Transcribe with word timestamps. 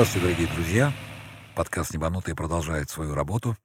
Здравствуйте, 0.00 0.28
дорогие 0.28 0.54
друзья. 0.54 0.92
Подкаст 1.54 1.92
«Небанутые» 1.92 2.34
продолжает 2.34 2.88
свою 2.88 3.14
работу. 3.14 3.58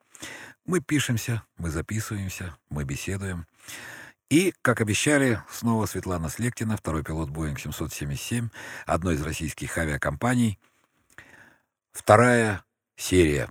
Мы 0.65 0.81
пишемся, 0.81 1.43
мы 1.57 1.69
записываемся, 1.69 2.57
мы 2.69 2.83
беседуем. 2.83 3.45
И, 4.29 4.54
как 4.61 4.82
обещали, 4.82 5.39
снова 5.50 5.86
Светлана 5.86 6.27
Слектина, 6.27 6.75
второй 6.75 7.05
пилот 7.05 7.29
Boeing 7.29 7.57
777, 7.57 8.50
одной 8.86 9.15
из 9.15 9.21
российских 9.21 9.77
авиакомпаний. 9.77 10.59
Вторая 11.93 12.65
серия. 12.97 13.49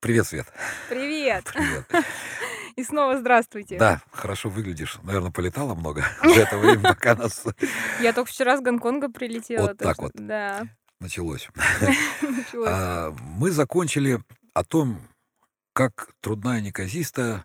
Привет, 0.00 0.26
Свет. 0.26 0.52
Привет. 0.88 1.44
Привет. 1.44 1.86
И 2.74 2.82
снова 2.82 3.16
здравствуйте. 3.16 3.78
Да, 3.78 4.02
хорошо 4.10 4.48
выглядишь. 4.48 4.98
Наверное, 5.04 5.30
полетала 5.30 5.76
много 5.76 6.04
за 6.24 6.40
это 6.40 6.58
время, 6.58 6.82
пока 6.82 7.14
нас 7.14 7.44
Я 8.00 8.12
только 8.12 8.28
вчера 8.28 8.56
с 8.56 8.60
Гонконга 8.60 9.08
прилетела. 9.08 9.68
Вот 9.68 9.78
так 9.78 9.98
вот. 9.98 10.10
Да. 10.14 10.66
началось. 12.22 12.68
А, 12.68 13.14
Мы 13.36 13.50
закончили 13.50 14.20
о 14.54 14.64
том, 14.64 15.00
как 15.72 16.10
трудна 16.20 16.58
и 16.58 16.62
неказиста 16.62 17.44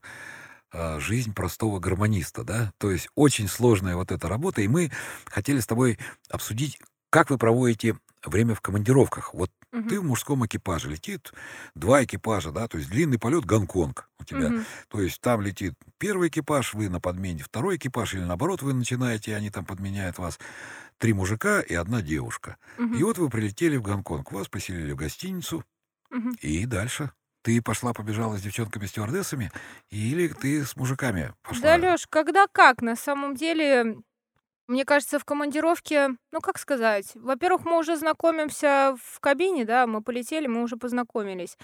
а, 0.71 0.99
жизнь 0.99 1.33
простого 1.33 1.79
гармониста, 1.79 2.43
да? 2.43 2.73
То 2.79 2.91
есть 2.91 3.07
очень 3.15 3.47
сложная 3.47 3.95
вот 3.95 4.11
эта 4.11 4.27
работа, 4.27 4.61
и 4.61 4.67
мы 4.67 4.91
хотели 5.25 5.59
с 5.59 5.67
тобой 5.67 5.99
обсудить, 6.29 6.79
как 7.11 7.29
вы 7.29 7.37
проводите 7.37 7.95
время 8.25 8.55
в 8.55 8.61
командировках. 8.61 9.33
Вот 9.33 9.51
Мгм. 9.71 9.89
ты 9.89 9.99
в 9.99 10.03
мужском 10.03 10.45
экипаже, 10.45 10.89
летит 10.89 11.33
два 11.75 12.03
экипажа, 12.03 12.51
да, 12.51 12.67
то 12.67 12.77
есть 12.77 12.89
длинный 12.89 13.17
полет 13.19 13.43
Гонконг 13.43 14.07
у 14.19 14.23
тебя. 14.23 14.49
Мгм. 14.49 14.65
То 14.87 15.01
есть 15.01 15.19
там 15.19 15.41
летит 15.41 15.73
первый 15.97 16.29
экипаж, 16.29 16.73
вы 16.75 16.89
на 16.89 16.99
подмене 16.99 17.43
второй 17.43 17.77
экипаж, 17.77 18.13
или 18.13 18.21
наоборот, 18.21 18.61
вы 18.61 18.73
начинаете, 18.73 19.31
и 19.31 19.33
они 19.33 19.49
там 19.49 19.65
подменяют 19.65 20.19
вас. 20.19 20.39
Три 20.97 21.13
мужика 21.13 21.61
и 21.61 21.73
одна 21.73 22.01
девушка. 22.01 22.57
Мгм. 22.77 22.97
И 22.97 23.03
вот 23.03 23.17
вы 23.17 23.29
прилетели 23.29 23.77
в 23.77 23.81
Гонконг, 23.81 24.31
вас 24.31 24.47
поселили 24.47 24.91
в 24.93 24.95
гостиницу, 24.95 25.63
Мгм. 26.09 26.35
и 26.41 26.65
дальше. 26.65 27.11
Ты 27.43 27.61
пошла 27.61 27.91
побежала 27.93 28.37
с 28.37 28.41
девчонками-стюардессами, 28.41 29.51
или 29.89 30.29
ты 30.29 30.63
с 30.65 30.77
мужиками 30.77 31.33
пошла? 31.41 31.61
Да, 31.61 31.77
Лёш, 31.77 32.07
когда 32.09 32.47
как? 32.47 32.81
На 32.81 32.95
самом 32.95 33.35
деле, 33.35 33.97
мне 34.67 34.85
кажется, 34.85 35.19
в 35.19 35.25
командировке, 35.25 36.09
ну, 36.31 36.39
как 36.41 36.57
сказать, 36.57 37.11
во-первых, 37.15 37.65
мы 37.65 37.77
уже 37.77 37.95
знакомимся 37.97 38.95
в 39.01 39.19
кабине, 39.19 39.65
да, 39.65 39.87
мы 39.87 40.01
полетели, 40.01 40.47
мы 40.47 40.63
уже 40.63 40.77
познакомились. 40.77 41.57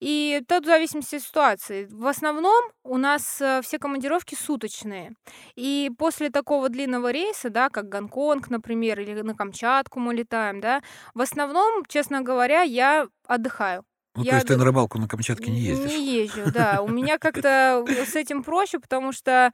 И 0.00 0.40
тут 0.46 0.64
в 0.64 0.66
зависимости 0.66 1.16
от 1.16 1.22
ситуации. 1.22 1.88
В 1.90 2.06
основном 2.06 2.62
у 2.84 2.98
нас 2.98 3.40
э, 3.40 3.60
все 3.62 3.78
командировки 3.80 4.36
суточные. 4.36 5.12
И 5.56 5.90
после 5.98 6.30
такого 6.30 6.68
длинного 6.68 7.10
рейса, 7.10 7.50
да, 7.50 7.68
как 7.68 7.88
Гонконг, 7.88 8.48
например, 8.48 9.00
или 9.00 9.20
на 9.22 9.34
Камчатку 9.34 9.98
мы 9.98 10.14
летаем, 10.14 10.60
да, 10.60 10.82
в 11.14 11.20
основном, 11.20 11.84
честно 11.86 12.22
говоря, 12.22 12.62
я 12.62 13.08
отдыхаю. 13.26 13.84
Ну, 14.14 14.24
я 14.24 14.30
то 14.30 14.36
есть 14.36 14.48
ты 14.48 14.56
на 14.56 14.64
рыбалку 14.64 14.98
на 14.98 15.08
Камчатке 15.08 15.50
не 15.50 15.60
ездишь? 15.60 15.90
Не 15.90 16.22
езжу, 16.22 16.50
да. 16.52 16.80
У 16.82 16.88
меня 16.88 17.18
как-то 17.20 17.84
с 17.88 18.16
этим 18.16 18.42
проще, 18.42 18.78
потому 18.78 19.12
что, 19.12 19.52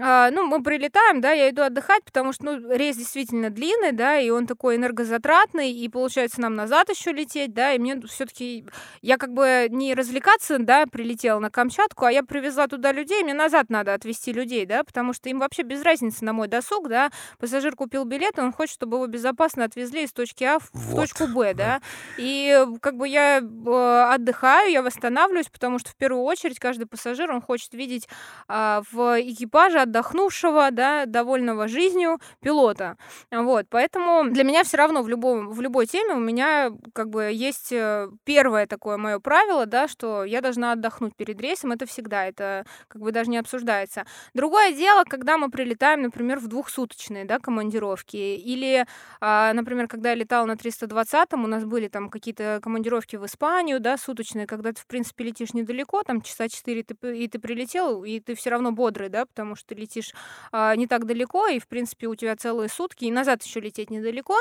а, 0.00 0.30
ну, 0.30 0.46
мы 0.46 0.62
прилетаем, 0.62 1.20
да, 1.20 1.32
я 1.32 1.50
иду 1.50 1.62
отдыхать, 1.62 2.02
потому 2.04 2.32
что, 2.32 2.44
ну, 2.44 2.72
рейс 2.74 2.96
действительно 2.96 3.50
длинный, 3.50 3.92
да, 3.92 4.18
и 4.18 4.30
он 4.30 4.46
такой 4.46 4.76
энергозатратный, 4.76 5.70
и 5.70 5.88
получается 5.88 6.40
нам 6.40 6.54
назад 6.54 6.88
еще 6.88 7.12
лететь, 7.12 7.52
да, 7.52 7.72
и 7.72 7.78
мне 7.78 8.00
все-таки, 8.08 8.64
я 9.02 9.18
как 9.18 9.32
бы 9.32 9.66
не 9.68 9.94
развлекаться, 9.94 10.58
да, 10.58 10.86
прилетела 10.86 11.40
на 11.40 11.50
Камчатку, 11.50 12.06
а 12.06 12.12
я 12.12 12.22
привезла 12.22 12.68
туда 12.68 12.92
людей, 12.92 13.22
мне 13.22 13.34
назад 13.34 13.68
надо 13.68 13.92
отвезти 13.92 14.32
людей, 14.32 14.64
да, 14.64 14.82
потому 14.82 15.12
что 15.12 15.28
им 15.28 15.40
вообще 15.40 15.62
без 15.62 15.82
разницы 15.82 16.24
на 16.24 16.32
мой 16.32 16.48
досуг, 16.48 16.88
да, 16.88 17.10
пассажир 17.38 17.76
купил 17.76 18.04
билет, 18.04 18.38
он 18.38 18.52
хочет, 18.52 18.74
чтобы 18.74 18.96
его 18.96 19.06
безопасно 19.06 19.64
отвезли 19.64 20.04
из 20.04 20.12
точки 20.12 20.44
А 20.44 20.58
в 20.58 20.70
Вот, 20.72 21.02
точку 21.02 21.26
Б, 21.26 21.52
да. 21.52 21.62
да, 21.62 21.80
и 22.16 22.48
э, 22.48 22.78
как 22.80 22.96
бы 22.96 23.06
я 23.06 23.40
э, 23.40 24.14
отдыхаю, 24.14 24.70
я 24.70 24.82
восстанавливаюсь, 24.82 25.48
потому 25.48 25.78
что 25.78 25.90
в 25.90 25.96
первую 25.96 26.22
очередь 26.24 26.58
каждый 26.58 26.86
пассажир, 26.86 27.30
он 27.30 27.42
хочет 27.42 27.74
видеть 27.74 28.08
а, 28.48 28.82
в 28.90 29.20
экипаже 29.20 29.81
отдохнувшего, 29.82 30.70
да, 30.70 31.06
довольного 31.06 31.68
жизнью 31.68 32.18
пилота. 32.40 32.96
Вот, 33.30 33.66
поэтому 33.68 34.30
для 34.30 34.44
меня 34.44 34.64
все 34.64 34.76
равно 34.76 35.02
в, 35.02 35.08
любом, 35.08 35.50
в 35.50 35.60
любой 35.60 35.86
теме 35.86 36.14
у 36.14 36.20
меня 36.20 36.70
как 36.92 37.10
бы 37.10 37.30
есть 37.32 37.72
э, 37.72 38.08
первое 38.24 38.66
такое 38.66 38.96
мое 38.96 39.18
правило, 39.18 39.66
да, 39.66 39.88
что 39.88 40.24
я 40.24 40.40
должна 40.40 40.72
отдохнуть 40.72 41.14
перед 41.16 41.40
рейсом, 41.40 41.72
это 41.72 41.86
всегда, 41.86 42.26
это 42.26 42.64
как 42.88 43.02
бы 43.02 43.12
даже 43.12 43.30
не 43.30 43.38
обсуждается. 43.38 44.04
Другое 44.34 44.72
дело, 44.72 45.04
когда 45.04 45.38
мы 45.38 45.50
прилетаем, 45.50 46.02
например, 46.02 46.38
в 46.38 46.48
двухсуточные, 46.48 47.24
да, 47.24 47.38
командировки, 47.38 48.16
или, 48.16 48.86
а, 49.20 49.52
например, 49.52 49.88
когда 49.88 50.10
я 50.10 50.14
летала 50.14 50.46
на 50.46 50.56
320-м, 50.56 51.44
у 51.44 51.46
нас 51.46 51.64
были 51.64 51.88
там 51.88 52.08
какие-то 52.08 52.60
командировки 52.62 53.16
в 53.16 53.26
Испанию, 53.26 53.80
да, 53.80 53.96
суточные, 53.96 54.46
когда 54.46 54.72
ты, 54.72 54.80
в 54.80 54.86
принципе, 54.86 55.24
летишь 55.24 55.54
недалеко, 55.54 56.02
там 56.02 56.22
часа 56.22 56.48
4 56.48 56.82
ты, 56.82 57.18
и 57.18 57.28
ты 57.28 57.38
прилетел, 57.38 58.04
и 58.04 58.20
ты 58.20 58.34
все 58.34 58.50
равно 58.50 58.72
бодрый, 58.72 59.08
да, 59.08 59.26
потому 59.26 59.56
что 59.56 59.71
ты 59.72 59.80
летишь 59.80 60.12
а, 60.52 60.76
не 60.76 60.86
так 60.86 61.06
далеко, 61.06 61.48
и, 61.48 61.58
в 61.58 61.66
принципе, 61.68 62.06
у 62.06 62.14
тебя 62.14 62.36
целые 62.36 62.68
сутки, 62.68 63.04
и 63.04 63.10
назад 63.10 63.42
еще 63.42 63.60
лететь 63.60 63.90
недалеко. 63.90 64.36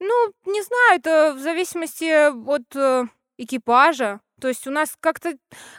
Ну, 0.00 0.32
не 0.46 0.62
знаю, 0.62 0.98
это 0.98 1.34
в 1.36 1.40
зависимости 1.40 2.30
от 2.48 2.74
э, 2.74 3.04
экипажа. 3.38 4.20
То 4.40 4.48
есть 4.48 4.66
у 4.66 4.70
нас 4.70 4.96
как-то 5.00 5.34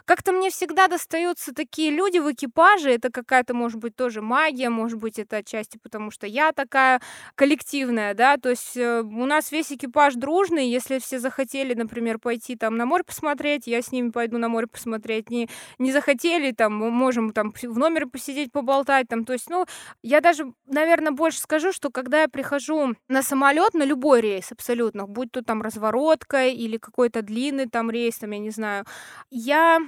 как-то 0.05 0.31
мне 0.31 0.49
всегда 0.49 0.87
достаются 0.87 1.53
такие 1.53 1.91
люди 1.91 2.17
в 2.17 2.31
экипаже. 2.31 2.91
Это 2.91 3.11
какая-то, 3.11 3.53
может 3.53 3.79
быть, 3.79 3.95
тоже 3.95 4.21
магия, 4.21 4.69
может 4.69 4.97
быть, 4.97 5.19
это 5.19 5.37
отчасти 5.37 5.77
потому, 5.77 6.09
что 6.09 6.25
я 6.25 6.51
такая 6.53 6.99
коллективная, 7.35 8.15
да. 8.15 8.37
То 8.37 8.49
есть 8.49 8.75
э, 8.75 9.01
у 9.01 9.25
нас 9.25 9.51
весь 9.51 9.71
экипаж 9.71 10.15
дружный. 10.15 10.69
Если 10.69 10.97
все 10.99 11.19
захотели, 11.19 11.75
например, 11.75 12.17
пойти 12.17 12.55
там 12.55 12.77
на 12.77 12.85
море 12.85 13.03
посмотреть, 13.03 13.67
я 13.67 13.81
с 13.81 13.91
ними 13.91 14.09
пойду 14.09 14.37
на 14.39 14.49
море 14.49 14.67
посмотреть. 14.67 15.29
Не, 15.29 15.49
не 15.77 15.91
захотели, 15.91 16.51
там, 16.51 16.75
мы 16.75 16.89
можем 16.89 17.33
там 17.33 17.53
в 17.53 17.77
номере 17.77 18.07
посидеть, 18.07 18.51
поболтать. 18.51 19.07
Там. 19.07 19.23
То 19.23 19.33
есть, 19.33 19.49
ну, 19.49 19.65
я 20.01 20.19
даже, 20.21 20.51
наверное, 20.65 21.11
больше 21.11 21.39
скажу, 21.39 21.71
что 21.71 21.91
когда 21.91 22.21
я 22.21 22.27
прихожу 22.27 22.95
на 23.07 23.21
самолет, 23.21 23.75
на 23.75 23.83
любой 23.83 24.21
рейс 24.21 24.51
абсолютно, 24.51 25.05
будь 25.05 25.31
то 25.31 25.43
там 25.43 25.61
разворотка 25.61 26.47
или 26.47 26.77
какой-то 26.77 27.21
длинный 27.21 27.67
там 27.67 27.91
рейс, 27.91 28.17
там, 28.17 28.31
я 28.31 28.39
не 28.39 28.46
знаю, 28.51 28.85
я 29.29 29.79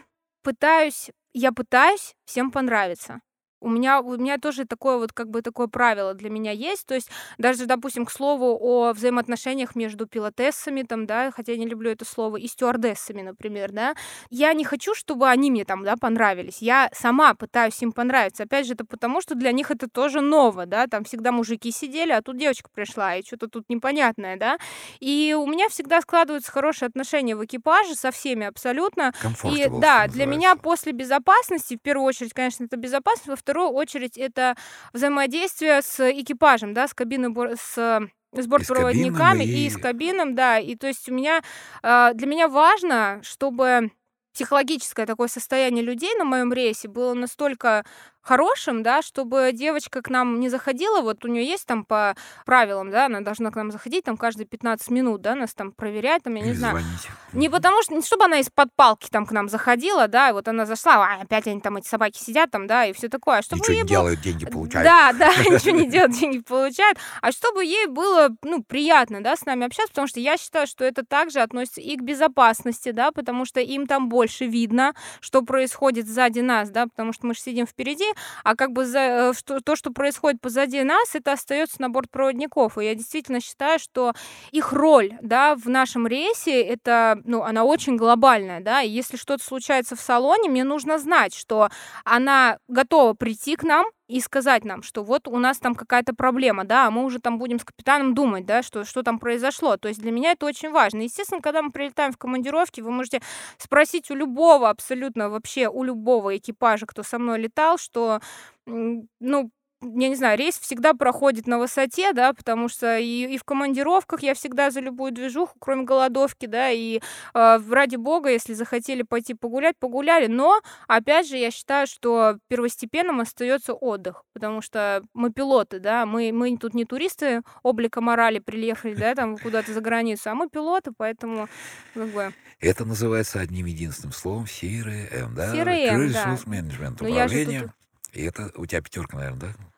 пытаюсь, 0.44 1.12
я 1.34 1.52
пытаюсь 1.52 2.16
всем 2.25 2.52
понравиться. 2.52 3.22
У 3.62 3.70
меня, 3.70 4.02
у 4.02 4.18
меня 4.18 4.38
тоже 4.38 4.66
такое 4.66 4.97
вот 4.97 5.14
как 5.14 5.30
бы 5.30 5.42
такое 5.42 5.68
правило 5.68 6.14
для 6.14 6.30
меня 6.30 6.52
есть. 6.52 6.86
То 6.86 6.96
есть 6.96 7.09
даже, 7.38 7.66
допустим, 7.66 8.06
к 8.06 8.12
слову 8.12 8.58
о 8.59 8.94
взаимоотношениях 8.94 9.75
между 9.75 10.08
пилотессами, 10.08 10.84
там, 10.84 11.06
да, 11.06 11.31
хотя 11.31 11.53
я 11.53 11.58
не 11.58 11.68
люблю 11.68 11.92
это 11.92 12.06
слово, 12.06 12.38
и 12.38 12.48
стюардессами, 12.48 13.22
например, 13.22 13.72
да, 13.72 13.96
я 14.30 14.53
не 14.53 14.64
хочу, 14.64 14.96
чтобы 14.96 15.28
они 15.30 15.52
мне 15.52 15.66
там, 15.66 15.84
да, 15.84 15.96
понравились. 15.98 16.62
Я 16.62 16.90
сама 16.94 17.34
пытаюсь 17.34 17.81
им 17.81 17.92
понравиться. 17.92 18.44
Опять 18.44 18.68
же, 18.68 18.74
это 18.74 18.86
потому, 18.86 19.22
что 19.22 19.36
для 19.36 19.52
них 19.52 19.72
это 19.72 19.90
тоже 19.90 20.22
ново, 20.22 20.66
да, 20.66 20.88
там 20.88 21.03
всегда 21.03 21.31
мужики 21.31 21.72
сидели, 21.72 22.12
а 22.12 22.22
тут 22.22 22.38
девочка 22.38 22.69
пришла, 22.74 23.16
и 23.16 23.25
что-то 23.25 23.48
тут 23.48 23.69
непонятное, 23.69 24.38
да. 24.38 24.58
И 25.00 25.36
у 25.38 25.46
меня 25.46 25.69
всегда 25.69 26.02
складываются 26.02 26.52
хорошие 26.52 26.88
отношения 26.88 27.36
в 27.36 27.44
экипаже 27.46 27.96
со 27.96 28.12
всеми 28.12 28.46
абсолютно. 28.46 29.14
И 29.44 29.68
да, 29.81 30.08
для 30.08 30.25
меня 30.25 30.56
после 30.56 30.92
безопасности, 30.92 31.78
в 31.78 31.81
первую 31.81 32.06
очередь, 32.06 32.34
конечно, 32.34 32.64
это 32.66 32.78
безопасность, 32.78 33.28
во 33.28 33.36
вторую 33.50 33.70
очередь 33.72 34.18
это 34.18 34.56
взаимодействие 34.94 35.82
с 35.82 36.00
экипажем, 36.12 36.74
да, 36.74 36.88
с 36.88 36.94
кабиной, 36.94 37.34
с 37.58 37.78
э, 37.78 38.00
с 38.34 38.48
бортпроводниками 38.48 39.44
и... 39.44 39.66
и- 39.68 39.70
с 39.70 39.78
кабином, 39.78 40.36
да, 40.36 40.60
и 40.60 40.76
то 40.76 40.88
есть 40.88 41.10
у 41.10 41.14
меня, 41.14 41.42
а, 41.82 42.14
для 42.14 42.28
меня 42.28 42.48
важно, 42.48 43.19
чтобы 43.24 43.92
психологическое 44.34 45.06
такое 45.06 45.28
состояние 45.28 45.84
людей 45.84 46.13
на 46.18 46.25
моем 46.25 46.54
рейсе 46.54 46.88
было 46.88 47.13
настолько 47.13 47.84
хорошим, 48.30 48.84
да, 48.84 49.02
чтобы 49.02 49.50
девочка 49.54 50.04
к 50.04 50.10
нам 50.12 50.40
не 50.40 50.50
заходила, 50.50 51.02
вот 51.02 51.26
у 51.26 51.28
нее 51.28 51.44
есть 51.44 51.66
там 51.66 51.84
по 51.84 52.16
правилам, 52.46 52.92
да, 52.92 53.08
она 53.08 53.22
должна 53.22 53.50
к 53.50 53.56
нам 53.56 53.72
заходить 53.72 54.04
там 54.06 54.18
каждые 54.18 54.46
15 54.46 54.92
минут, 54.92 55.22
да, 55.22 55.34
нас 55.34 55.56
там 55.56 55.72
проверять, 55.72 56.22
там, 56.22 56.36
я 56.36 56.42
не 56.44 56.50
Или 56.52 56.56
знаю, 56.58 56.78
звонить. 56.80 57.08
не 57.34 57.50
потому 57.50 57.81
что, 57.81 57.96
не 57.96 58.02
чтобы 58.04 58.26
она 58.26 58.38
из-под 58.42 58.72
палки 58.76 59.08
там 59.10 59.26
к 59.26 59.31
нам 59.31 59.50
заходила, 59.50 60.08
да, 60.08 60.30
и 60.30 60.34
вот 60.34 60.48
она 60.48 60.68
зашла, 60.68 60.94
а, 61.18 61.22
опять 61.24 61.48
они 61.48 61.60
там, 61.60 61.78
эти 61.78 61.88
собаки 61.88 62.20
сидят 62.20 62.52
там, 62.52 62.68
да, 62.68 62.86
и 62.86 62.94
все 62.94 63.10
такое, 63.10 63.40
а 63.40 63.42
чтобы 63.42 63.62
Ничего 63.62 63.74
ей 63.74 63.78
не 63.80 63.84
было- 63.84 63.90
делают, 63.90 64.22
деньги 64.22 64.46
получают. 64.46 64.88
Да, 64.88 65.12
да, 65.14 65.28
ничего 65.50 65.76
не 65.76 65.90
делают, 65.90 66.14
деньги 66.20 66.40
получают. 66.40 67.00
А 67.22 67.31
чтобы 67.31 67.66
ей 67.66 67.88
было, 67.88 68.30
ну, 68.44 68.62
приятно, 68.64 69.24
да, 69.24 69.36
с 69.36 69.46
нами 69.46 69.66
общаться, 69.66 69.90
потому 69.92 70.08
что 70.08 70.20
я 70.20 70.38
считаю, 70.38 70.68
что 70.68 70.86
это 70.86 71.04
также 71.04 71.40
относится 71.40 71.81
и 71.81 71.96
к 71.96 72.02
безопасности, 72.02 72.92
да, 72.92 73.12
потому 73.12 73.46
что 73.46 73.60
им 73.60 73.88
там 73.88 74.08
больше 74.08 74.46
видно, 74.46 74.94
что 75.20 75.42
происходит 75.42 76.08
сзади 76.08 76.42
нас, 76.42 76.70
да, 76.70 76.86
потому 76.86 77.12
что 77.12 77.26
мы 77.26 77.34
же 77.34 77.40
сидим 77.42 77.66
впереди, 77.66 78.06
а 78.44 78.56
как 78.56 78.71
бы 78.71 78.86
за, 78.86 79.00
э, 79.00 79.33
что, 79.33 79.60
то, 79.62 79.75
что 79.75 79.92
происходит 79.92 80.42
позади 80.42 80.83
нас, 80.83 81.16
это 81.16 81.33
остается 81.33 81.81
на 81.81 81.89
бортпроводников. 81.89 82.77
И 82.77 82.86
я 82.86 82.95
действительно 82.95 83.42
считаю, 83.42 83.80
что 83.80 84.13
их 84.51 84.71
роль, 84.74 85.13
да, 85.21 85.56
в 85.56 85.68
нашем 85.69 86.07
рейсе, 86.07 86.62
это, 86.62 87.19
ну, 87.25 87.44
она 87.44 87.63
очень 87.63 87.95
глобальная, 87.98 88.62
да, 88.62 88.81
и 88.81 88.89
если 88.89 89.18
что-то 89.18 89.44
случается 89.44 89.95
в 89.95 90.01
салоне, 90.01 90.50
мне 90.50 90.63
нужно 90.63 91.00
знать, 91.00 91.36
что 91.36 91.69
она 92.06 92.57
готова 92.68 93.13
прийти 93.13 93.56
к 93.56 93.63
нам, 93.63 93.86
и 94.09 94.19
сказать 94.21 94.65
нам, 94.65 94.81
что 94.81 95.03
вот 95.03 95.27
у 95.27 95.38
нас 95.38 95.59
там 95.59 95.75
какая-то 95.75 96.15
проблема, 96.15 96.65
да, 96.65 96.88
а 96.88 96.91
мы 96.91 97.06
уже 97.06 97.19
там 97.19 97.38
будем 97.38 97.59
с 97.59 97.63
капитаном 97.63 98.15
думать, 98.15 98.45
да, 98.45 98.63
что, 98.63 98.83
что 98.83 99.03
там 99.03 99.19
произошло. 99.19 99.77
То 99.77 99.88
есть 99.88 100.01
для 100.01 100.11
меня 100.11 100.31
это 100.31 100.47
очень 100.47 100.71
важно. 100.71 101.03
Естественно, 101.03 101.41
когда 101.41 101.61
мы 101.61 101.71
прилетаем 101.71 102.11
в 102.11 102.17
командировки, 102.17 102.81
вы 102.81 102.91
можете 102.91 103.21
спросить 103.59 104.09
у 104.09 104.15
любого, 104.15 104.69
абсолютно 104.69 105.29
вообще 105.29 105.69
у 105.69 105.83
любого 105.83 106.35
экипажа, 106.35 106.88
кто 106.88 107.03
со 107.03 107.19
мной 107.19 107.39
летал, 107.39 107.77
что 107.77 108.19
ну, 108.65 109.51
я 109.81 110.10
не 110.10 110.16
знаю, 110.16 110.38
рейс 110.38 110.60
всегда 110.60 110.94
проходит 110.94 111.48
на 111.48 111.58
высоте, 111.58 112.12
да, 112.14 112.34
потому 112.34 112.68
что 112.68 112.98
и, 112.98 113.34
и 113.34 113.38
в 113.38 113.44
командировках 113.44 114.22
я 114.22 114.34
всегда 114.34 114.72
за 114.72 114.81
любую 114.81 115.12
движуху, 115.12 115.56
кроме 115.60 115.84
голодовки, 115.84 116.48
да, 116.48 116.70
и 116.70 117.00
э, 117.34 117.60
ради 117.70 117.96
бога, 117.96 118.30
если 118.30 118.54
захотели 118.54 119.04
пойти 119.04 119.34
погулять, 119.34 119.78
погуляли, 119.78 120.28
но, 120.28 120.60
опять 120.88 121.30
же, 121.30 121.38
я 121.38 121.50
считаю, 121.50 121.88
что 121.88 122.38
первостепенным 122.50 123.22
остается 123.22 123.74
отдых, 123.74 124.24
потому 124.34 124.62
что 124.62 125.02
мы 125.14 125.31
пилоты, 125.31 125.80
да, 125.80 126.06
мы, 126.06 126.31
мы 126.34 126.58
тут 126.58 126.74
не 126.74 126.84
туристы 126.86 127.42
облика 127.64 128.02
морали 128.02 128.40
приехали, 128.40 128.96
да, 128.96 129.16
там 129.16 129.38
куда-то 129.38 129.74
за 129.74 129.80
границу, 129.80 130.30
а 130.30 130.36
мы 130.36 130.50
пилоты, 130.50 130.92
поэтому, 130.96 131.48
как 131.94 132.10
бы... 132.10 132.34
Это 132.60 132.84
называется 132.84 133.40
одним 133.40 133.66
единственным 133.68 134.12
словом 134.12 134.44
CRM, 134.44 135.34
да? 135.34 135.56
CRM, 135.56 136.12
да. 136.12 136.38
Management, 136.46 136.94
управление. 136.96 137.74
И 138.12 138.24
это 138.24 138.52
у 138.56 138.66
тебя 138.66 138.81
пятерка, 138.81 139.18
наверное, 139.18 139.40
да? 139.40 139.69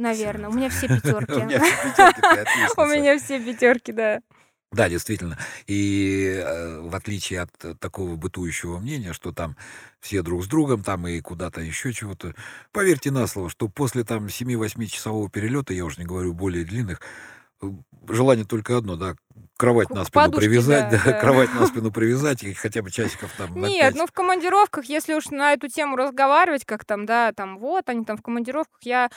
Наверное. 0.00 0.48
У 0.48 0.52
меня 0.52 0.70
все 0.70 0.88
пятерки. 0.88 1.32
У 1.34 1.44
меня 1.44 1.60
все 1.60 2.12
пятерки, 2.12 2.80
У 2.80 2.84
меня 2.86 3.18
все 3.18 3.38
пятерки, 3.38 3.92
да. 3.92 4.20
Да, 4.72 4.88
действительно. 4.88 5.36
И 5.66 6.40
э, 6.42 6.80
в 6.80 6.94
отличие 6.94 7.40
от 7.40 7.78
такого 7.80 8.14
бытующего 8.14 8.78
мнения, 8.78 9.12
что 9.12 9.32
там 9.32 9.56
все 9.98 10.22
друг 10.22 10.44
с 10.44 10.46
другом, 10.46 10.84
там 10.84 11.06
и 11.08 11.20
куда-то 11.20 11.60
еще 11.60 11.92
чего-то, 11.92 12.34
поверьте 12.72 13.10
на 13.10 13.26
слово, 13.26 13.50
что 13.50 13.68
после 13.68 14.04
там 14.04 14.26
7-8 14.26 14.86
часового 14.86 15.28
перелета, 15.28 15.74
я 15.74 15.84
уже 15.84 16.00
не 16.00 16.06
говорю 16.06 16.32
более 16.34 16.64
длинных, 16.64 17.00
э, 17.60 17.66
желание 18.08 18.46
только 18.46 18.76
одно, 18.76 18.94
да, 18.94 19.16
кровать 19.56 19.90
на 19.90 20.04
спину 20.04 20.24
Подушки, 20.24 20.46
привязать, 20.46 20.88
да, 20.90 21.02
да, 21.04 21.04
да. 21.12 21.20
кровать 21.20 21.52
на 21.52 21.66
спину 21.66 21.90
привязать 21.90 22.44
и 22.44 22.54
хотя 22.54 22.80
бы 22.80 22.90
часиков 22.90 23.30
там 23.36 23.60
на 23.60 23.66
Нет, 23.66 23.80
пять. 23.80 23.96
ну 23.96 24.06
в 24.06 24.12
командировках, 24.12 24.84
если 24.84 25.14
уж 25.14 25.26
на 25.26 25.52
эту 25.52 25.68
тему 25.68 25.96
разговаривать, 25.96 26.64
как 26.64 26.84
там, 26.84 27.06
да, 27.06 27.32
там 27.32 27.58
вот 27.58 27.88
они 27.88 28.04
там 28.04 28.16
в 28.16 28.22
командировках, 28.22 28.78
я 28.82 29.10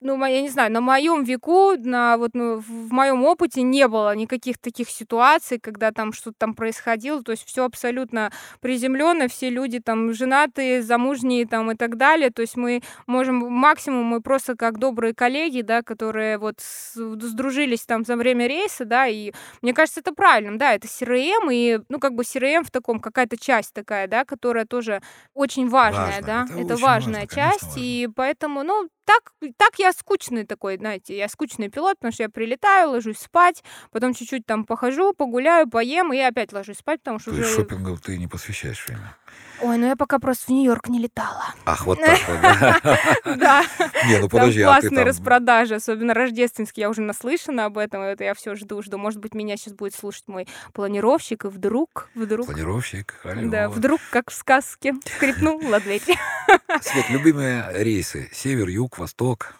ну, 0.00 0.24
я 0.24 0.40
не 0.40 0.48
знаю, 0.48 0.70
на 0.70 0.80
моем 0.80 1.24
веку, 1.24 1.74
на 1.76 2.16
вот 2.16 2.30
ну, 2.34 2.58
в 2.58 2.92
моем 2.92 3.24
опыте 3.24 3.62
не 3.62 3.88
было 3.88 4.14
никаких 4.14 4.58
таких 4.58 4.90
ситуаций, 4.90 5.58
когда 5.58 5.90
там 5.90 6.12
что-то 6.12 6.36
там 6.38 6.54
происходило. 6.54 7.22
То 7.22 7.32
есть 7.32 7.44
все 7.46 7.64
абсолютно 7.64 8.30
приземленно, 8.60 9.28
все 9.28 9.50
люди 9.50 9.80
там 9.80 10.12
женатые, 10.12 10.82
замужние 10.82 11.46
там 11.46 11.72
и 11.72 11.74
так 11.74 11.96
далее. 11.96 12.30
То 12.30 12.42
есть 12.42 12.56
мы 12.56 12.82
можем 13.06 13.36
максимум 13.36 14.04
мы 14.04 14.20
просто 14.20 14.54
как 14.56 14.78
добрые 14.78 15.14
коллеги, 15.14 15.62
да, 15.62 15.82
которые 15.82 16.38
вот 16.38 16.60
сдружились 16.94 17.84
там 17.84 18.04
за 18.04 18.16
время 18.16 18.46
рейса, 18.46 18.84
да, 18.84 19.06
и 19.08 19.32
мне 19.62 19.74
кажется, 19.74 20.00
это 20.00 20.12
правильно, 20.14 20.58
да, 20.58 20.74
это 20.74 20.86
CRM, 20.86 21.52
и, 21.52 21.80
ну, 21.88 21.98
как 21.98 22.14
бы 22.14 22.22
CRM 22.22 22.64
в 22.64 22.70
таком, 22.70 23.00
какая-то 23.00 23.36
часть 23.36 23.72
такая, 23.74 24.06
да, 24.06 24.24
которая 24.24 24.64
тоже 24.64 25.00
очень 25.34 25.68
важная, 25.68 26.22
Важно, 26.22 26.26
да, 26.26 26.44
это 26.44 26.68
это 26.68 26.76
важная 26.76 26.88
важно, 26.88 27.12
конечно, 27.12 27.34
часть, 27.34 27.62
важно. 27.62 27.80
и 27.80 28.08
поэтому, 28.14 28.62
ну, 28.62 28.88
так, 29.08 29.32
так 29.56 29.78
я 29.78 29.92
скучный 29.94 30.44
такой, 30.44 30.76
знаете, 30.76 31.16
я 31.16 31.28
скучный 31.28 31.70
пилот, 31.70 31.96
потому 31.98 32.12
что 32.12 32.24
я 32.24 32.28
прилетаю, 32.28 32.90
ложусь 32.90 33.18
спать, 33.18 33.64
потом 33.90 34.12
чуть-чуть 34.12 34.44
там 34.44 34.66
похожу, 34.66 35.14
погуляю, 35.14 35.66
поем, 35.66 36.12
и 36.12 36.18
опять 36.18 36.52
ложусь 36.52 36.76
спать, 36.76 37.00
потому 37.00 37.18
что 37.18 37.30
То 37.30 37.38
есть 37.38 37.48
уже... 37.48 37.62
шопингу 37.62 37.96
ты 37.96 38.18
не 38.18 38.26
посвящаешь 38.26 38.86
время. 38.86 39.16
Ой, 39.60 39.76
ну 39.78 39.86
я 39.86 39.96
пока 39.96 40.18
просто 40.18 40.46
в 40.46 40.48
Нью-Йорк 40.50 40.88
не 40.88 40.98
летала. 41.00 41.46
Ах, 41.64 41.86
вот 41.86 41.98
так 42.00 42.18
вот, 42.28 42.40
да. 42.40 42.80
Да, 43.36 43.64
Не, 44.06 44.18
ну 44.18 44.28
подожди, 44.28 44.62
а 44.62 44.74
ты 44.76 44.80
классные 44.88 45.04
распродажи, 45.04 45.74
особенно 45.74 46.14
рождественские, 46.14 46.82
я 46.82 46.90
уже 46.90 47.02
наслышана 47.02 47.64
об 47.66 47.78
этом, 47.78 48.02
это 48.02 48.24
я 48.24 48.34
все 48.34 48.54
жду, 48.54 48.82
жду. 48.82 48.98
Может 48.98 49.20
быть, 49.20 49.34
меня 49.34 49.56
сейчас 49.56 49.74
будет 49.74 49.94
слушать 49.94 50.28
мой 50.28 50.46
планировщик, 50.72 51.44
и 51.44 51.48
вдруг, 51.48 52.08
вдруг, 52.14 52.46
Планировщик, 52.46 53.14
алло. 53.24 53.50
да, 53.50 53.68
вдруг, 53.68 54.00
как 54.10 54.30
в 54.30 54.34
сказке, 54.34 54.94
скрипнула 55.04 55.80
дверь. 55.80 56.02
Свет, 56.80 57.10
любимые 57.10 57.66
рейсы? 57.72 58.30
Север, 58.32 58.68
юг, 58.68 58.98
восток? 58.98 59.54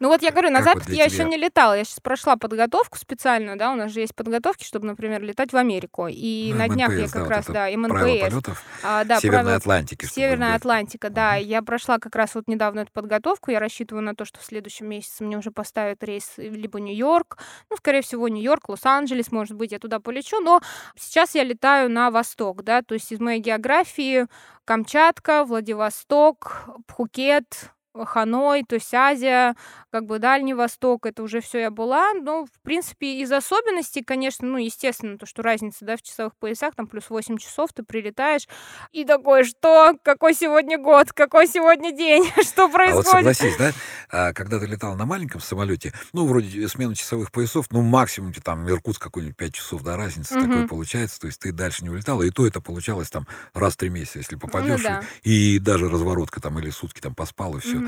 Ну 0.00 0.08
вот 0.08 0.22
я 0.22 0.30
говорю, 0.30 0.50
на 0.50 0.58
Как 0.60 0.74
Запад 0.74 0.82
вот 0.88 0.94
я 0.94 1.08
тебя? 1.08 1.14
еще 1.14 1.24
не 1.24 1.36
летала. 1.36 1.76
Я 1.76 1.84
сейчас 1.84 2.00
прошла 2.00 2.36
подготовку 2.36 2.98
специальную, 2.98 3.56
да, 3.56 3.72
у 3.72 3.76
нас 3.76 3.92
же 3.92 4.00
есть 4.00 4.14
подготовки, 4.14 4.64
чтобы, 4.64 4.86
например, 4.86 5.22
летать 5.22 5.52
в 5.52 5.56
Америку. 5.56 6.08
И 6.10 6.50
Ну, 6.52 6.58
на 6.58 6.68
днях 6.68 6.90
я 6.92 6.98
МНПС, 6.98 7.12
да, 7.12 7.18
как 7.18 7.22
вот 7.22 7.30
раз, 7.30 7.44
это 7.44 7.52
да, 7.52 7.70
МНПС. 7.76 8.58
А, 8.82 9.04
да, 9.04 9.20
Северной 9.20 9.42
правила 9.42 9.56
Атлантики. 9.56 10.06
Северная. 10.06 10.54
Атлантика, 10.54 11.10
да. 11.10 11.36
Мгм. 11.36 11.44
Я 11.46 11.62
прошла 11.62 11.98
как 11.98 12.14
раз 12.16 12.34
вот 12.34 12.48
недавно 12.48 12.80
эту 12.80 12.92
подготовку. 12.92 13.50
Я 13.50 13.60
рассчитываю 13.60 14.02
на 14.04 14.14
то, 14.14 14.24
что 14.24 14.40
в 14.40 14.44
следующем 14.44 14.88
месяце 14.88 15.24
мне 15.24 15.36
уже 15.38 15.50
поставят 15.50 16.02
рейс 16.04 16.32
либо 16.36 16.80
Нью-Йорк, 16.80 17.38
ну, 17.70 17.76
скорее 17.76 18.02
всего, 18.02 18.28
Нью-Йорк, 18.28 18.68
Лос-Анджелес, 18.68 19.32
может 19.32 19.56
быть, 19.56 19.72
я 19.72 19.78
туда 19.78 20.00
полечу. 20.00 20.40
Но 20.40 20.60
сейчас 20.98 21.34
я 21.34 21.44
летаю 21.44 21.90
на 21.90 22.10
восток, 22.10 22.62
да, 22.62 22.82
то 22.82 22.94
есть 22.94 23.10
из 23.12 23.20
моей 23.20 23.40
географии 23.40 24.26
Камчатка, 24.64 25.44
Владивосток, 25.44 26.68
Пхукет, 26.86 27.70
Ханой, 27.94 28.64
то 28.64 28.74
есть 28.74 28.92
Азия, 28.92 29.54
как 29.90 30.06
бы 30.06 30.18
Дальний 30.18 30.54
Восток, 30.54 31.06
это 31.06 31.22
уже 31.22 31.40
все 31.40 31.60
я 31.60 31.70
была. 31.70 32.12
Ну, 32.14 32.44
в 32.46 32.60
принципе, 32.62 33.20
из 33.20 33.30
особенностей, 33.30 34.02
конечно, 34.02 34.46
ну, 34.48 34.58
естественно, 34.58 35.16
то, 35.18 35.26
что 35.26 35.42
разница, 35.42 35.84
да, 35.84 35.96
в 35.96 36.02
часовых 36.02 36.34
поясах, 36.36 36.74
там 36.74 36.88
плюс 36.88 37.08
8 37.10 37.38
часов 37.38 37.72
ты 37.72 37.84
прилетаешь, 37.84 38.48
и 38.92 39.04
такое, 39.04 39.44
что? 39.44 39.94
Какой 40.02 40.34
сегодня 40.34 40.78
год? 40.78 41.12
Какой 41.12 41.46
сегодня 41.46 41.92
день? 41.92 42.24
Что 42.42 42.64
А 42.64 42.94
вот 42.94 43.06
происходит? 43.06 43.06
согласись, 43.06 43.56
да, 43.56 43.72
а, 44.10 44.32
когда 44.32 44.58
ты 44.58 44.66
летал 44.66 44.96
на 44.96 45.06
маленьком 45.06 45.40
самолете, 45.40 45.92
ну, 46.12 46.26
вроде 46.26 46.66
смена 46.68 46.94
часовых 46.94 47.30
поясов, 47.30 47.66
ну, 47.70 47.82
максимум 47.82 48.32
там 48.32 48.68
Иркутск 48.68 49.00
какой-нибудь 49.02 49.36
5 49.36 49.54
часов, 49.54 49.82
да, 49.82 49.96
разница 49.96 50.34
Мгм. 50.34 50.50
такой 50.50 50.66
получается, 50.66 51.20
то 51.20 51.26
есть 51.28 51.38
ты 51.40 51.52
дальше 51.52 51.84
не 51.84 51.90
улетала, 51.90 52.22
и 52.22 52.30
то 52.30 52.46
это 52.46 52.60
получалось 52.60 53.08
там 53.10 53.26
раз 53.54 53.74
в 53.74 53.76
три 53.76 53.88
месяца, 53.90 54.18
если 54.18 54.36
попадешь, 54.36 54.82
Ну 54.82 54.88
да. 54.88 55.02
и 55.22 55.58
даже 55.60 55.88
разворотка 55.88 56.40
там 56.40 56.58
или 56.58 56.70
сутки 56.70 57.00
там 57.00 57.14
поспал, 57.14 57.56
и 57.56 57.60
все. 57.60 57.83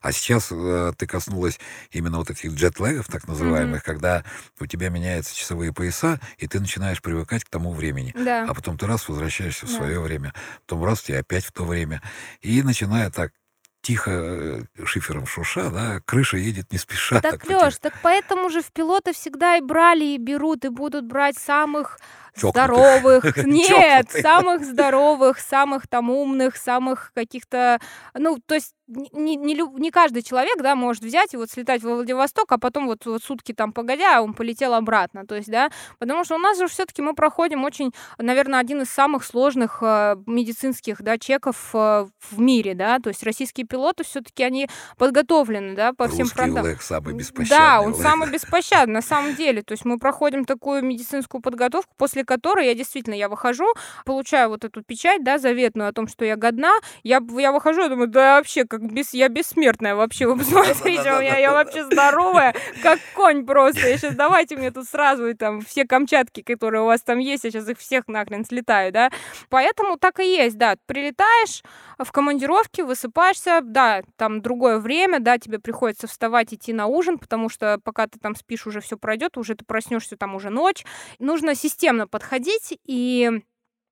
А 0.00 0.12
сейчас 0.12 0.48
э, 0.52 0.92
ты 0.96 1.06
коснулась 1.06 1.58
именно 1.90 2.18
вот 2.18 2.30
этих 2.30 2.52
джетлегов, 2.52 3.06
так 3.08 3.26
называемых, 3.26 3.82
когда 3.82 4.24
у 4.60 4.66
тебя 4.66 4.90
меняются 4.90 5.34
часовые 5.36 5.72
пояса, 5.72 6.20
и 6.38 6.46
ты 6.46 6.60
начинаешь 6.60 7.02
привыкать 7.02 7.44
к 7.44 7.48
тому 7.48 7.72
времени. 7.72 8.14
Да. 8.16 8.46
А 8.48 8.54
потом 8.54 8.78
ты 8.78 8.86
раз 8.86 9.08
возвращаешься 9.08 9.66
в 9.66 9.70
Да. 9.70 9.76
свое 9.76 10.00
время, 10.00 10.32
потом 10.66 10.84
раз 10.84 11.02
тебе 11.02 11.18
опять 11.18 11.44
в 11.44 11.52
то 11.52 11.64
время. 11.64 12.00
И 12.40 12.62
начиная 12.62 13.10
так 13.10 13.32
тихо 13.80 14.10
э, 14.10 14.62
шифером 14.84 15.26
шуша, 15.26 15.70
да, 15.70 16.00
крыша 16.04 16.36
едет 16.36 16.72
не 16.72 16.78
спеша. 16.78 17.20
Так, 17.20 17.44
тебе. 17.44 17.54
Лёш, 17.54 17.78
так 17.78 17.94
поэтому 18.02 18.50
же 18.50 18.60
в 18.62 18.70
пилоты 18.72 19.12
всегда 19.12 19.56
и 19.56 19.60
брали, 19.60 20.04
и 20.04 20.18
берут, 20.18 20.64
и 20.64 20.68
будут 20.68 21.06
брать 21.06 21.38
самых 21.38 21.98
Чокнутых. 22.34 22.50
здоровых. 22.52 23.36
Нет, 23.46 24.10
самых 24.10 24.64
здоровых, 24.64 25.38
самых 25.38 25.88
там 25.88 26.10
умных, 26.10 26.56
самых 26.56 27.12
каких-то... 27.14 27.80
Ну, 28.14 28.38
то 28.44 28.56
есть 28.56 28.74
не, 28.88 29.36
не, 29.36 29.54
не 29.54 29.90
каждый 29.90 30.22
человек, 30.22 30.60
да, 30.62 30.74
может 30.74 31.02
взять 31.02 31.34
и 31.34 31.36
вот 31.36 31.50
слетать 31.50 31.82
во 31.82 31.94
Владивосток, 31.94 32.50
а 32.52 32.58
потом 32.58 32.86
вот, 32.86 33.04
вот 33.06 33.22
сутки 33.22 33.52
там 33.52 33.72
погодя, 33.72 34.22
он 34.22 34.34
полетел 34.34 34.74
обратно. 34.74 35.26
То 35.26 35.36
есть, 35.36 35.50
да, 35.50 35.70
потому 35.98 36.24
что 36.24 36.36
у 36.36 36.38
нас 36.38 36.58
же 36.58 36.68
все 36.68 36.86
таки 36.86 37.02
мы 37.02 37.14
проходим 37.14 37.64
очень, 37.64 37.92
наверное, 38.18 38.60
один 38.60 38.82
из 38.82 38.90
самых 38.90 39.24
сложных 39.24 39.78
э, 39.82 40.16
медицинских, 40.26 41.02
да, 41.02 41.18
чеков 41.18 41.56
э, 41.74 42.06
в 42.30 42.40
мире, 42.40 42.74
да, 42.74 42.98
то 42.98 43.08
есть 43.08 43.22
российские 43.22 43.66
пилоты 43.66 44.04
все 44.04 44.20
таки 44.20 44.42
они 44.42 44.68
подготовлены, 44.96 45.74
да, 45.74 45.92
по 45.92 46.08
всем 46.08 46.20
Русский 46.20 46.36
фронтам. 46.36 46.64
ЛЭК 46.64 46.82
самый 46.82 47.12
Да, 47.12 47.18
беспощадный 47.18 47.86
он 47.86 47.92
ЛЭК. 47.92 48.02
самый 48.02 48.30
беспощадный, 48.30 48.94
на 48.94 49.02
самом 49.02 49.34
деле. 49.34 49.62
То 49.62 49.72
есть 49.72 49.84
мы 49.84 49.98
проходим 49.98 50.44
такую 50.44 50.82
медицинскую 50.82 51.42
подготовку, 51.42 51.92
после 51.96 52.24
которой 52.24 52.66
я 52.66 52.74
действительно, 52.74 53.14
я 53.14 53.28
выхожу, 53.28 53.66
получаю 54.04 54.48
вот 54.48 54.64
эту 54.64 54.82
печать, 54.82 55.22
да, 55.22 55.38
заветную 55.38 55.88
о 55.90 55.92
том, 55.92 56.08
что 56.08 56.24
я 56.24 56.36
годна, 56.36 56.72
я, 57.02 57.20
я 57.36 57.52
выхожу, 57.52 57.82
я 57.82 57.88
думаю, 57.88 58.08
да 58.08 58.36
вообще, 58.36 58.64
как 58.64 58.77
бес, 58.78 59.12
я 59.12 59.28
бессмертная 59.28 59.94
вообще, 59.94 60.26
вы 60.26 60.36
посмотрите, 60.38 61.12
у 61.12 61.20
меня 61.20 61.36
я 61.38 61.52
вообще 61.52 61.84
здоровая, 61.84 62.54
как 62.82 62.98
конь 63.14 63.44
просто. 63.44 63.88
Я 63.88 63.98
сейчас 63.98 64.14
давайте 64.14 64.56
мне 64.56 64.70
тут 64.70 64.88
сразу 64.88 65.26
и 65.26 65.34
там 65.34 65.60
все 65.60 65.84
камчатки, 65.84 66.42
которые 66.42 66.82
у 66.82 66.86
вас 66.86 67.02
там 67.02 67.18
есть, 67.18 67.44
я 67.44 67.50
сейчас 67.50 67.68
их 67.68 67.78
всех 67.78 68.08
нахрен 68.08 68.44
слетаю, 68.44 68.92
да. 68.92 69.10
Поэтому 69.48 69.98
так 69.98 70.20
и 70.20 70.24
есть, 70.24 70.56
да. 70.58 70.76
Прилетаешь 70.86 71.62
в 71.98 72.10
командировке, 72.12 72.84
высыпаешься, 72.84 73.60
да, 73.62 74.02
там 74.16 74.40
другое 74.40 74.78
время, 74.78 75.20
да, 75.20 75.38
тебе 75.38 75.58
приходится 75.58 76.06
вставать, 76.06 76.54
идти 76.54 76.72
на 76.72 76.86
ужин, 76.86 77.18
потому 77.18 77.48
что 77.48 77.78
пока 77.82 78.06
ты 78.06 78.18
там 78.18 78.34
спишь, 78.34 78.66
уже 78.66 78.80
все 78.80 78.96
пройдет, 78.96 79.36
уже 79.36 79.54
ты 79.54 79.64
проснешься, 79.64 80.16
там 80.16 80.34
уже 80.34 80.50
ночь. 80.50 80.84
Нужно 81.18 81.54
системно 81.54 82.06
подходить 82.06 82.78
и 82.84 83.42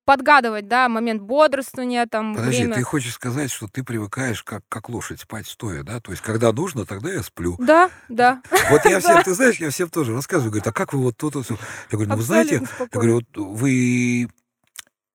подгадывать, 0.06 0.68
да, 0.68 0.88
момент 0.88 1.20
бодрствования, 1.20 2.06
там 2.06 2.34
Подожди, 2.34 2.62
время. 2.62 2.76
ты 2.76 2.82
хочешь 2.84 3.12
сказать, 3.12 3.50
что 3.50 3.66
ты 3.66 3.82
привыкаешь 3.82 4.42
как, 4.42 4.62
как 4.68 4.88
лошадь 4.88 5.20
спать 5.20 5.46
стоя, 5.46 5.82
да? 5.82 6.00
То 6.00 6.12
есть, 6.12 6.22
когда 6.22 6.52
нужно, 6.52 6.86
тогда 6.86 7.12
я 7.12 7.22
сплю. 7.22 7.56
Да, 7.58 7.90
да. 8.08 8.40
Вот 8.70 8.84
я 8.86 9.00
всем, 9.00 9.22
ты 9.22 9.34
знаешь, 9.34 9.56
я 9.56 9.68
всем 9.70 9.90
тоже 9.90 10.14
рассказываю, 10.14 10.52
говорят, 10.52 10.68
а 10.68 10.72
как 10.72 10.94
вы 10.94 11.00
вот 11.00 11.16
то-то, 11.16 11.42
всё?» 11.42 11.58
Я 11.90 11.98
говорю, 11.98 12.10
ну 12.10 12.16
вы 12.16 12.22
знаете, 12.22 12.62
я 12.78 12.86
говорю, 12.86 13.14
вот 13.16 13.36
вы 13.36 14.28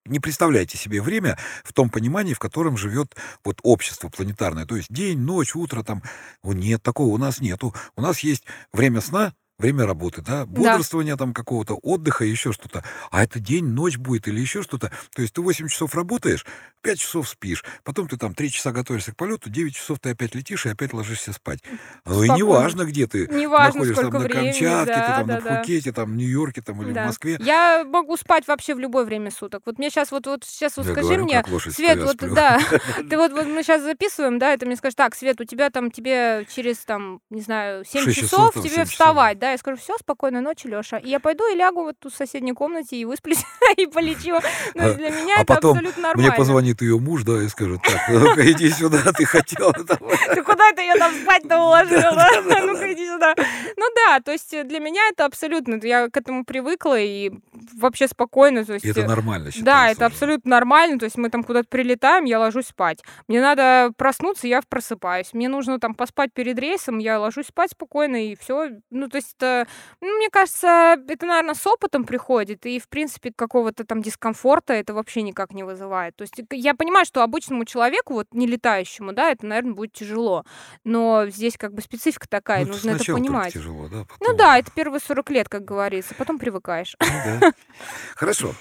не 0.06 0.20
представляйте 0.20 0.78
себе 0.78 1.02
время 1.02 1.38
в 1.64 1.74
том 1.74 1.90
понимании, 1.90 2.34
в 2.34 2.40
котором 2.40 2.76
живет 2.76 3.16
вот 3.46 3.60
общество 3.64 4.10
планетарное. 4.10 4.66
То 4.66 4.76
есть 4.76 4.92
день, 4.92 5.20
ночь, 5.20 5.56
утро 5.56 5.84
там. 5.84 6.04
Нет, 6.44 6.84
такого 6.84 7.14
у 7.14 7.18
нас 7.18 7.40
нету. 7.40 7.74
У 7.96 8.02
нас 8.02 8.20
есть 8.20 8.44
время 8.74 9.00
сна, 9.00 9.34
время 9.62 9.86
работы, 9.86 10.22
да, 10.22 10.46
бодрствования 10.46 11.16
там 11.16 11.34
какого-то, 11.34 11.76
отдыха, 11.76 12.26
еще 12.26 12.52
что-то. 12.52 12.84
А 13.12 13.24
это 13.24 13.40
день, 13.40 13.66
ночь 13.66 13.98
будет 13.98 14.28
или 14.28 14.40
еще 14.42 14.64
что-то. 14.64 14.92
То 15.16 15.22
есть 15.22 15.34
ты 15.34 15.42
8 15.42 15.68
часов 15.68 15.96
работаешь, 15.96 16.46
5 16.82 17.00
часов 17.00 17.30
спишь, 17.30 17.64
потом 17.84 18.08
ты 18.08 18.18
там 18.18 18.34
3 18.34 18.52
часа 18.52 18.72
готовишься 18.72 19.12
к 19.14 19.16
полету, 19.16 19.50
9 19.50 19.76
часов 19.76 20.00
ты 20.00 20.10
опять 20.10 20.36
летишь 20.36 20.66
и 20.66 20.70
опять 20.70 20.94
ложишься 20.94 21.32
спать. 21.34 21.60
Ну 22.06 22.24
и 22.24 22.30
неважно, 22.30 22.84
где 22.84 23.08
ты 23.08 23.28
Неважно, 23.28 23.80
находишься, 23.82 24.02
там 24.04 24.14
на 24.14 24.20
времени, 24.20 24.52
Камчатке, 24.52 24.94
да, 24.94 25.02
ты 25.02 25.12
там 25.14 25.28
да, 25.28 25.34
на 25.36 25.42
да. 25.42 25.56
Пхукете, 25.56 25.92
там 25.92 26.12
в 26.12 26.16
Нью-Йорке 26.16 26.62
там 26.62 26.82
или 26.82 26.92
Да. 26.92 27.04
в 27.04 27.06
Москве. 27.08 27.38
Я 27.42 27.84
могу 27.86 28.18
спать 28.18 28.48
вообще 28.48 28.74
в 28.76 28.80
любое 28.80 29.06
время 29.06 29.32
суток. 29.32 29.62
Вот 29.66 29.78
мне 29.78 29.90
сейчас 29.90 30.12
вот, 30.12 30.26
вот 30.26 30.44
сейчас 30.44 30.78
вот 30.78 30.86
Я 30.88 30.92
скажи 30.94 31.08
говорю, 31.08 31.24
мне, 31.26 31.44
Свет, 31.72 32.02
вот 32.04 32.16
сплю. 32.16 32.34
да, 32.34 32.60
ты 33.10 33.18
вот, 33.18 33.32
вот 33.32 33.46
мы 33.46 33.64
сейчас 33.64 33.84
записываем, 33.84 34.40
да, 34.40 34.58
ты 34.58 34.66
мне 34.66 34.76
скажешь, 34.76 34.96
так, 34.96 35.16
Свет, 35.16 35.40
у 35.40 35.46
тебя 35.46 35.70
там 35.70 35.92
тебе 35.92 36.48
через 36.54 36.78
там, 36.80 37.22
не 37.30 37.42
знаю, 37.42 37.86
7 37.86 38.04
Шесть 38.06 38.20
часов, 38.20 38.54
тебе 38.56 38.86
вставать, 38.86 39.38
да, 39.40 39.51
я 39.52 39.58
скажу, 39.58 39.78
все, 39.78 39.98
спокойной 39.98 40.42
ночи, 40.42 40.68
Леша. 40.68 40.98
И 40.98 41.10
я 41.10 41.20
пойду 41.20 41.44
и 41.52 41.56
лягу 41.56 41.84
вот 41.84 41.96
тут 42.00 42.14
в 42.14 42.18
соседней 42.18 42.54
комнате 42.54 42.96
и 42.98 43.06
высплюсь 43.06 43.44
и 43.78 43.86
полечу. 43.86 44.40
Ну, 44.76 44.90
А- 44.90 44.94
для 44.94 45.10
меня 45.10 45.36
а 45.38 45.42
это 45.42 45.56
потом 45.56 45.72
абсолютно 45.72 46.02
нормально. 46.04 46.30
Мне 46.30 46.38
позвонит 46.38 46.82
ее 46.82 47.00
муж, 47.00 47.24
да, 47.24 47.42
и 47.44 47.48
скажет, 47.48 47.82
так, 47.84 48.02
ну-ка 48.10 48.52
иди 48.52 48.70
сюда, 48.70 49.00
ты 49.14 49.26
хотела. 49.26 49.74
давай». 49.74 50.18
Ты 50.36 50.44
куда 50.44 50.72
ты 50.74 50.82
ее 50.82 50.96
там 50.96 51.14
спать-то 51.14 51.58
уложила? 51.64 52.02
Да-да-да. 52.16 52.81
Сюда. 53.14 53.34
Ну 53.78 53.86
да, 53.96 54.20
то 54.20 54.32
есть 54.32 54.54
э, 54.54 54.64
для 54.64 54.80
меня 54.80 55.02
это 55.12 55.26
абсолютно, 55.26 55.80
я 55.84 56.10
к 56.10 56.18
этому 56.18 56.46
привыкла 56.46 57.00
и 57.00 57.32
вообще 57.78 58.08
спокойно. 58.08 58.66
То 58.66 58.74
есть, 58.74 58.86
это 58.86 59.02
э, 59.02 59.08
нормально 59.08 59.46
Да, 59.46 59.52
считается 59.52 59.92
это 59.92 60.06
уже. 60.06 60.14
абсолютно 60.14 60.50
нормально. 60.52 61.00
То 61.00 61.06
есть 61.06 61.18
мы 61.18 61.30
там 61.30 61.44
куда-то 61.44 61.68
прилетаем, 61.70 62.26
я 62.26 62.40
ложусь 62.40 62.68
спать. 62.68 63.00
Мне 63.28 63.42
надо 63.42 63.92
проснуться, 63.98 64.48
я 64.48 64.62
просыпаюсь. 64.68 65.34
Мне 65.34 65.50
нужно 65.50 65.80
там 65.80 65.94
поспать 65.96 66.34
перед 66.34 66.58
рейсом, 66.60 67.00
я 67.00 67.20
ложусь 67.20 67.48
спать 67.48 67.72
спокойно, 67.72 68.28
и 68.28 68.36
все. 68.36 68.70
Ну, 68.90 69.08
то 69.10 69.18
есть, 69.18 69.36
это, 69.38 69.68
ну, 70.02 70.18
мне 70.18 70.30
кажется, 70.30 70.98
это, 71.08 71.26
наверное, 71.26 71.56
с 71.56 71.66
опытом 71.68 72.04
приходит, 72.06 72.66
и, 72.66 72.80
в 72.80 72.88
принципе, 72.90 73.32
какого-то 73.36 73.86
там 73.86 74.02
дискомфорта 74.02 74.74
это 74.74 74.94
вообще 74.94 75.22
никак 75.22 75.54
не 75.54 75.64
вызывает. 75.64 76.16
То 76.16 76.24
есть 76.24 76.40
э, 76.40 76.44
я 76.52 76.74
понимаю, 76.76 77.06
что 77.06 77.24
обычному 77.24 77.66
человеку, 77.66 78.14
вот 78.14 78.28
не 78.34 78.48
летающему, 78.48 79.14
да, 79.14 79.32
это, 79.32 79.46
наверное, 79.46 79.74
будет 79.74 79.94
тяжело. 79.94 80.46
Но 80.84 81.26
здесь 81.28 81.58
как 81.58 81.74
бы 81.74 81.82
специфика 81.82 82.28
такая, 82.28 82.66
Ну, 82.66 82.72
нужно 82.72 82.92
это 82.92 83.01
только 83.08 83.20
понимать. 83.22 83.54
тяжело, 83.54 83.88
да, 83.88 83.98
Ну 83.98 84.06
потом- 84.20 84.38
да, 84.38 84.58
это 84.60 84.72
первые 84.72 85.00
40 85.00 85.30
лет, 85.30 85.50
как 85.50 85.66
говорится, 85.66 86.14
потом 86.16 86.40
привыкаешь. 86.40 86.96
Ну 87.00 87.40
да. 87.40 87.54
Хорошо. 88.16 88.54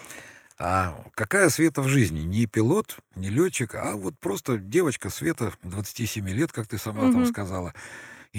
А 0.59 0.95
какая 1.15 1.49
Света 1.49 1.81
в 1.81 1.89
жизни? 1.89 2.21
Не 2.21 2.45
пилот, 2.47 2.99
не 3.15 3.31
летчик, 3.31 3.75
а 3.77 3.97
вот 3.97 4.19
просто 4.19 4.59
девочка 4.59 5.09
Света, 5.09 5.53
27 5.63 6.29
лет, 6.29 6.53
как 6.53 6.67
ты 6.67 6.77
сама 6.77 7.11
там 7.11 7.25
сказала. 7.27 7.73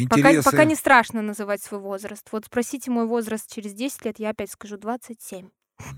Пока, 0.09 0.19
Интересы. 0.19 0.43
пока 0.49 0.63
не 0.63 0.75
страшно 0.75 1.21
называть 1.21 1.61
свой 1.61 1.81
возраст. 1.81 2.25
Вот 2.31 2.45
спросите 2.45 2.91
мой 2.91 3.07
возраст 3.07 3.51
через 3.51 3.73
10 3.73 4.05
лет, 4.05 4.19
я 4.19 4.29
опять 4.29 4.51
скажу 4.51 4.77
27. 4.77 5.49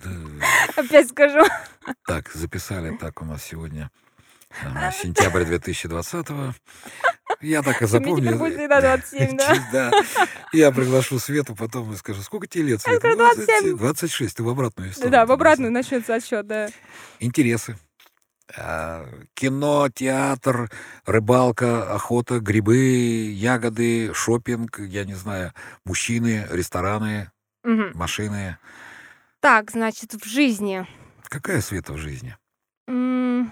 Да. 0.02 0.10
Опять 0.82 1.10
скажу. 1.10 1.42
Так, 2.08 2.32
записали 2.32 2.96
так 2.96 3.22
у 3.22 3.26
нас 3.26 3.44
сегодня 3.44 3.92
сентябрь 4.92 5.44
2020 5.46 6.28
Я 7.42 7.62
так 7.62 7.78
и 7.82 7.86
Мне 7.86 7.88
запомню. 7.88 8.38
будет 8.38 8.56
всегда 8.58 8.82
27, 8.82 9.38
да? 9.38 9.54
Да. 9.72 9.92
Я 10.52 10.72
приглашу 10.72 11.20
Свету, 11.20 11.56
потом 11.56 11.92
и 11.94 11.96
скажу, 11.96 12.22
сколько 12.22 12.48
тебе 12.48 12.64
лет, 12.66 12.82
Света? 12.82 13.00
скажу, 13.00 13.18
27. 13.18 13.78
26, 13.78 14.38
ты 14.38 14.44
в 14.44 14.50
обратную 14.50 14.92
сторону. 14.92 15.12
Да, 15.12 15.26
в 15.26 15.32
обратную 15.32 15.72
начнется 15.72 16.16
отсчет, 16.16 16.48
да. 16.48 16.70
Интересы. 17.20 17.78
А, 18.56 19.08
Кино, 19.34 19.90
театр, 19.94 20.70
рыбалка, 21.06 21.92
охота, 21.94 22.40
грибы, 22.40 23.32
ягоды, 23.32 24.14
шопинг, 24.14 24.80
я 24.80 25.06
не 25.06 25.16
знаю, 25.16 25.54
мужчины, 25.86 26.46
рестораны, 26.52 27.32
Мгм. 27.64 27.92
машины. 27.98 28.58
Так, 29.40 29.72
значит, 29.72 30.14
в 30.14 30.26
жизни. 30.26 30.86
Какая 31.30 31.62
Света 31.62 31.94
в 31.94 31.98
жизни? 31.98 32.36
М, 32.88 33.52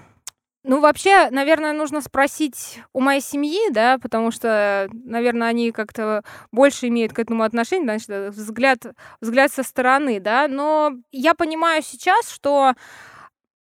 Ну, 0.63 0.79
вообще, 0.79 1.29
наверное, 1.31 1.73
нужно 1.73 2.01
спросить 2.01 2.81
у 2.93 2.99
моей 3.01 3.21
семьи, 3.21 3.71
да, 3.71 3.97
потому 3.97 4.29
что, 4.29 4.87
наверное, 4.93 5.47
они 5.47 5.71
как-то 5.71 6.23
больше 6.51 6.87
имеют 6.87 7.13
к 7.13 7.19
этому 7.19 7.43
отношение, 7.43 7.85
значит, 7.99 8.35
взгляд, 8.35 8.79
взгляд 9.21 9.51
со 9.51 9.63
стороны, 9.63 10.19
да. 10.19 10.47
Но 10.47 10.91
я 11.11 11.33
понимаю 11.33 11.81
сейчас, 11.81 12.29
что 12.31 12.73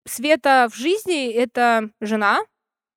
Света 0.07 0.69
в 0.71 0.77
жизни— 0.77 1.31
это 1.33 1.91
жена, 2.01 2.41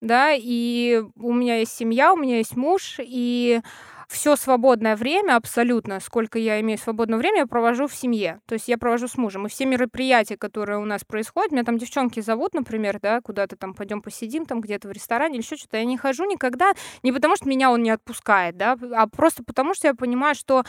да, 0.02 0.34
и 0.34 1.02
у 1.16 1.34
меня 1.34 1.58
есть 1.60 1.76
семья, 1.76 2.14
у 2.14 2.18
меня 2.18 2.38
есть 2.38 2.56
муж, 2.56 2.98
и 3.00 3.62
все 4.12 4.36
свободное 4.36 4.98
время, 4.98 5.38
абсолютно, 5.38 6.00
сколько 6.02 6.38
я 6.38 6.60
имею 6.60 6.78
свободного 6.78 7.20
времени, 7.20 7.40
я 7.40 7.48
провожу 7.48 7.88
в 7.88 7.96
семье. 7.96 8.42
То 8.46 8.54
есть 8.54 8.68
я 8.68 8.78
провожу 8.78 9.08
с 9.08 9.18
мужем. 9.18 9.46
И 9.46 9.50
все 9.50 9.66
мероприятия, 9.66 10.38
которые 10.38 10.80
у 10.80 10.86
нас 10.86 11.06
происходят, 11.06 11.52
меня 11.52 11.64
там 11.64 11.78
девчонки 11.78 12.20
зовут, 12.20 12.54
например, 12.54 13.00
да, 13.02 13.22
куда-то 13.22 13.56
там 13.56 13.74
пойдем 13.74 14.02
посидим, 14.02 14.46
там 14.46 14.60
где-то 14.60 14.90
в 14.90 14.92
ресторане 14.92 15.36
или 15.36 15.44
еще 15.44 15.56
что-то. 15.56 15.78
Я 15.78 15.86
не 15.86 15.98
хожу 15.98 16.26
никогда, 16.26 16.74
не 17.04 17.14
потому 17.14 17.38
что 17.38 17.48
меня 17.48 17.72
он 17.72 17.84
не 17.84 17.90
отпускает, 17.90 18.58
да, 18.58 18.78
а 18.94 19.08
просто 19.08 19.44
потому 19.44 19.74
что 19.74 19.88
я 19.88 19.96
понимаю, 19.96 20.36
что 20.36 20.64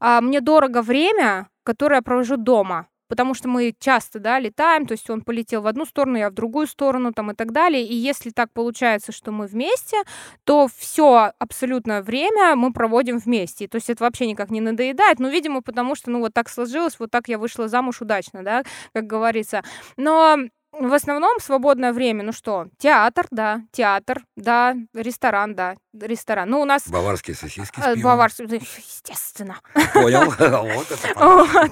а, 0.00 0.22
мне 0.22 0.40
дорого 0.40 0.80
время, 0.80 1.48
которое 1.64 1.96
я 1.96 2.02
провожу 2.02 2.38
дома 2.38 2.88
потому 3.08 3.34
что 3.34 3.48
мы 3.48 3.74
часто, 3.78 4.18
да, 4.18 4.38
летаем, 4.38 4.86
то 4.86 4.92
есть 4.92 5.08
он 5.10 5.22
полетел 5.22 5.62
в 5.62 5.66
одну 5.66 5.84
сторону, 5.84 6.18
я 6.18 6.30
в 6.30 6.34
другую 6.34 6.66
сторону, 6.66 7.12
там 7.12 7.30
и 7.30 7.34
так 7.34 7.52
далее. 7.52 7.84
И 7.84 7.94
если 7.94 8.30
так 8.30 8.52
получается, 8.52 9.12
что 9.12 9.32
мы 9.32 9.46
вместе, 9.46 10.02
то 10.44 10.68
все 10.76 11.32
абсолютно 11.38 12.02
время 12.02 12.56
мы 12.56 12.72
проводим 12.72 13.18
вместе. 13.18 13.68
То 13.68 13.76
есть 13.76 13.90
это 13.90 14.04
вообще 14.04 14.26
никак 14.26 14.50
не 14.50 14.60
надоедает. 14.60 15.18
Ну, 15.18 15.28
видимо, 15.28 15.62
потому 15.62 15.94
что, 15.94 16.10
ну, 16.10 16.20
вот 16.20 16.34
так 16.34 16.48
сложилось, 16.48 16.98
вот 16.98 17.10
так 17.10 17.28
я 17.28 17.38
вышла 17.38 17.68
замуж 17.68 18.00
удачно, 18.00 18.42
да, 18.42 18.62
как 18.92 19.06
говорится. 19.06 19.62
Но 19.96 20.38
в 20.78 20.92
основном 20.92 21.38
свободное 21.40 21.92
время, 21.92 22.22
ну 22.22 22.32
что, 22.32 22.66
театр, 22.78 23.26
да, 23.30 23.62
театр, 23.72 24.22
да, 24.36 24.74
ресторан, 24.94 25.54
да, 25.54 25.76
ресторан. 25.92 26.50
Ну, 26.50 26.60
у 26.60 26.64
нас 26.64 26.88
Баварские 26.88 27.36
сосиски 27.36 27.80
с 27.80 27.82
э, 27.82 27.94
пивом. 27.94 28.02
баварский, 28.02 28.46
да, 28.46 28.56
естественно. 28.56 29.56
Понял. 29.94 30.32
Вот 30.76 30.90
это. 30.90 31.70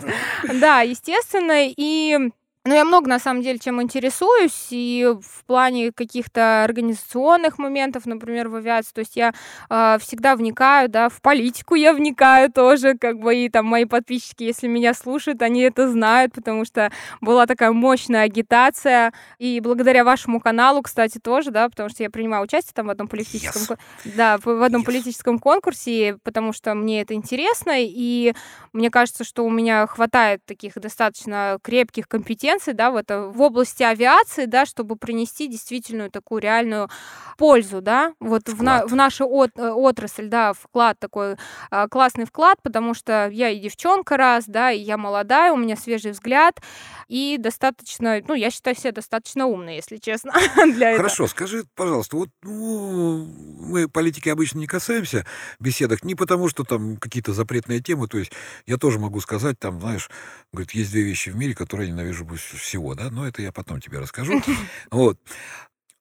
Да, 0.61 0.81
естественно. 0.81 1.67
И 1.69 2.19
ну, 2.67 2.75
я 2.75 2.85
много, 2.87 3.11
на 3.11 3.19
самом 3.19 3.43
деле, 3.43 3.59
чем 3.59 3.83
интересуюсь, 3.83 4.69
и 4.71 5.07
в 5.21 5.45
плане 5.45 5.93
каких-то 5.93 6.65
организационных 6.65 7.59
моментов, 7.59 8.07
например, 8.07 8.49
в 8.49 8.55
авиации, 8.55 8.93
то 8.95 9.01
есть 9.01 9.17
я 9.17 9.35
э, 9.69 9.99
всегда 10.01 10.35
вникаю, 10.35 10.89
да, 10.89 11.11
в 11.11 11.21
политику 11.21 11.75
я 11.75 11.93
вникаю 11.93 12.51
тоже, 12.51 12.97
как 12.97 13.19
бы, 13.19 13.35
и 13.37 13.51
там 13.51 13.67
мои 13.67 13.85
подписчики, 13.85 14.45
если 14.45 14.67
меня 14.67 14.95
слушают, 14.95 15.43
они 15.43 15.61
это 15.61 15.91
знают, 15.91 16.33
потому 16.33 16.65
что 16.65 16.91
была 17.21 17.45
такая 17.47 17.71
мощная 17.73 18.23
агитация, 18.23 19.13
и 19.39 19.61
благодаря 19.61 20.03
вашему 20.03 20.41
каналу, 20.41 20.81
кстати, 20.81 21.19
тоже, 21.19 21.51
да, 21.51 21.69
потому 21.69 21.91
что 21.91 22.03
я 22.03 22.09
принимаю 22.09 22.45
участие 22.45 22.73
там 22.75 22.87
в 22.87 22.91
одном 22.91 23.09
политическом, 23.09 23.77
Yes. 24.07 24.13
да, 24.17 24.39
в 24.43 24.63
одном 24.65 24.81
Yes. 24.81 24.87
политическом 24.87 25.39
конкурсе, 25.39 26.17
потому 26.23 26.55
что 26.55 26.73
мне 26.75 27.03
это 27.03 27.13
интересно, 27.13 27.73
и 27.77 28.33
мне 28.73 28.89
кажется, 28.91 29.23
что 29.23 29.45
у 29.45 29.51
меня 29.51 29.87
хватает 29.87 30.41
таких 30.47 30.75
достаточно 30.77 31.59
крепких 31.63 32.09
компетенций, 32.09 32.54
да, 32.73 32.91
в, 32.91 32.97
это, 32.97 33.29
в 33.29 33.41
области 33.41 33.83
авиации, 33.83 34.47
да, 34.47 34.67
чтобы 34.67 34.97
принести 34.97 35.49
действительную 35.49 36.11
такую 36.11 36.41
реальную 36.41 36.89
пользу, 37.37 37.81
да, 37.81 38.15
вот 38.21 38.49
в, 38.49 38.63
на- 38.63 38.87
в 38.87 38.95
нашу 38.95 39.27
от- 39.29 39.59
э, 39.59 39.71
отрасль, 39.71 40.29
да, 40.29 40.53
вклад 40.53 40.99
такой, 40.99 41.37
а, 41.71 41.89
классный 41.89 42.25
вклад, 42.27 42.59
потому 42.63 42.95
что 42.95 43.29
я 43.33 43.51
и 43.51 43.59
девчонка 43.59 44.17
раз, 44.17 44.45
да, 44.47 44.71
и 44.71 44.79
я 44.81 44.97
молодая, 44.97 45.53
у 45.53 45.57
меня 45.57 45.77
свежий 45.77 46.13
взгляд, 46.13 46.61
и 47.09 47.37
достаточно, 47.39 48.21
ну, 48.27 48.35
я 48.35 48.51
считаю 48.51 48.77
себя 48.77 48.93
достаточно 48.93 49.47
умной, 49.47 49.77
если 49.77 49.97
честно, 49.97 50.33
для 50.57 50.91
этого. 50.91 50.97
Хорошо, 51.09 51.27
скажи, 51.27 51.65
пожалуйста, 51.75 52.17
вот 52.17 52.29
ну, 52.43 53.27
мы 53.61 53.89
политики 53.89 54.29
обычно 54.29 54.59
не 54.59 54.67
касаемся 54.67 55.27
беседах, 55.61 56.05
не 56.05 56.15
потому 56.15 56.49
что 56.49 56.65
там 56.65 56.97
какие-то 56.97 57.33
запретные 57.33 57.81
темы, 57.81 58.07
то 58.09 58.19
есть 58.19 58.33
я 58.67 58.77
тоже 58.77 58.99
могу 58.99 59.21
сказать, 59.21 59.59
там, 59.59 59.81
знаешь, 59.81 60.09
говорит, 60.53 60.73
есть 60.73 60.91
две 60.93 61.03
вещи 61.03 61.31
в 61.31 61.37
мире, 61.37 61.55
которые 61.55 61.89
я 61.89 61.93
ненавижу 61.95 62.25
больше 62.25 62.44
всего, 62.45 62.95
да, 62.95 63.11
но 63.11 63.27
это 63.27 63.43
я 63.43 63.53
потом 63.53 63.81
тебе 63.81 63.99
расскажу. 63.99 64.43
Вот. 64.91 65.19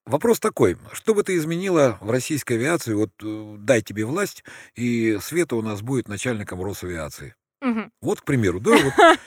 Вопрос 0.05 0.39
такой, 0.39 0.77
что 0.91 1.13
бы 1.13 1.23
ты 1.23 1.37
изменила 1.37 1.97
в 2.01 2.11
российской 2.11 2.53
авиации, 2.53 2.93
вот 2.93 3.11
э, 3.23 3.55
дай 3.59 3.81
тебе 3.81 4.03
власть, 4.03 4.43
и 4.75 5.17
Света 5.21 5.55
у 5.55 5.61
нас 5.61 5.81
будет 5.81 6.09
начальником 6.09 6.61
Росавиации. 6.61 7.35
Мгм. 7.61 7.89
Вот, 8.01 8.19
к 8.19 8.25
примеру, 8.25 8.59
да, 8.59 8.71
вот, 8.71 8.93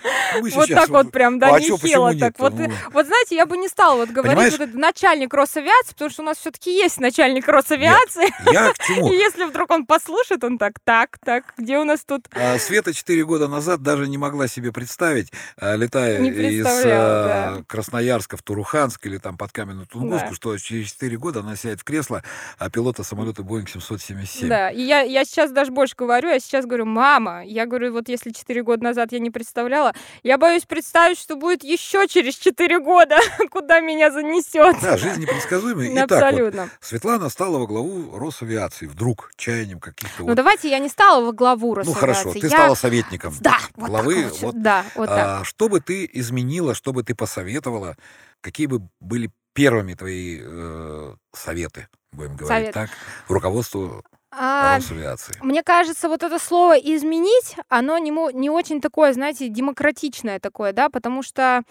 Мы 0.42 0.50
Вот 0.50 0.68
так 0.68 0.88
вот 0.88 1.10
прям, 1.12 1.38
да, 1.38 1.54
а 1.54 1.60
нехило 1.60 2.12
так. 2.12 2.20
нет? 2.20 2.34
Вот, 2.38 2.52
вот 2.92 3.06
знаете, 3.06 3.36
я 3.36 3.46
бы 3.46 3.56
не 3.56 3.68
стала 3.68 3.96
вот 3.96 4.10
говорить, 4.10 4.36
Понимаешь? 4.36 4.52
вот 4.58 4.68
это 4.68 4.78
начальник 4.78 5.32
Росавиации, 5.34 5.92
потому 5.92 6.10
что 6.10 6.22
у 6.22 6.26
нас 6.26 6.38
все-таки 6.38 6.74
есть 6.74 7.00
начальник 7.00 7.48
Росавиации. 7.48 8.32
Я 8.52 8.72
к 8.72 8.78
чему? 8.86 9.12
И 9.12 9.16
если 9.16 9.44
вдруг 9.44 9.70
он 9.70 9.86
послушает, 9.86 10.44
он 10.44 10.58
так, 10.58 10.74
так, 10.84 11.18
так, 11.24 11.54
где 11.56 11.78
у 11.78 11.84
нас 11.84 12.04
тут 12.04 12.28
А, 12.34 12.58
Света 12.58 12.92
четыре 12.92 13.24
года 13.24 13.48
назад 13.48 13.82
даже 13.82 14.08
не 14.08 14.18
могла 14.18 14.48
себе 14.48 14.72
представить, 14.72 15.32
а, 15.56 15.74
летая 15.76 16.22
из 16.22 16.66
а, 16.66 17.62
Красноярска 17.66 18.36
в 18.36 18.42
Туруханск 18.42 19.04
или 19.06 19.18
там 19.18 19.36
под 19.36 19.52
Каменную 19.52 19.86
Тунгуску, 19.86 20.28
Да. 20.30 20.34
что 20.34 20.58
через 20.58 20.92
четыре 20.92 21.16
года 21.16 21.40
она 21.40 21.56
сядет 21.56 21.80
в 21.80 21.84
кресло 21.84 22.22
а 22.58 22.70
пилота 22.70 23.02
самолета 23.02 23.42
Боинг 23.42 23.68
777. 23.68 24.48
Да, 24.48 24.70
и 24.70 24.80
я, 24.82 25.00
я 25.02 25.24
сейчас 25.24 25.50
даже 25.50 25.70
больше 25.70 25.94
говорю, 25.96 26.28
я 26.28 26.40
сейчас 26.40 26.64
говорю, 26.66 26.86
мама, 26.86 27.44
я 27.44 27.66
говорю, 27.66 27.92
вот 27.92 28.08
если 28.08 28.30
4 28.30 28.62
года 28.62 28.82
назад 28.84 29.12
я 29.12 29.18
не 29.18 29.30
представляла, 29.30 29.94
я 30.26 30.38
боюсь 30.38 30.64
представить, 30.64 31.18
что 31.18 31.36
будет 31.36 31.62
еще 31.62 32.08
через 32.08 32.34
4 32.34 32.80
года, 32.80 33.16
куда 33.50 33.78
меня 33.80 34.10
занесет. 34.10 34.76
Да, 34.82 34.96
жизнь 34.96 35.20
непредсказуемая. 35.20 35.88
Итак, 35.94 36.10
вот, 36.10 36.22
Абсолютно. 36.22 36.70
Светлана 36.80 37.28
стала 37.28 37.58
во 37.58 37.66
главу 37.68 38.18
Росавиации 38.18 38.86
вдруг 38.86 39.30
чаянием 39.36 39.78
каких-то 39.78 40.22
Ну 40.22 40.28
вот... 40.28 40.34
давайте 40.34 40.68
я 40.68 40.80
не 40.80 40.88
стала 40.88 41.24
во 41.24 41.32
главу 41.32 41.68
Ну 41.68 41.74
Росавиации. 41.74 42.00
хорошо, 42.00 42.32
ты 42.32 42.40
я... 42.40 42.48
стала 42.48 42.74
советником 42.74 43.34
Да, 43.40 43.58
вот 43.76 43.88
главы. 43.88 44.24
так 44.24 44.32
вот, 44.32 44.40
вот, 44.42 44.62
да, 44.62 44.84
вот 44.96 45.08
так. 45.08 45.40
а, 45.42 45.44
что 45.44 45.68
бы 45.68 45.80
ты 45.80 46.10
изменила, 46.12 46.74
что 46.74 46.92
бы 46.92 47.04
ты 47.04 47.14
посоветовала, 47.14 47.96
какие 48.40 48.66
бы 48.66 48.80
были 49.00 49.30
первыми 49.54 49.94
твои 49.94 50.40
э, 50.42 51.14
советы, 51.32 51.88
будем 52.12 52.36
говорить 52.36 52.72
Совет. 52.72 52.74
так, 52.74 52.90
руководству 53.28 54.04
А, 54.38 54.76
Росавиации? 54.76 55.34
Мне 55.40 55.62
кажется, 55.62 56.08
вот 56.08 56.22
это 56.22 56.38
слово 56.38 56.74
«изменить», 56.76 57.56
оно 57.68 57.96
не, 57.96 58.10
не 58.34 58.50
очень 58.50 58.80
такое, 58.80 59.12
знаете, 59.14 59.48
демократичное 59.48 60.38
такое, 60.38 60.72
да, 60.72 60.90
потому 60.90 61.22
что 61.22 61.62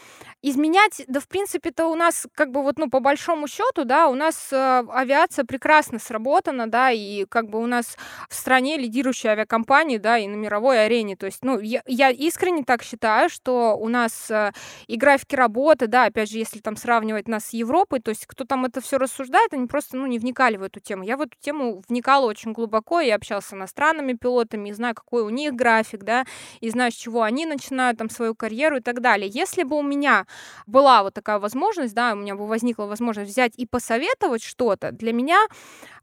изменять, 0.48 1.02
да, 1.08 1.20
в 1.20 1.28
принципе-то 1.28 1.88
у 1.88 1.96
нас, 1.96 2.28
как 2.36 2.52
бы 2.52 2.62
вот, 2.62 2.78
ну, 2.78 2.88
по 2.88 3.00
большому 3.00 3.48
счету, 3.48 3.84
да, 3.84 4.08
у 4.08 4.14
нас 4.14 4.50
э, 4.52 4.84
авиация 4.94 5.44
прекрасно 5.44 5.98
сработана, 5.98 6.68
да, 6.70 6.92
и 6.92 7.26
как 7.26 7.50
бы 7.50 7.60
у 7.60 7.66
нас 7.66 7.98
в 8.30 8.36
стране 8.36 8.78
лидирующая 8.78 9.32
авиакомпания, 9.32 9.98
да, 9.98 10.20
и 10.20 10.28
на 10.28 10.36
мировой 10.36 10.86
арене, 10.86 11.16
то 11.16 11.26
есть, 11.26 11.40
ну, 11.44 11.60
я, 11.60 11.82
я 11.88 12.12
искренне 12.12 12.64
так 12.64 12.84
считаю, 12.84 13.28
что 13.30 13.76
у 13.76 13.90
нас 13.90 14.30
э, 14.30 14.52
и 14.86 14.98
графики 14.98 15.36
работы, 15.36 15.88
да, 15.88 16.06
опять 16.06 16.30
же, 16.30 16.38
если 16.38 16.60
там 16.60 16.76
сравнивать 16.76 17.28
нас 17.28 17.46
с 17.46 17.54
Европой, 17.54 18.00
то 18.00 18.10
есть 18.10 18.28
кто 18.28 18.44
там 18.44 18.66
это 18.66 18.82
все 18.82 19.00
рассуждает, 19.00 19.52
они 19.52 19.66
просто, 19.66 19.98
ну, 19.98 20.06
не 20.06 20.20
вникали 20.20 20.58
в 20.58 20.64
эту 20.64 20.80
тему. 20.80 21.04
Я 21.04 21.18
в 21.18 21.22
эту 21.22 21.36
тему 21.40 21.82
вникала 21.90 22.28
очень 22.28 22.52
глубоко, 22.52 23.00
я 23.00 23.16
общалась 23.16 23.46
с 23.46 23.54
иностранными 23.54 24.14
пилотами, 24.14 24.70
и 24.70 24.74
знаю, 24.74 24.94
какой 24.94 25.24
у 25.24 25.30
них 25.30 25.54
график, 25.54 26.04
да, 26.04 26.26
и 26.60 26.70
знаю, 26.70 26.92
с 26.92 26.96
чего 26.96 27.24
они 27.24 27.48
начинают 27.48 27.98
там 27.98 28.12
свою 28.12 28.36
карьеру 28.36 28.78
и 28.78 28.82
так 28.82 29.02
далее. 29.02 29.28
Если 29.28 29.64
бы 29.64 29.76
у 29.76 29.82
меня 29.82 30.28
была 30.68 31.04
вот 31.04 31.14
такая 31.14 31.40
возможность, 31.40 31.94
да, 31.96 32.14
у 32.14 32.16
меня 32.18 32.36
возникла 32.36 32.86
возможность 32.86 33.32
взять 33.32 33.54
и 33.58 33.66
посоветовать 33.66 34.44
что-то, 34.44 34.92
для 34.92 35.14
меня 35.14 35.40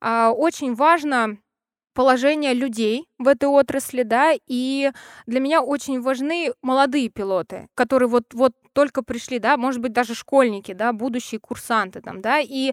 а, 0.01 0.33
очень 0.33 0.75
важно 0.75 1.39
положение 1.95 2.55
людей 2.55 3.07
в 3.19 3.29
этой 3.29 3.49
отрасли, 3.49 4.03
да, 4.03 4.33
и 4.47 4.91
для 5.27 5.41
меня 5.41 5.63
очень 5.63 6.01
важны 6.01 6.53
молодые 6.63 7.09
пилоты, 7.09 7.69
которые 7.75 8.09
вот, 8.09 8.25
вот 8.33 8.53
только 8.73 9.03
пришли, 9.03 9.39
да, 9.39 9.57
может 9.57 9.81
быть, 9.81 9.93
даже 9.93 10.15
школьники, 10.15 10.73
да, 10.73 10.93
будущие 10.93 11.41
курсанты 11.41 12.01
там, 12.01 12.21
да, 12.21 12.41
и 12.41 12.73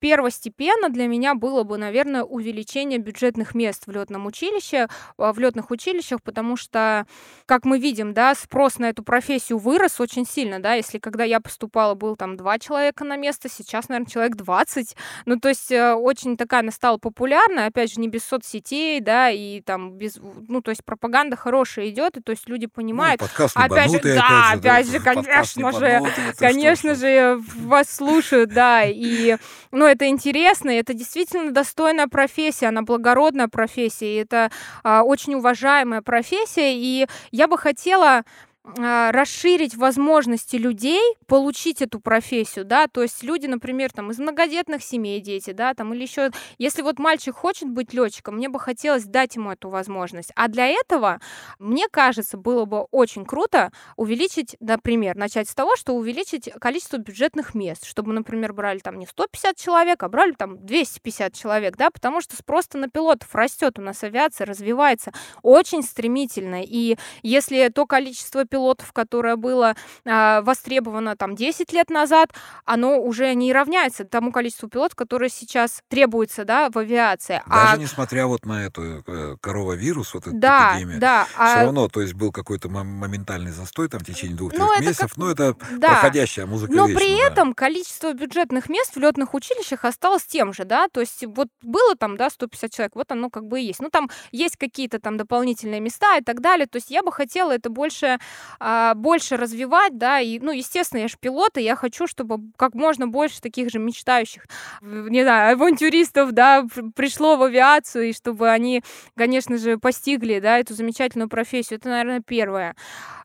первостепенно 0.00 0.88
для 0.88 1.06
меня 1.06 1.34
было 1.34 1.62
бы, 1.62 1.78
наверное, 1.78 2.22
увеличение 2.22 2.98
бюджетных 2.98 3.54
мест 3.54 3.86
в 3.86 3.90
летном 3.90 4.26
училище, 4.26 4.88
а, 5.18 5.32
в 5.32 5.38
летных 5.38 5.70
училищах, 5.70 6.22
потому 6.22 6.56
что, 6.56 7.06
как 7.46 7.64
мы 7.64 7.78
видим, 7.78 8.14
да, 8.14 8.34
спрос 8.34 8.78
на 8.78 8.90
эту 8.90 9.02
профессию 9.02 9.58
вырос 9.58 10.00
очень 10.00 10.26
сильно, 10.26 10.60
да, 10.60 10.74
если 10.74 10.98
когда 10.98 11.24
я 11.24 11.40
поступала, 11.40 11.94
был 11.94 12.16
там 12.16 12.36
два 12.36 12.58
человека 12.58 13.04
на 13.04 13.16
место, 13.16 13.48
сейчас, 13.48 13.88
наверное, 13.88 14.10
человек 14.10 14.36
20, 14.36 14.96
ну, 15.24 15.38
то 15.38 15.48
есть 15.48 15.70
э, 15.72 15.94
очень 15.94 16.36
такая 16.36 16.60
она 16.60 16.72
стала 16.72 16.98
популярная, 16.98 17.66
опять 17.66 17.92
же, 17.92 18.00
не 18.00 18.08
без 18.08 18.24
соцсетей, 18.24 19.00
да, 19.00 19.30
и 19.30 19.60
там 19.60 19.92
без, 19.98 20.18
ну, 20.48 20.62
то 20.62 20.70
есть 20.70 20.84
пропаганда 20.84 21.36
хорошая 21.36 21.88
идет, 21.90 22.16
и 22.16 22.20
то 22.20 22.30
есть 22.30 22.48
люди 22.48 22.66
понимают, 22.66 23.20
Ну, 23.20 23.26
подкаст 23.26 23.56
опять 23.56 23.90
же, 23.90 24.00
да, 24.02 24.52
опять 24.52 24.76
опять 24.76 24.86
же, 24.86 24.92
же, 24.92 25.04
подкаст 25.04 25.28
конечно 25.36 25.72
же, 25.72 26.02
Конечно 26.38 26.94
же, 26.94 27.40
вас 27.56 27.94
слушают, 27.94 28.50
да, 28.50 28.82
и, 28.84 29.36
ну, 29.72 29.86
это 29.86 30.08
интересно, 30.08 30.70
это 30.70 30.94
действительно 30.94 31.52
достойная 31.52 32.08
профессия, 32.08 32.66
она 32.66 32.82
благородная 32.82 33.48
профессия, 33.48 34.20
это 34.20 34.50
а, 34.82 35.02
очень 35.02 35.34
уважаемая 35.34 36.02
профессия, 36.02 36.74
и 36.74 37.06
я 37.30 37.48
бы 37.48 37.58
хотела 37.58 38.24
расширить 38.74 39.76
возможности 39.76 40.56
людей 40.56 41.00
получить 41.26 41.82
эту 41.82 42.00
профессию, 42.00 42.64
да, 42.64 42.88
то 42.88 43.02
есть 43.02 43.22
люди, 43.22 43.46
например, 43.46 43.92
там 43.92 44.10
из 44.10 44.18
многодетных 44.18 44.82
семей 44.82 45.20
дети, 45.20 45.52
да, 45.52 45.74
там 45.74 45.94
или 45.94 46.02
еще, 46.02 46.30
если 46.58 46.82
вот 46.82 46.98
мальчик 46.98 47.34
хочет 47.34 47.68
быть 47.68 47.94
летчиком, 47.94 48.36
мне 48.36 48.48
бы 48.48 48.58
хотелось 48.58 49.04
дать 49.04 49.36
ему 49.36 49.52
эту 49.52 49.68
возможность, 49.68 50.32
а 50.34 50.48
для 50.48 50.66
этого, 50.66 51.20
мне 51.58 51.86
кажется, 51.88 52.36
было 52.36 52.64
бы 52.64 52.82
очень 52.90 53.24
круто 53.24 53.70
увеличить, 53.96 54.56
например, 54.58 55.16
начать 55.16 55.48
с 55.48 55.54
того, 55.54 55.76
что 55.76 55.92
увеличить 55.94 56.50
количество 56.60 56.96
бюджетных 56.96 57.54
мест, 57.54 57.86
чтобы, 57.86 58.12
например, 58.12 58.52
брали 58.52 58.78
там 58.78 58.98
не 58.98 59.06
150 59.06 59.56
человек, 59.56 60.02
а 60.02 60.08
брали 60.08 60.32
там 60.32 60.64
250 60.64 61.32
человек, 61.34 61.76
да, 61.76 61.90
потому 61.90 62.20
что 62.20 62.36
спрос 62.36 62.66
на 62.74 62.90
пилотов 62.90 63.32
растет, 63.32 63.78
у 63.78 63.82
нас 63.82 64.02
авиация 64.02 64.44
развивается 64.44 65.12
очень 65.42 65.82
стремительно, 65.82 66.62
и 66.62 66.96
если 67.22 67.68
то 67.68 67.86
количество 67.86 68.44
пилотов, 68.44 68.55
которое 68.92 69.36
было 69.36 69.74
а, 70.04 70.42
востребовано 70.42 71.16
там 71.16 71.34
10 71.36 71.72
лет 71.72 71.90
назад, 71.90 72.30
оно 72.64 72.98
уже 73.00 73.34
не 73.34 73.52
равняется 73.52 74.04
тому 74.04 74.32
количеству 74.32 74.68
пилотов, 74.68 74.96
которые 74.96 75.30
сейчас 75.30 75.82
требуется, 75.88 76.44
да, 76.44 76.70
в 76.70 76.78
авиации. 76.78 77.42
Даже 77.46 77.74
а, 77.74 77.76
несмотря 77.76 78.26
вот 78.26 78.44
на 78.46 78.64
эту 78.66 79.02
э, 79.06 79.36
коровавирус, 79.40 80.14
вот 80.14 80.26
эту 80.26 80.36
да, 80.36 80.74
эпидемию, 80.74 81.00
да, 81.00 81.24
все 81.24 81.34
а, 81.36 81.64
равно, 81.64 81.88
то 81.88 82.00
есть 82.00 82.14
был 82.14 82.32
какой-то 82.32 82.68
мом- 82.68 82.84
моментальный 82.84 83.50
застой 83.52 83.88
там 83.88 84.00
в 84.00 84.04
течение 84.04 84.36
двух-трех 84.36 84.62
Ну, 84.62 84.80
месяцев, 84.80 85.10
как- 85.10 85.16
но 85.16 85.30
это 85.30 85.54
да. 85.72 85.88
проходящая 85.88 86.46
музыка 86.46 86.72
Но 86.72 86.86
вечна, 86.86 87.00
при 87.00 87.16
да. 87.16 87.26
этом 87.26 87.54
количество 87.54 88.12
бюджетных 88.12 88.68
мест 88.68 88.94
в 88.94 88.98
летных 88.98 89.34
училищах 89.34 89.84
осталось 89.84 90.24
тем 90.24 90.52
же, 90.52 90.64
да, 90.64 90.88
то 90.88 91.00
есть 91.00 91.24
вот 91.26 91.48
было 91.62 91.94
там, 91.96 92.16
да, 92.16 92.30
150 92.30 92.70
человек, 92.72 92.94
вот 92.94 93.10
оно 93.12 93.30
как 93.30 93.46
бы 93.46 93.60
и 93.60 93.64
есть. 93.66 93.80
Ну, 93.80 93.90
там 93.90 94.10
есть 94.32 94.56
какие-то 94.56 94.98
там 94.98 95.16
дополнительные 95.16 95.80
места 95.80 96.16
и 96.18 96.22
так 96.22 96.40
далее, 96.40 96.66
то 96.66 96.76
есть 96.76 96.90
я 96.90 97.02
бы 97.02 97.12
хотела 97.12 97.52
это 97.52 97.70
больше, 97.70 98.18
а, 98.58 98.94
больше 98.94 99.36
развивать, 99.36 99.98
да, 99.98 100.20
и, 100.20 100.38
ну, 100.38 100.52
естественно, 100.52 101.00
я 101.00 101.08
же 101.08 101.16
пилот, 101.18 101.58
и 101.58 101.62
я 101.62 101.76
хочу, 101.76 102.06
чтобы 102.06 102.50
как 102.56 102.74
можно 102.74 103.06
больше 103.08 103.40
таких 103.40 103.70
же 103.70 103.78
мечтающих, 103.78 104.46
не 104.80 105.22
знаю, 105.22 105.54
авантюристов, 105.54 106.32
да, 106.32 106.64
пр- 106.64 106.90
пришло 106.94 107.36
в 107.36 107.42
авиацию, 107.42 108.10
и 108.10 108.12
чтобы 108.12 108.50
они, 108.50 108.82
конечно 109.16 109.58
же, 109.58 109.78
постигли, 109.78 110.40
да, 110.40 110.58
эту 110.58 110.74
замечательную 110.74 111.28
профессию. 111.28 111.78
Это, 111.78 111.88
наверное, 111.88 112.20
первое. 112.20 112.74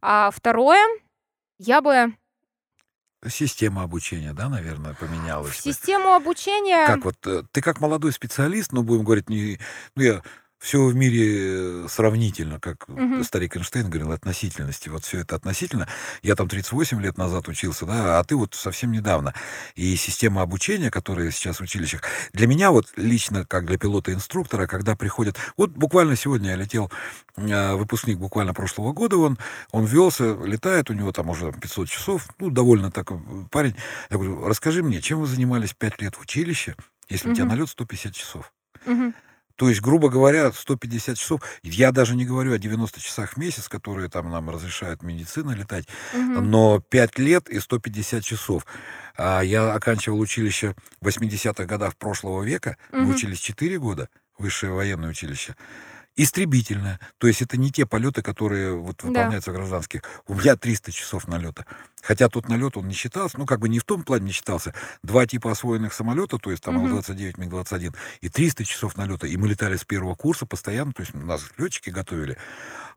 А 0.01 0.31
второе, 0.31 0.85
я 1.59 1.81
бы 1.81 2.13
Система 3.27 3.83
обучения, 3.83 4.33
да, 4.33 4.49
наверное, 4.49 4.95
поменялась. 4.95 5.55
систему 5.55 6.13
обучения... 6.13 6.87
Как 6.87 7.05
вот 7.05 7.15
э, 7.27 7.43
ты 7.51 7.61
как 7.61 7.79
молодой 7.79 8.11
специалист, 8.13 8.71
ну 8.71 8.81
будем 8.81 9.03
говорить, 9.03 9.29
не, 9.29 9.59
ну 9.95 10.01
я 10.01 10.23
все 10.61 10.85
в 10.85 10.95
мире 10.95 11.85
э, 11.85 11.87
сравнительно, 11.89 12.59
как 12.59 12.87
Мгм. 12.87 13.23
старик 13.23 13.57
Эйнштейн 13.57 13.89
говорил, 13.89 14.11
относительности. 14.11 14.89
Вот 14.89 15.03
все 15.03 15.21
это 15.21 15.35
относительно. 15.35 15.87
Я 16.21 16.35
там 16.35 16.47
38 16.47 17.01
лет 17.01 17.17
назад 17.17 17.47
учился, 17.47 17.87
да, 17.87 18.19
а 18.19 18.23
ты 18.23 18.35
вот 18.35 18.53
совсем 18.53 18.91
недавно. 18.91 19.33
И 19.73 19.95
система 19.95 20.43
обучения, 20.43 20.91
которая 20.91 21.31
сейчас 21.31 21.57
в 21.57 21.63
училищах, 21.63 22.03
для 22.33 22.45
меня 22.45 22.69
вот 22.69 22.93
лично, 22.95 23.43
как 23.43 23.65
для 23.65 23.79
пилота-инструктора, 23.79 24.67
когда 24.67 24.95
приходят... 24.95 25.35
Вот 25.57 25.71
буквально 25.71 26.15
сегодня 26.15 26.51
я 26.51 26.55
летел, 26.57 26.91
э, 27.37 27.73
выпускник 27.73 28.19
буквально 28.19 28.53
прошлого 28.53 28.93
года, 28.93 29.17
он, 29.17 29.39
он 29.71 29.85
велся, 29.85 30.35
летает, 30.45 30.91
у 30.91 30.93
него 30.93 31.11
там 31.11 31.29
уже 31.31 31.51
500 31.53 31.89
часов, 31.89 32.27
ну, 32.37 32.51
довольно 32.51 32.91
так 32.91 33.11
э, 33.11 33.15
парень. 33.49 33.75
Я 34.11 34.17
говорю, 34.17 34.45
расскажи 34.47 34.83
мне, 34.83 35.01
чем 35.01 35.21
вы 35.21 35.25
занимались 35.25 35.73
5 35.73 36.01
лет 36.03 36.15
в 36.15 36.21
училище, 36.21 36.75
если 37.09 37.31
у 37.31 37.33
тебя 37.33 37.45
налет 37.45 37.67
150 37.67 38.13
часов? 38.13 38.53
Мгм. 38.85 39.15
То 39.55 39.69
есть, 39.69 39.81
грубо 39.81 40.09
говоря, 40.09 40.51
150 40.51 41.17
часов. 41.17 41.41
Я 41.63 41.91
даже 41.91 42.15
не 42.15 42.25
говорю 42.25 42.53
о 42.53 42.57
90 42.57 42.99
часах 43.01 43.33
в 43.33 43.37
месяц, 43.37 43.67
которые 43.67 44.09
там 44.09 44.29
нам 44.31 44.49
разрешает 44.49 45.03
медицина 45.03 45.51
летать, 45.51 45.85
Мгм. 46.13 46.49
но 46.49 46.79
5 46.79 47.19
лет 47.19 47.49
и 47.49 47.59
150 47.59 48.23
часов. 48.23 48.65
А 49.17 49.41
я 49.41 49.73
оканчивал 49.73 50.19
училище 50.19 50.75
в 51.01 51.05
80-х 51.07 51.65
годах 51.65 51.95
прошлого 51.95 52.43
века, 52.43 52.77
мы 52.91 53.01
Мгм. 53.01 53.11
учились 53.15 53.39
4 53.39 53.77
года, 53.79 54.09
высшее 54.37 54.73
военное 54.73 55.09
училище. 55.09 55.55
Истребительная. 56.15 56.99
То 57.17 57.27
есть 57.27 57.41
это 57.41 57.57
не 57.57 57.71
те 57.71 57.85
полеты, 57.85 58.21
которые 58.21 58.75
вот 58.75 58.97
Да. 59.01 59.07
выполняются 59.07 59.51
в 59.51 59.53
гражданских. 59.55 60.01
У 60.27 60.35
меня 60.35 60.55
300 60.55 60.91
часов 60.91 61.27
налета. 61.27 61.65
Хотя 62.03 62.29
тот 62.29 62.49
налет 62.49 62.77
он 62.77 62.87
не 62.87 62.93
считался, 62.95 63.37
ну 63.37 63.45
как 63.45 63.59
бы 63.59 63.69
не 63.69 63.79
в 63.79 63.83
том 63.83 64.03
плане 64.03 64.25
не 64.25 64.31
считался. 64.31 64.73
Два 65.03 65.25
типа 65.27 65.51
освоенных 65.51 65.93
самолета, 65.93 66.37
то 66.37 66.49
есть 66.51 66.63
там 66.63 66.75
Мгм. 66.75 66.87
Ил-29, 66.97 67.37
МиГ-21, 67.37 67.95
и 68.21 68.29
300 68.29 68.65
часов 68.65 68.97
налета. 68.97 69.27
И 69.27 69.37
мы 69.37 69.47
летали 69.47 69.77
с 69.77 69.85
первого 69.85 70.15
курса 70.15 70.45
постоянно, 70.45 70.93
то 70.93 71.01
есть 71.01 71.13
нас 71.13 71.43
летчики 71.57 71.89
готовили. 71.91 72.37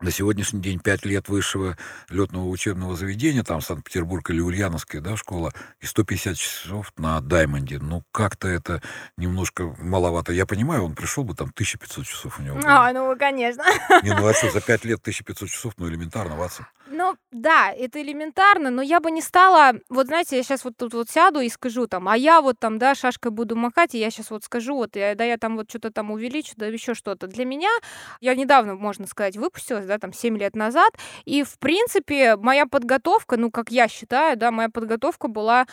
На 0.01 0.11
сегодняшний 0.11 0.59
день 0.61 0.79
5 0.79 1.05
лет 1.05 1.29
высшего 1.29 1.77
летного 2.09 2.47
учебного 2.49 2.95
заведения, 2.97 3.43
там 3.43 3.61
Санкт-Петербург 3.61 4.29
или 4.29 4.41
Ульяновская, 4.41 5.01
да, 5.01 5.15
школа, 5.15 5.53
и 5.79 5.85
150 5.85 6.35
часов 6.35 6.91
на 6.97 7.21
Даймонде. 7.21 7.79
Ну, 7.79 8.03
как-то 8.11 8.47
это 8.47 8.81
немножко 9.17 9.73
маловато. 9.79 10.33
Я 10.33 10.45
понимаю, 10.45 10.83
он 10.83 10.95
пришел 10.95 11.23
бы, 11.23 11.33
там 11.35 11.49
1500 11.51 12.05
часов 12.05 12.39
у 12.39 12.41
него 12.41 12.57
было. 12.57 12.65
А, 12.67 12.87
ну, 13.15 13.19
конечно. 13.19 13.63
Не, 14.03 14.13
ну 14.13 14.27
а 14.27 14.33
что, 14.33 14.49
за 14.51 14.61
5 14.61 14.85
лет 14.85 14.99
1500 15.01 15.49
часов, 15.49 15.73
ну, 15.77 15.87
элементарно, 15.87 16.35
Ватсон. 16.35 16.65
Ну, 16.87 17.15
да, 17.31 17.71
это 17.71 18.01
элементарно, 18.01 18.69
но 18.69 18.81
я 18.81 18.99
бы 18.99 19.09
не 19.09 19.21
стала, 19.21 19.73
вот 19.89 20.07
знаете, 20.07 20.37
я 20.37 20.43
сейчас 20.43 20.63
вот 20.63 20.77
тут 20.77 20.93
вот 20.93 21.09
сяду 21.09 21.39
и 21.39 21.49
скажу 21.49 21.87
там, 21.87 22.07
а 22.07 22.15
я 22.15 22.41
вот 22.41 22.59
там, 22.59 22.77
да, 22.77 22.93
шашкой 22.93 23.31
буду 23.31 23.55
макать, 23.55 23.95
и 23.95 23.99
я 23.99 24.11
сейчас 24.11 24.29
вот 24.29 24.43
скажу, 24.43 24.75
вот, 24.75 24.95
я- 24.95 25.15
да, 25.15 25.23
я 25.23 25.37
там 25.37 25.55
вот 25.57 25.69
что-то 25.69 25.91
там 25.91 26.11
увеличу, 26.11 26.53
да, 26.57 26.67
еще 26.67 26.93
что-то. 26.93 27.25
Для 27.27 27.43
меня, 27.43 27.69
я 28.21 28.35
недавно, 28.35 28.75
можно 28.75 29.07
сказать, 29.07 29.35
выпустилась, 29.35 29.85
да, 29.87 29.97
там, 29.97 30.13
7 30.13 30.37
лет 30.37 30.55
назад, 30.55 30.93
и, 31.25 31.43
в 31.43 31.57
принципе, 31.57 32.35
моя 32.35 32.67
подготовка, 32.67 33.35
ну, 33.37 33.49
как 33.49 33.71
я 33.71 33.87
считаю, 33.87 34.37
да, 34.37 34.51
моя 34.51 34.69
подготовка 34.69 35.27
была 35.27 35.65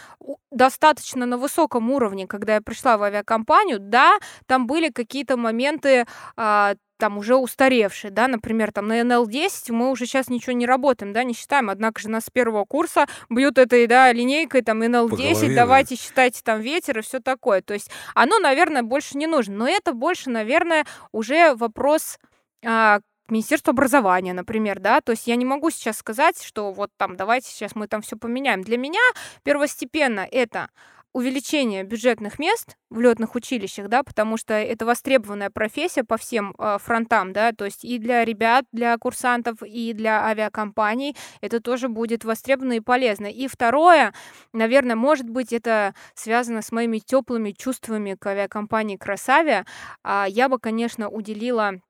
достаточно 0.51 1.27
на 1.27 1.37
высоком 1.37 1.91
уровне, 1.91 2.27
когда 2.27 2.55
я 2.55 2.63
пришла 2.63 2.97
в 2.97 3.03
авиакомпанию, 3.03 3.79
да, 3.81 4.19
там 4.47 4.67
были 4.67 4.89
какие-то 4.91 5.37
моменты, 5.37 6.07
а, 6.37 6.75
там 7.03 7.19
уже 7.19 7.35
устаревшие, 7.35 8.13
да, 8.13 8.29
например, 8.29 8.71
там 8.71 8.87
на 8.87 9.03
НЛ-10 9.03 9.73
мы 9.73 9.91
уже 9.91 10.07
сейчас 10.07 10.29
ничего 10.29 10.53
не 10.53 10.67
работаем, 10.67 11.13
да, 11.13 11.25
не 11.25 11.35
считаем, 11.35 11.69
однако 11.69 12.01
же 12.01 12.09
нас 12.09 12.27
с 12.27 12.31
первого 12.31 12.65
курса 12.65 13.07
бьют 13.29 13.59
этой, 13.59 13.89
да, 13.89 14.13
линейкой, 14.13 14.63
там, 14.63 14.79
По 14.79 14.85
НЛ-10, 14.85 15.09
голове, 15.09 15.49
да. 15.49 15.63
давайте 15.63 15.97
считайте 15.97 16.43
там 16.45 16.61
ветер 16.61 17.01
и 17.01 17.03
все 17.03 17.19
такое, 17.19 17.61
то 17.61 17.75
есть 17.75 17.91
оно, 18.15 18.39
наверное, 18.39 18.85
больше 18.85 19.19
не 19.19 19.27
нужно, 19.27 19.57
но 19.57 19.69
это 19.69 19.95
больше, 19.95 20.31
наверное, 20.31 20.87
уже 21.11 21.57
вопрос 21.57 22.21
а, 22.65 23.01
к 23.27 23.31
Министерству 23.33 23.73
образования, 23.73 24.33
например, 24.33 24.79
да, 24.79 25.01
то 25.01 25.11
есть 25.11 25.27
я 25.27 25.35
не 25.35 25.45
могу 25.45 25.71
сейчас 25.71 25.97
сказать, 25.97 26.41
что 26.41 26.71
вот 26.71 26.93
там 26.97 27.17
давайте 27.17 27.49
сейчас 27.51 27.75
мы 27.75 27.89
там 27.89 28.03
все 28.03 28.15
поменяем. 28.15 28.63
Для 28.63 28.79
меня 28.79 29.01
первостепенно 29.43 30.25
это 30.31 30.69
увеличение 31.13 31.85
бюджетных 31.85 32.39
мест 32.39 32.77
в 32.91 33.01
летных 33.01 33.35
училищах, 33.35 33.89
да, 33.89 34.03
потому 34.03 34.37
что 34.37 34.55
это 34.55 34.87
востребованная 34.87 35.51
профессия 35.51 36.05
по 36.05 36.17
всем 36.17 36.55
э, 36.59 36.79
фронтам, 36.81 37.33
да, 37.33 37.53
то 37.53 37.65
есть 37.65 37.85
и 37.85 37.99
для 37.99 38.25
ребят, 38.25 38.65
для 38.73 38.97
курсантов, 38.99 39.63
и 39.63 39.93
для 39.93 40.25
авиакомпаний 40.25 41.17
это 41.41 41.61
тоже 41.61 41.89
будет 41.89 42.25
востребовано 42.25 42.75
и 42.75 42.81
полезно. 42.81 43.27
И 43.27 43.47
второе, 43.47 44.15
наверное, 44.53 44.97
может 44.97 45.29
быть, 45.29 45.53
это 45.53 45.95
связано 46.15 46.63
с 46.63 46.73
моими 46.73 46.99
теплыми 46.99 47.53
чувствами 47.53 48.15
к 48.19 48.27
авиакомпании 48.27 48.97
Красавия. 48.97 49.67
А, 50.03 50.27
Я 50.29 50.49
бы, 50.49 50.59
конечно, 50.59 51.09
уделила 51.09 51.81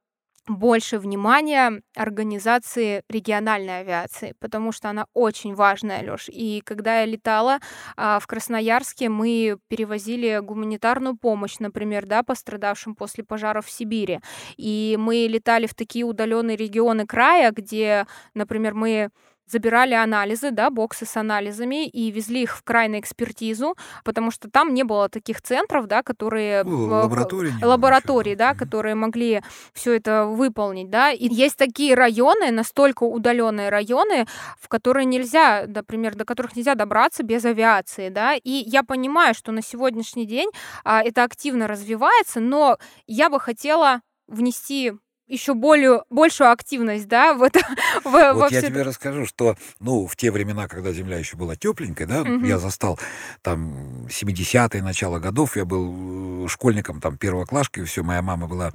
больше 0.49 0.99
внимания 0.99 1.83
организации 1.97 3.03
региональной 3.09 3.81
авиации, 3.81 4.35
потому 4.41 4.73
что 4.73 4.91
она 4.91 5.07
очень 5.15 5.55
важная, 5.55 6.03
Лёш. 6.03 6.29
И 6.29 6.63
когда 6.65 7.01
я 7.01 7.07
летала 7.07 7.59
а, 7.97 8.19
в 8.19 8.27
Красноярске, 8.27 9.09
мы 9.09 9.57
перевозили 9.69 10.41
гуманитарную 10.43 11.17
помощь, 11.17 11.59
например, 11.59 12.07
да, 12.07 12.23
пострадавшим 12.23 12.95
после 12.95 13.25
пожаров 13.25 13.67
в 13.67 13.71
Сибири. 13.71 14.21
И 14.57 14.97
мы 14.99 15.27
летали 15.29 15.67
в 15.67 15.75
такие 15.75 16.05
удаленные 16.05 16.57
регионы 16.57 17.07
края, 17.07 17.53
где, 17.53 18.07
например, 18.35 18.75
мы 18.75 19.11
забирали 19.53 19.95
анализы, 19.95 20.51
да, 20.51 20.71
боксы 20.71 21.05
с 21.05 21.17
анализами 21.17 21.87
и 21.87 22.11
везли 22.11 22.43
их 22.43 22.57
в 22.57 22.63
край 22.65 22.89
на 22.89 22.99
экспертизу, 23.01 23.77
потому 24.05 24.31
что 24.31 24.51
там 24.51 24.73
не 24.75 24.83
было 24.83 25.09
таких 25.09 25.43
центров, 25.43 25.87
да, 25.87 26.03
которые 26.03 26.63
лаборатории 26.65 27.53
лаборатории, 27.63 28.35
да, 28.35 28.55
которые 28.55 28.95
могли 28.95 29.43
все 29.73 29.93
это 29.93 30.25
выполнить, 30.25 30.91
да. 30.91 31.13
И 31.13 31.29
есть 31.29 31.57
такие 31.57 31.95
районы, 31.95 32.51
настолько 32.51 33.05
удаленные 33.05 33.69
районы, 33.69 34.27
в 34.59 34.69
которые 34.69 35.05
нельзя, 35.05 35.65
например, 35.67 36.15
до 36.15 36.25
которых 36.25 36.57
нельзя 36.57 36.75
добраться 36.75 37.23
без 37.23 37.45
авиации, 37.45 38.09
да. 38.09 38.35
И 38.35 38.51
я 38.51 38.83
понимаю, 38.83 39.35
что 39.35 39.53
на 39.53 39.63
сегодняшний 39.63 40.27
день 40.27 40.51
а, 40.85 41.03
это 41.03 41.25
активно 41.25 41.69
развивается, 41.69 42.41
но 42.41 42.79
я 43.07 43.29
бы 43.29 43.39
хотела 43.39 44.01
внести 44.29 44.93
еще 45.29 45.55
более, 45.55 46.03
большую 46.11 46.51
активность, 46.51 47.09
да, 47.09 47.35
в 47.35 47.43
это, 47.43 47.61
в, 48.05 48.11
во 48.35 48.35
Вот 48.35 48.53
я 48.53 48.59
всё 48.61 48.69
тебе 48.69 48.81
это. 48.81 48.91
расскажу, 48.91 49.27
что, 49.27 49.57
ну, 49.81 50.07
в 50.07 50.17
те 50.17 50.31
времена, 50.31 50.69
когда 50.69 50.93
земля 50.93 51.19
еще 51.19 51.37
была 51.37 51.57
тепленькой, 51.57 52.07
да, 52.07 52.25
Мгм. 52.25 52.45
я 52.45 52.59
застал 52.59 52.99
там 53.43 54.07
70-е, 54.09 54.83
начало 54.83 55.19
годов, 55.21 55.57
я 55.57 55.65
был 55.65 56.45
э, 56.45 56.49
школьником, 56.49 57.01
там, 57.01 57.17
первоклашкой, 57.17 57.85
все, 57.85 58.03
моя 58.03 58.23
мама 58.23 58.47
была 58.47 58.73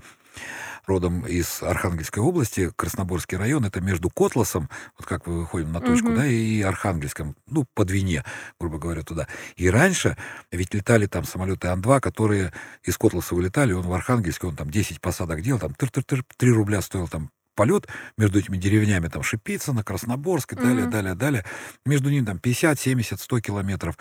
родом 0.88 1.26
из 1.28 1.62
Архангельской 1.62 2.23
области, 2.23 2.71
Красноборский 2.76 3.38
район, 3.38 3.65
это 3.65 3.82
между 3.82 4.10
Котласом, 4.10 4.69
вот 4.97 5.06
как 5.08 5.28
мы 5.28 5.41
выходим 5.41 5.71
на 5.71 5.82
точку, 5.82 6.08
Мгм. 6.08 6.15
да, 6.15 6.26
и 6.26 6.62
Архангельском, 6.62 7.36
ну, 7.47 7.65
по 7.76 7.84
Двине, 7.86 8.23
грубо 8.60 8.80
говоря, 8.80 9.02
туда. 9.04 9.28
И 9.58 9.69
раньше 9.69 10.17
ведь 10.52 10.73
летали 10.73 11.06
там 11.06 11.26
самолеты 11.26 11.67
Ан-2, 11.67 12.00
которые 12.00 12.54
из 12.84 12.97
Котласа 12.97 13.36
вылетали, 13.36 13.73
он 13.73 13.84
в 13.84 13.93
Архангельске, 13.93 14.47
он 14.47 14.56
там 14.56 14.69
10 14.69 15.02
посадок 15.02 15.41
делал, 15.41 15.60
там 15.60 15.73
тыр-тыр-тыр, 15.73 16.23
3 16.38 16.52
рубля 16.52 16.82
стоил 16.82 17.08
там 17.08 17.30
полет 17.56 17.88
между 18.17 18.39
этими 18.39 18.56
деревнями, 18.56 19.08
там 19.08 19.23
Шипицыно, 19.23 19.84
Красноборск 19.84 20.54
и 20.54 20.56
далее, 20.56 20.84
Мгм. 20.84 20.91
далее, 20.91 21.15
далее. 21.15 21.45
Между 21.86 22.10
ними 22.10 22.23
там 22.26 22.39
50, 22.39 22.80
70, 22.80 23.19
100 23.19 23.39
километров. 23.41 23.97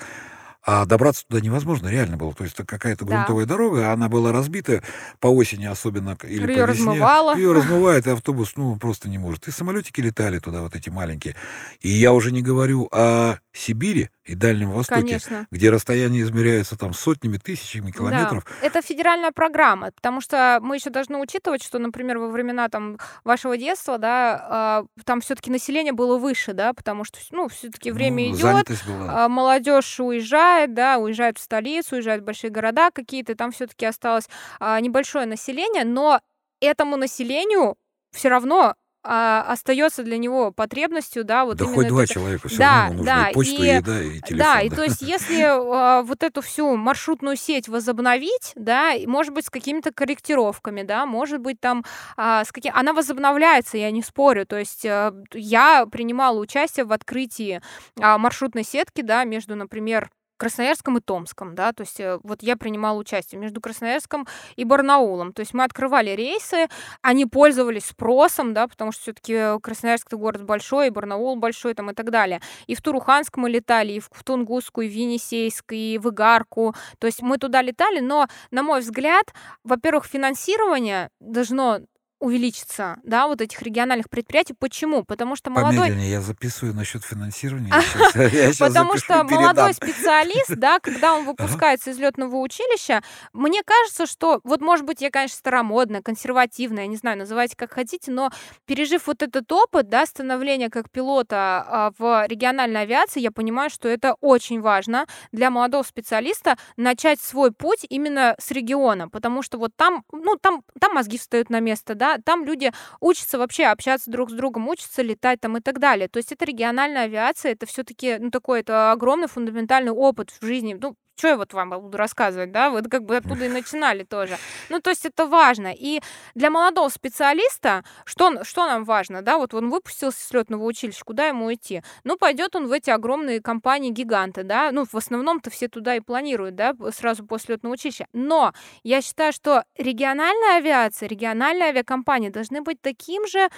А 0.69 0.85
добраться 0.85 1.25
туда 1.29 1.41
невозможно, 1.41 1.87
реально 1.87 2.17
было. 2.17 2.35
То 2.35 2.43
есть 2.43 2.55
это 2.57 2.67
какая-то 2.67 3.05
Да. 3.05 3.15
грунтовая 3.19 3.47
дорога, 3.47 3.91
а 3.91 3.93
она 3.93 4.09
была 4.09 4.33
разбита 4.33 4.83
по 5.21 5.29
осени 5.29 5.65
особенно, 5.67 6.19
или 6.25 6.43
Её 6.43 6.47
по 6.47 6.51
весне. 6.51 6.65
размывало. 6.65 7.37
Ее 7.37 7.53
размывает, 7.53 8.07
и 8.09 8.11
автобус, 8.11 8.55
ну, 8.57 8.75
просто 8.77 9.09
не 9.09 9.17
может. 9.19 9.47
И 9.47 9.53
самолетики 9.53 10.01
летали 10.01 10.41
туда, 10.41 10.63
вот 10.63 10.75
эти 10.75 10.91
маленькие. 10.91 11.37
И 11.81 11.89
я 11.89 12.13
уже 12.13 12.33
не 12.33 12.43
говорю 12.43 12.89
о 12.91 13.37
Сибири 13.57 14.11
и 14.25 14.35
Дальнем 14.35 14.71
Востоке, 14.71 15.01
Конечно. 15.01 15.47
где 15.51 15.71
расстояние 15.71 16.23
измеряется 16.23 16.77
там 16.77 16.93
сотнями, 16.93 17.39
тысячами 17.39 17.91
Да, 17.91 17.93
километров. 17.97 18.45
это 18.63 18.83
федеральная 18.83 19.33
программа, 19.33 19.93
потому 19.93 20.21
что 20.21 20.59
мы 20.63 20.77
еще 20.77 20.91
должны 20.91 21.19
учитывать, 21.19 21.63
что, 21.63 21.79
например, 21.79 22.19
во 22.19 22.29
времена 22.29 22.69
там 22.69 22.99
вашего 23.25 23.57
детства, 23.57 23.99
да, 23.99 24.47
а, 24.49 24.85
там 25.05 25.21
все-таки 25.21 25.51
население 25.51 25.93
было 25.93 26.19
выше, 26.19 26.53
да, 26.53 26.73
потому 26.75 27.05
что, 27.05 27.19
ну, 27.31 27.49
все-таки 27.49 27.91
время 27.91 28.29
Ну, 28.29 28.37
идет, 28.37 28.69
была. 28.87 29.29
молодежь 29.29 29.99
уезжает, 30.01 30.75
да, 30.75 30.99
уезжает 30.99 31.39
в 31.39 31.41
столицу, 31.43 31.97
уезжает 31.97 32.23
в 32.23 32.25
большие 32.25 32.51
города 32.51 32.91
какие-то, 32.91 33.35
там 33.35 33.53
все-таки 33.53 33.87
осталось 33.87 34.29
а, 34.61 34.81
небольшое 34.81 35.27
население, 35.27 35.85
но 35.85 36.21
этому 36.61 36.97
населению 36.97 37.77
все 38.13 38.29
равно 38.29 38.75
а, 39.09 39.43
остается 39.49 40.03
для 40.03 40.19
него 40.19 40.51
потребностью, 40.51 41.25
да, 41.25 41.45
вот 41.45 41.57
да 41.59 41.65
именно 41.65 41.77
хоть 41.77 41.89
два 41.89 42.03
это- 42.05 42.13
человека, 42.13 42.49
все 42.49 42.59
Да, 42.59 42.65
равно 42.73 42.87
ему 42.89 42.99
нужна 42.99 43.15
да, 43.23 43.29
и 43.31 43.35
почта, 43.35 43.55
и 43.55 43.57
и- 43.57 43.67
еда, 43.69 44.03
и 44.03 44.11
телефон. 44.21 44.39
Да, 44.39 44.61
и 44.63 44.71
то 44.71 44.83
есть 44.83 45.03
если 45.03 45.43
а, 45.43 46.03
вот 46.03 46.23
эту 46.23 46.41
всю 46.43 46.75
маршрутную 46.77 47.37
сеть 47.37 47.69
возобновить, 47.69 48.53
да, 48.57 48.93
может 49.07 49.33
быть, 49.33 49.47
с 49.47 49.51
какими-то 49.51 49.93
корректировками, 49.93 50.83
да, 50.83 51.07
может 51.07 51.41
быть, 51.41 51.61
там, 51.61 51.85
а, 52.17 52.45
с 52.45 52.51
каким... 52.53 52.73
она 52.75 52.93
возобновляется, 52.93 53.79
я 53.79 53.91
не 53.91 54.03
спорю, 54.03 54.45
то 54.47 54.59
есть 54.59 54.85
а, 54.85 55.15
я 55.33 55.87
принимала 55.87 56.39
участие 56.39 56.85
в 56.85 56.93
открытии 56.93 57.61
а, 58.01 58.19
маршрутной 58.19 58.65
сетки, 58.65 59.03
да, 59.03 59.25
между, 59.25 59.55
например, 59.57 60.11
Красноярском 60.37 60.99
и 60.99 61.01
Томском, 61.01 61.55
да, 61.55 61.73
то 61.73 61.83
есть 61.83 62.01
э, 62.01 62.19
вот 62.23 62.43
я 62.43 62.57
принимала 62.57 62.99
участие 62.99 63.41
между 63.41 63.61
Красноярском 63.61 64.27
и 64.57 64.65
Барнаулом, 64.65 65.33
то 65.33 65.41
есть 65.41 65.55
мы 65.55 65.65
открывали 65.65 66.11
рейсы, 66.11 66.69
они 67.03 67.27
пользовались 67.27 67.87
спросом, 67.87 68.55
да, 68.55 68.69
потому 68.69 68.93
что 68.93 69.03
все-таки 69.03 69.59
Красноярск 69.61 70.09
это 70.09 70.17
город 70.17 70.45
большой, 70.45 70.89
и 70.89 70.91
Барнаул 70.91 71.37
большой 71.37 71.75
там 71.75 71.91
и 71.91 71.95
так 71.95 72.11
далее. 72.11 72.41
И 72.67 72.75
в 72.75 72.83
Туруханск 72.83 73.37
мы 73.37 73.51
летали, 73.51 73.95
и 73.95 74.01
в 74.01 74.25
Тунгуску, 74.25 74.81
и 74.81 74.89
в 74.89 74.93
Енисейск, 74.93 75.73
и 75.73 75.99
в 76.03 76.11
Игарку, 76.11 76.75
то 76.99 77.07
есть 77.07 77.23
мы 77.23 77.39
туда 77.39 77.63
летали, 77.63 78.01
но, 78.01 78.29
на 78.51 78.63
мой 78.63 78.81
взгляд, 78.81 79.33
во-первых, 79.65 80.07
финансирование 80.07 81.11
должно 81.21 81.81
увеличиться, 82.19 82.97
да, 83.03 83.27
вот 83.27 83.41
этих 83.41 83.61
региональных 83.63 84.09
предприятий. 84.09 84.55
Почему? 84.55 85.05
Потому 85.05 85.37
что 85.37 85.51
молодой 85.51 85.81
Помедленнее, 85.81 86.11
я 86.11 86.21
записываю 86.21 86.75
насчет 86.75 87.05
финансирования. 87.05 87.73
Потому 88.59 88.97
что 88.97 89.23
молодой 89.25 89.75
специалист, 89.75 90.49
да, 90.57 90.79
когда 90.81 91.15
он 91.15 91.27
выпускается 91.27 91.91
из 91.91 91.99
летного 91.99 92.37
училища, 92.37 93.03
мне 93.35 93.63
кажется, 93.63 94.07
что, 94.07 94.41
вот, 94.45 94.63
может 94.63 94.87
быть, 94.87 95.03
я, 95.03 95.11
конечно, 95.11 95.37
старомодная, 95.37 96.01
консервативная, 96.01 96.85
я 96.85 96.89
не 96.89 96.97
знаю, 96.97 97.19
называйте 97.19 97.55
как 97.57 97.73
хотите, 97.73 98.11
но 98.11 98.31
пережив 98.65 99.07
вот 99.07 99.23
этот 99.23 99.51
опыт, 99.53 99.89
да, 99.91 100.07
становления 100.07 100.71
как 100.71 100.91
пилота 100.91 101.65
а, 101.69 101.93
в 101.99 102.27
региональной 102.27 102.83
авиации, 102.83 103.21
я 103.21 103.31
понимаю, 103.31 103.69
что 103.69 103.89
это 103.89 104.15
очень 104.21 104.61
важно 104.61 105.07
для 105.33 105.51
молодого 105.51 105.83
специалиста 105.83 106.57
начать 106.77 107.21
свой 107.21 107.53
путь 107.53 107.85
именно 107.89 108.35
с 108.39 108.51
региона, 108.51 109.09
потому 109.09 109.43
что 109.43 109.59
вот 109.59 109.77
там, 109.77 110.05
ну, 110.13 110.37
там, 110.37 110.63
там 110.81 110.95
мозги 110.95 111.19
встают 111.19 111.51
на 111.51 111.61
место, 111.61 111.95
да, 111.95 112.06
да, 112.07 112.23
там 112.23 112.45
люди 112.45 112.73
учатся 113.01 113.39
вообще 113.39 113.65
общаться 113.67 114.11
друг 114.11 114.31
с 114.31 114.33
другом, 114.33 114.69
учатся 114.69 115.03
летать 115.03 115.41
там 115.41 115.57
и 115.57 115.61
так 115.61 115.79
далее. 115.79 116.09
То 116.09 116.19
есть 116.19 116.33
это 116.33 116.45
региональная 116.45 117.05
авиация, 117.05 117.53
это 117.53 117.67
все-таки, 117.67 118.19
ну, 118.19 118.31
такой, 118.31 118.61
это 118.61 118.93
огромный 118.93 119.29
фундаментальный 119.29 119.93
опыт 119.93 120.31
в 120.31 120.45
жизни, 120.45 120.77
ну, 120.81 120.95
что 121.17 121.29
я 121.29 121.37
вот 121.37 121.53
вам 121.53 121.71
буду 121.71 121.97
рассказывать, 121.97 122.53
да, 122.53 122.71
вот 122.71 122.89
как 122.91 123.05
бы 123.05 123.17
оттуда 123.17 123.47
и 123.47 123.49
начинали 123.49 124.05
тоже. 124.05 124.37
Ну, 124.69 124.81
то 124.81 124.91
есть 124.91 125.05
это 125.07 125.27
важно. 125.27 125.73
И 125.77 126.01
для 126.35 126.51
молодого 126.51 126.89
специалиста, 126.89 127.85
что, 128.05 128.45
что 128.45 128.67
нам 128.67 128.85
важно, 128.85 129.23
да, 129.23 129.39
вот 129.39 129.55
он 129.55 129.71
выпустился 129.71 130.23
с 130.23 130.33
летного 130.33 130.65
училища, 130.65 131.05
куда 131.05 131.27
ему 131.29 131.53
идти? 131.53 131.83
Ну, 132.05 132.17
пойдет 132.17 132.55
он 132.57 132.67
в 132.69 132.73
эти 132.73 132.91
огромные 132.91 133.41
компании-гиганты, 133.41 134.43
да, 134.43 134.71
ну, 134.73 134.85
в 134.85 134.95
основном-то 134.95 135.51
все 135.51 135.69
туда 135.69 135.97
и 135.97 136.01
планируют, 136.01 136.55
да, 136.55 136.75
сразу 136.93 137.25
после 137.27 137.55
летного 137.55 137.75
училища. 137.75 138.07
Но 138.13 138.53
я 138.83 139.01
считаю, 139.03 139.33
что 139.33 139.65
региональная 139.77 140.59
авиация, 140.59 141.09
региональные 141.09 141.71
авиакомпании 141.71 142.29
должны 142.29 142.61
быть 142.61 142.81
таким 142.81 143.27
же, 143.27 143.49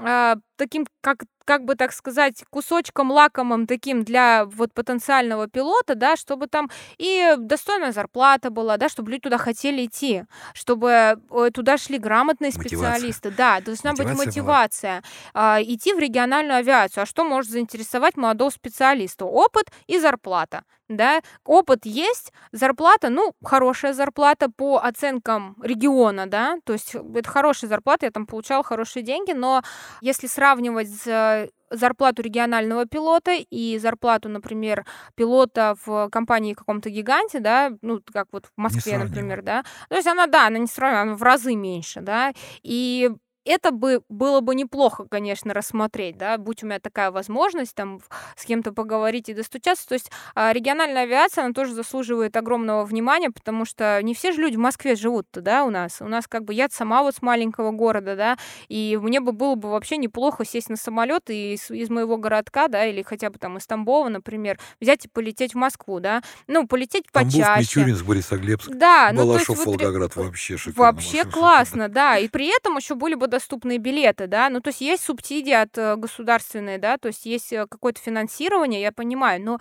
э, 0.00 0.34
таким, 0.56 0.86
как 1.00 1.24
как 1.44 1.64
бы 1.64 1.74
так 1.74 1.92
сказать, 1.92 2.44
кусочком 2.50 3.10
лакомым 3.10 3.66
таким 3.66 4.04
для 4.04 4.44
вот 4.46 4.72
потенциального 4.72 5.48
пилота, 5.48 5.94
да, 5.94 6.16
чтобы 6.16 6.46
там 6.46 6.70
и 6.98 7.34
достойная 7.38 7.92
зарплата 7.92 8.50
была, 8.50 8.76
да, 8.76 8.88
чтобы 8.88 9.10
люди 9.10 9.22
туда 9.22 9.38
хотели 9.38 9.86
идти, 9.86 10.24
чтобы 10.54 11.20
э, 11.30 11.50
туда 11.52 11.78
шли 11.78 11.98
грамотные 11.98 12.52
специалисты, 12.52 13.30
мотивация. 13.30 13.32
да, 13.36 13.60
должна 13.60 13.90
мотивация 13.90 14.16
быть 14.16 14.26
мотивация 14.26 15.02
была. 15.32 15.62
идти 15.62 15.92
в 15.94 15.98
региональную 15.98 16.58
авиацию. 16.58 17.02
А 17.02 17.06
что 17.06 17.24
может 17.24 17.50
заинтересовать 17.50 18.16
молодого 18.16 18.50
специалиста? 18.50 19.24
Опыт 19.24 19.70
и 19.86 19.98
зарплата 19.98 20.64
да, 20.88 21.20
опыт 21.44 21.84
есть, 21.84 22.32
зарплата, 22.52 23.08
ну, 23.10 23.32
хорошая 23.44 23.92
зарплата 23.92 24.48
по 24.50 24.78
оценкам 24.78 25.56
региона, 25.62 26.26
да, 26.26 26.56
то 26.64 26.72
есть 26.72 26.94
это 26.94 27.28
хорошая 27.28 27.68
зарплата, 27.68 28.06
я 28.06 28.12
там 28.12 28.26
получала 28.26 28.62
хорошие 28.62 29.02
деньги, 29.02 29.32
но 29.32 29.62
если 30.00 30.26
сравнивать 30.26 30.88
с 30.90 31.48
зарплату 31.70 32.22
регионального 32.22 32.86
пилота 32.86 33.32
и 33.34 33.78
зарплату, 33.78 34.28
например, 34.28 34.84
пилота 35.16 35.76
в 35.84 36.08
компании 36.10 36.54
каком-то 36.54 36.90
гиганте, 36.90 37.40
да, 37.40 37.72
ну, 37.82 38.00
как 38.12 38.28
вот 38.32 38.46
в 38.46 38.50
Москве, 38.60 38.98
например, 38.98 39.42
да, 39.42 39.64
то 39.88 39.96
есть 39.96 40.06
она, 40.06 40.26
да, 40.26 40.46
она 40.46 40.58
не 40.58 40.66
сравнивается, 40.66 41.02
она 41.02 41.16
в 41.16 41.22
разы 41.22 41.54
меньше, 41.54 42.00
да, 42.00 42.32
и 42.62 43.10
это 43.44 43.70
бы 43.70 44.02
было 44.08 44.40
бы 44.40 44.54
неплохо, 44.54 45.06
конечно, 45.08 45.52
рассмотреть, 45.52 46.16
да, 46.16 46.38
будь 46.38 46.62
у 46.62 46.66
меня 46.66 46.80
такая 46.80 47.10
возможность 47.10 47.74
там 47.74 48.00
с 48.36 48.44
кем-то 48.44 48.72
поговорить 48.72 49.28
и 49.28 49.34
достучаться. 49.34 49.86
То 49.88 49.94
есть 49.94 50.10
а, 50.34 50.52
региональная 50.52 51.02
авиация, 51.02 51.44
она 51.44 51.52
тоже 51.52 51.74
заслуживает 51.74 52.36
огромного 52.36 52.84
внимания, 52.84 53.30
потому 53.30 53.64
что 53.64 54.00
не 54.02 54.14
все 54.14 54.32
же 54.32 54.40
люди 54.40 54.56
в 54.56 54.60
Москве 54.60 54.96
живут, 54.96 55.26
да, 55.32 55.64
у 55.64 55.70
нас. 55.70 56.00
У 56.00 56.06
нас 56.06 56.26
как 56.26 56.44
бы 56.44 56.54
я 56.54 56.68
сама 56.70 57.02
вот 57.02 57.16
с 57.16 57.22
маленького 57.22 57.70
города, 57.70 58.16
да, 58.16 58.38
и 58.68 58.98
мне 59.00 59.20
бы 59.20 59.32
было 59.32 59.54
бы 59.54 59.70
вообще 59.70 59.96
неплохо 59.96 60.44
сесть 60.44 60.70
на 60.70 60.76
самолет 60.76 61.28
и 61.28 61.54
из, 61.54 61.70
из 61.70 61.90
моего 61.90 62.16
городка, 62.16 62.68
да, 62.68 62.86
или 62.86 63.02
хотя 63.02 63.30
бы 63.30 63.38
там 63.38 63.58
из 63.58 63.66
Тамбова, 63.66 64.08
например, 64.08 64.58
взять 64.80 65.04
и 65.04 65.08
полететь 65.08 65.52
в 65.52 65.58
Москву, 65.58 66.00
да, 66.00 66.22
ну, 66.46 66.66
полететь 66.66 67.10
почаще. 67.12 67.42
Тамбов, 67.42 67.58
Мичуринск, 67.60 68.04
Борисоглебск, 68.04 68.70
да, 68.70 69.12
Балашов, 69.12 69.58
ну, 69.58 69.64
вот, 69.64 69.82
Волгоград, 69.82 70.16
вообще 70.16 70.56
шикарно. 70.56 70.82
Вообще 70.82 71.24
классно, 71.24 71.88
да, 71.88 72.16
и 72.18 72.28
при 72.28 72.54
этом 72.54 72.76
еще 72.76 72.94
были 72.94 73.14
бы 73.14 73.28
доступные 73.34 73.78
билеты, 73.78 74.26
да, 74.28 74.48
ну, 74.48 74.60
то 74.60 74.68
есть 74.68 74.80
есть 74.80 75.04
субсидии 75.04 75.52
от 75.52 75.76
э, 75.76 75.96
государственной, 75.96 76.78
да, 76.78 76.98
то 76.98 77.08
есть 77.08 77.26
есть 77.26 77.52
э, 77.52 77.66
какое-то 77.68 78.00
финансирование, 78.00 78.80
я 78.80 78.92
понимаю, 78.92 79.42
но 79.42 79.58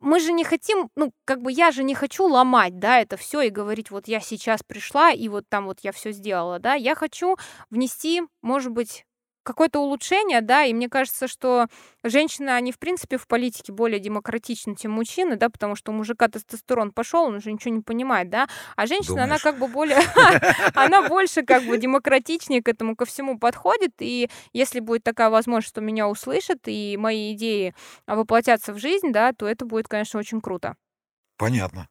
мы 0.00 0.20
же 0.20 0.32
не 0.32 0.44
хотим, 0.44 0.90
ну, 0.94 1.12
как 1.24 1.40
бы 1.40 1.50
я 1.50 1.70
же 1.70 1.84
не 1.84 1.94
хочу 1.94 2.26
ломать, 2.26 2.78
да, 2.78 3.00
это 3.00 3.16
все 3.16 3.40
и 3.40 3.50
говорить, 3.50 3.90
вот 3.90 4.08
я 4.08 4.20
сейчас 4.20 4.62
пришла, 4.62 5.10
и 5.10 5.28
вот 5.28 5.44
там 5.48 5.64
вот 5.64 5.78
я 5.82 5.92
все 5.92 6.12
сделала, 6.12 6.58
да, 6.58 6.74
я 6.74 6.94
хочу 6.94 7.36
внести, 7.70 8.22
может 8.42 8.72
быть, 8.72 9.06
какое-то 9.48 9.80
улучшение, 9.80 10.42
да, 10.42 10.64
и 10.64 10.74
мне 10.74 10.88
кажется, 10.90 11.26
что 11.26 11.68
женщины, 12.04 12.50
они, 12.50 12.70
в 12.70 12.78
принципе, 12.78 13.16
в 13.16 13.26
политике 13.26 13.72
более 13.72 13.98
демократичны, 13.98 14.76
чем 14.76 14.92
мужчины, 14.92 15.36
да, 15.36 15.48
потому 15.48 15.74
что 15.74 15.90
у 15.90 15.94
мужика 15.94 16.28
тестостерон 16.28 16.92
пошел, 16.92 17.24
он 17.24 17.36
уже 17.36 17.50
ничего 17.50 17.74
не 17.74 17.80
понимает, 17.80 18.28
да, 18.28 18.46
а 18.76 18.86
женщина, 18.86 19.22
Думаешь? 19.22 19.30
она 19.30 19.38
как 19.38 19.58
бы 19.58 19.68
более, 19.68 19.98
она 20.74 21.08
больше 21.08 21.42
как 21.44 21.64
бы 21.64 21.78
демократичнее 21.78 22.62
к 22.62 22.68
этому 22.68 22.94
ко 22.94 23.06
всему 23.06 23.38
подходит, 23.38 23.92
и 24.00 24.28
если 24.52 24.80
будет 24.80 25.02
такая 25.02 25.30
возможность, 25.30 25.70
что 25.70 25.80
меня 25.80 26.08
услышат, 26.08 26.60
и 26.66 26.96
мои 26.98 27.32
идеи 27.32 27.74
воплотятся 28.06 28.74
в 28.74 28.78
жизнь, 28.78 29.12
да, 29.12 29.32
то 29.32 29.48
это 29.48 29.64
будет, 29.64 29.88
конечно, 29.88 30.20
очень 30.20 30.42
круто. 30.42 30.76
Понятно. 31.38 31.88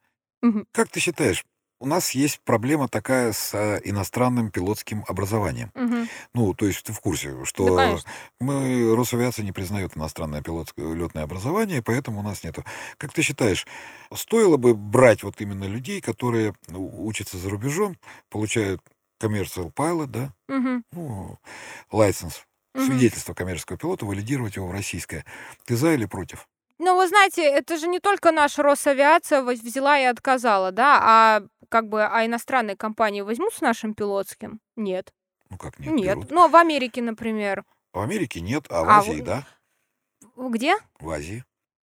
Как 0.71 0.89
ты 0.89 0.99
считаешь, 0.99 1.43
у 1.79 1.85
нас 1.85 2.11
есть 2.11 2.39
проблема 2.43 2.87
такая 2.87 3.33
с 3.33 3.53
э, 3.53 3.79
иностранным 3.83 4.49
пилотским 4.51 5.03
образованием. 5.07 5.71
Мгм. 5.75 6.09
Ну, 6.33 6.53
то 6.53 6.65
есть 6.65 6.83
ты 6.83 6.93
в 6.93 6.99
курсе, 6.99 7.31
Да, 7.31 7.45
что 7.45 7.75
конечно. 7.75 8.11
мы, 8.39 8.95
Росавиация 8.95 9.43
не 9.43 9.51
признает 9.51 9.95
иностранное 9.95 10.41
пилотское 10.41 10.93
летное 10.93 11.23
образование, 11.23 11.81
поэтому 11.83 12.19
у 12.19 12.23
нас 12.23 12.43
нету. 12.43 12.63
Как 12.97 13.13
ты 13.13 13.21
считаешь, 13.21 13.67
стоило 14.13 14.57
бы 14.57 14.73
брать 14.73 15.23
вот 15.23 15.39
именно 15.39 15.65
людей, 15.65 16.01
которые 16.01 16.55
ну, 16.67 17.05
учатся 17.05 17.37
за 17.37 17.49
рубежом, 17.49 17.97
получают 18.29 18.81
commercial 19.21 19.71
pilot, 19.73 20.07
да, 20.07 20.33
Мгм. 20.47 20.83
ну, 20.91 21.39
license, 21.91 22.41
Мгм. 22.73 22.85
свидетельство 22.85 23.33
коммерческого 23.33 23.77
пилота, 23.77 24.05
валидировать 24.05 24.55
его 24.55 24.67
в 24.67 24.71
российское. 24.71 25.25
Ты 25.65 25.75
за 25.75 25.93
или 25.93 26.05
против? 26.05 26.47
Ну, 26.79 26.95
вы 26.95 27.07
знаете, 27.07 27.41
это 27.43 27.77
же 27.77 27.87
не 27.87 27.99
только 27.99 28.31
наша 28.31 28.61
Росавиация 28.61 29.41
взяла 29.41 29.99
и 29.99 30.03
отказала, 30.03 30.71
да, 30.71 30.99
а 31.01 31.41
как 31.69 31.87
бы, 31.89 32.05
а 32.05 32.25
иностранные 32.25 32.75
компании 32.75 33.21
возьмут 33.21 33.53
с 33.53 33.61
нашим 33.61 33.93
пилотским? 33.93 34.59
Нет. 34.75 35.13
Ну 35.49 35.57
как 35.57 35.79
нет, 35.79 35.93
Нет. 35.93 36.15
берут. 36.17 36.31
Ну, 36.31 36.43
а 36.43 36.47
в 36.47 36.55
Америке, 36.55 37.01
например. 37.01 37.63
В 37.93 37.99
Америке 37.99 38.41
нет, 38.41 38.65
а 38.69 38.83
в 38.83 38.89
А 38.89 38.97
Азии, 38.99 39.21
в- 39.21 39.23
да, 39.23 39.47
Где? 40.35 40.75
в 40.99 41.09
Азии. 41.09 41.43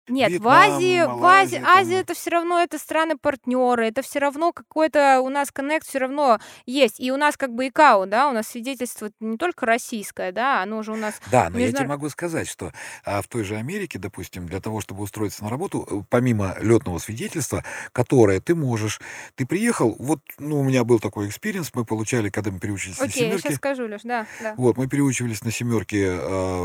Нет, 0.09 0.29
в 0.29 0.33
Вьетнам, 0.33 0.51
Азии, 0.53 1.01
в 1.01 1.25
Азии, 1.25 1.59
Малайзия 1.59 1.65
Азия 1.65 1.91
там. 1.93 2.01
это 2.01 2.15
все 2.15 2.31
равно 2.31 2.61
это 2.61 2.79
страны-партнеры, 2.79 3.87
это 3.87 4.03
все 4.03 4.19
равно 4.19 4.53
какой-то 4.53 5.21
у 5.21 5.29
нас 5.29 5.53
коннект 5.53 5.87
все 5.87 5.99
равно 6.01 6.41
есть. 6.67 6.99
И 6.99 7.13
у 7.13 7.17
нас 7.17 7.37
как 7.37 7.55
бы 7.55 7.69
ИКАО, 7.69 8.07
да, 8.07 8.29
у 8.29 8.33
нас 8.33 8.49
свидетельство 8.49 9.11
не 9.21 9.37
только 9.37 9.65
российское, 9.65 10.33
да, 10.33 10.61
оно 10.63 10.83
же 10.83 10.93
у 10.93 10.97
нас 10.97 11.15
Да, 11.31 11.49
но 11.51 11.59
я 11.59 11.71
тебе 11.73 11.87
могу 11.87 12.09
сказать, 12.09 12.49
что 12.49 12.73
а, 13.05 13.23
в 13.23 13.29
той 13.29 13.45
же 13.45 13.57
Америке, 13.57 13.99
допустим, 13.99 14.47
для 14.47 14.61
того, 14.61 14.81
чтобы 14.81 15.03
устроиться 15.03 15.45
на 15.45 15.51
работу, 15.51 15.87
э, 15.89 16.03
помимо 16.11 16.57
летного 16.61 16.99
свидетельства, 16.99 17.65
которое 17.93 18.41
ты 18.41 18.55
можешь, 18.57 19.01
ты 19.37 19.47
приехал, 19.47 19.95
вот, 19.99 20.21
ну, 20.39 20.61
у 20.61 20.65
меня 20.65 20.83
был 20.83 20.99
такой 20.99 21.29
experience, 21.29 21.71
мы 21.75 21.85
получали, 21.85 22.29
когда 22.29 22.51
мы 22.51 22.59
переучились 22.59 22.99
на 22.99 23.05
Окей, 23.05 23.25
я 23.25 23.31
сейчас 23.31 23.43
семерке, 23.43 23.57
скажу, 23.57 23.87
Леш, 23.87 24.01
да, 24.03 24.27
да. 24.43 24.55
вот, 24.57 24.77
мы 24.77 24.89
переучивались 24.89 25.45
на 25.45 25.53
семерке 25.53 26.07
э, 26.07 26.19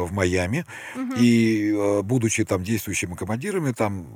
в 0.04 0.12
Майами, 0.12 0.66
Мгм. 0.96 1.16
и, 1.20 1.72
э, 1.72 2.02
будучи 2.02 2.44
там 2.44 2.64
действующими 2.64 3.14
командирами, 3.28 3.74
там, 3.74 4.08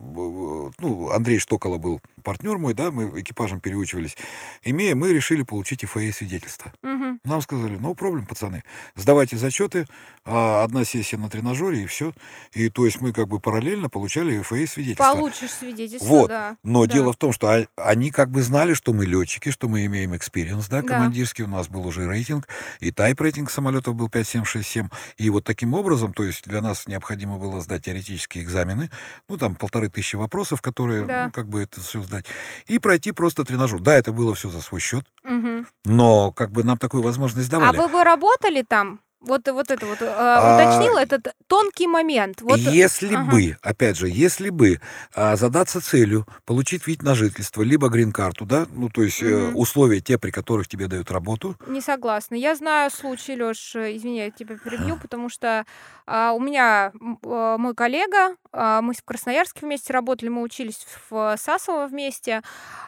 ну, 0.80 1.10
Андрей 1.12 1.40
Штокола 1.40 1.78
был 1.78 2.00
партнер 2.24 2.58
мой, 2.58 2.74
да, 2.74 2.92
мы 2.92 3.20
экипажем 3.20 3.60
переучивались, 3.60 4.16
имея, 4.64 4.96
мы 4.96 5.12
решили 5.14 5.44
получить 5.44 5.84
FAA 5.84 6.00
свидетельство. 6.14 6.72
Мгм. 6.82 7.01
Нам 7.24 7.40
сказали, 7.44 7.78
ну, 7.80 7.94
проблем, 7.94 8.26
пацаны, 8.26 8.64
сдавайте 8.96 9.38
зачеты, 9.38 9.86
а, 10.26 10.64
одна 10.64 10.84
сессия 10.84 11.18
на 11.18 11.30
тренажере, 11.30 11.84
и 11.84 11.86
все. 11.86 12.14
И 12.54 12.68
то 12.70 12.84
есть 12.86 13.00
мы 13.00 13.14
как 13.14 13.28
бы 13.28 13.40
параллельно 13.40 13.90
получали 13.90 14.42
FAA 14.42 14.66
свидетельство. 14.66 15.14
Получишь 15.14 15.52
свидетельство, 15.52 16.08
Вот. 16.08 16.30
да. 16.30 16.58
Но 16.64 16.88
да. 16.88 16.94
дело 16.94 17.14
в 17.14 17.18
том, 17.18 17.32
что 17.32 17.48
а- 17.50 17.68
они 17.76 18.10
как 18.10 18.32
бы 18.32 18.42
знали, 18.42 18.74
что 18.74 18.92
мы 18.94 19.06
летчики, 19.06 19.52
что 19.52 19.68
мы 19.70 19.86
имеем 19.86 20.16
experience, 20.16 20.68
да, 20.68 20.82
Да. 20.82 20.88
командирский, 20.88 21.44
у 21.44 21.48
нас 21.48 21.68
был 21.68 21.86
уже 21.86 22.08
рейтинг, 22.08 22.48
и 22.80 22.90
type 22.92 23.16
rating 23.16 23.52
самолетов 23.52 23.94
был 23.94 24.10
5767, 24.10 24.90
и 25.18 25.30
вот 25.30 25.44
таким 25.44 25.76
образом, 25.76 26.14
то 26.14 26.24
есть 26.24 26.46
для 26.48 26.62
нас 26.62 26.88
необходимо 26.88 27.38
было 27.38 27.62
сдать 27.62 27.84
теоретические 27.86 28.44
экзамены, 28.44 28.90
ну, 29.30 29.38
там 29.38 29.54
полторы 29.54 29.90
тысячи 29.90 30.16
вопросов, 30.16 30.60
которые, 30.64 31.06
Да. 31.06 31.26
ну, 31.26 31.32
как 31.32 31.48
бы 31.48 31.62
это 31.62 31.82
все 31.82 32.02
сдать, 32.02 32.26
и 32.66 32.80
пройти 32.80 33.12
просто 33.12 33.44
тренажер. 33.46 33.80
Да, 33.80 33.94
это 33.96 34.12
было 34.12 34.34
все 34.34 34.50
за 34.50 34.62
свой 34.62 34.82
счет, 34.82 35.06
Мгм. 35.24 35.68
но 35.86 36.32
как 36.32 36.52
бы 36.52 36.64
нам 36.64 36.80
такую 36.80 37.11
возможность 37.12 37.50
А 37.50 37.52
давали. 37.52 37.78
вы 37.78 37.88
бы 37.88 38.04
работали 38.04 38.64
там? 38.64 39.00
Вот, 39.22 39.48
вот 39.50 39.70
это 39.70 39.86
вот, 39.86 40.02
э, 40.02 40.08
А, 40.08 40.56
уточнила 40.56 40.98
этот 40.98 41.36
тонкий 41.46 41.86
момент. 41.86 42.42
Вот, 42.42 42.58
если 42.58 43.14
ага. 43.14 43.30
бы, 43.32 43.58
опять 43.62 43.96
же, 43.96 44.10
если 44.10 44.50
бы 44.50 44.82
а, 45.14 45.36
задаться 45.36 45.80
целью 45.80 46.26
получить 46.44 46.88
вид 46.88 47.04
на 47.04 47.14
жительство, 47.14 47.62
либо 47.62 47.90
грин-карту, 47.90 48.46
да, 48.46 48.66
ну, 48.72 48.90
то 48.90 49.04
есть 49.04 49.22
э, 49.22 49.52
условия 49.54 50.00
те, 50.02 50.18
при 50.18 50.32
которых 50.32 50.68
тебе 50.68 50.88
дают 50.88 51.12
работу, 51.12 51.56
Не 51.68 51.82
согласна. 51.82 52.34
Я 52.34 52.56
знаю 52.56 52.90
случай, 52.90 53.36
Лёш, 53.36 53.76
э, 53.76 53.96
извини, 53.96 54.18
я 54.18 54.32
тебя 54.32 54.58
перебью, 54.58 54.98
потому 54.98 55.30
что 55.30 55.66
а, 56.08 56.34
у 56.34 56.40
меня 56.40 56.92
а, 57.24 57.58
мой 57.60 57.76
коллега, 57.76 58.36
а, 58.52 58.82
мы 58.82 58.96
в 58.96 59.04
Красноярске 59.06 59.68
вместе 59.68 59.94
работали, 59.94 60.30
мы 60.30 60.42
учились 60.42 60.84
в 61.12 61.36
Сасово 61.38 61.86
вместе, 61.86 62.42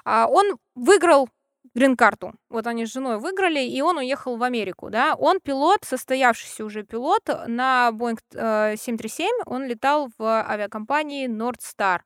а, 0.03 0.25
он 0.27 0.57
выиграл 0.73 1.29
грин-карту. 1.75 2.33
Вот 2.49 2.67
они 2.67 2.85
с 2.85 2.93
женой 2.93 3.19
выиграли, 3.19 3.61
и 3.61 3.81
он 3.81 3.97
уехал 3.97 4.37
в 4.37 4.43
Америку, 4.43 4.89
да. 4.89 5.15
Он 5.15 5.39
пилот, 5.39 5.79
состоявшийся 5.83 6.65
уже 6.65 6.83
пилот 6.83 7.27
на 7.47 7.89
Boeing 7.91 8.19
э, 8.33 8.75
737, 8.77 9.27
он 9.45 9.65
летал 9.65 10.09
в 10.17 10.23
авиакомпании 10.23 11.27
North 11.27 11.61
Star. 11.61 12.01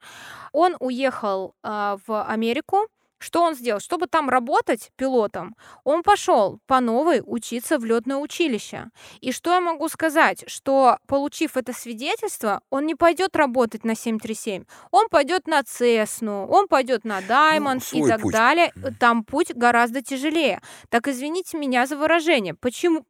Он 0.51 0.75
уехал 0.80 1.53
а, 1.63 1.97
в 2.08 2.23
Америку, 2.23 2.88
что 3.19 3.43
он 3.43 3.56
сделал? 3.56 3.80
Чтобы 3.80 4.08
там 4.08 4.30
работать 4.30 4.91
пилотом, 4.95 5.56
он 5.84 6.03
пошел 6.03 6.60
по 6.67 6.80
новой 6.80 7.21
учиться 7.25 7.80
в 7.80 7.86
летное 7.86 8.17
училище. 8.17 8.89
И 9.21 9.32
что 9.32 9.53
я 9.53 9.62
могу 9.62 9.89
сказать? 9.89 10.43
Что, 10.47 10.97
получив 11.08 11.58
это 11.58 11.73
свидетельство, 11.73 12.62
он 12.69 12.86
не 12.86 12.95
пойдет 12.95 13.36
работать 13.36 13.84
на 13.84 13.95
737. 13.95 14.65
Он 14.91 15.10
пойдет 15.10 15.47
на 15.47 15.63
Цесну, 15.63 16.47
он 16.47 16.67
пойдет 16.67 17.06
на 17.06 17.19
Diamond 17.19 17.84
ну, 17.93 18.06
и 18.06 18.08
так 18.08 18.21
путь. 18.21 18.34
далее. 18.34 18.73
Там 18.99 19.23
путь 19.23 19.53
гораздо 19.53 20.01
тяжелее. 20.01 20.62
Так 20.89 21.08
извините 21.08 21.58
меня 21.58 21.86
за 21.88 21.97
выражение. 21.97 22.53
Почему? 22.53 23.06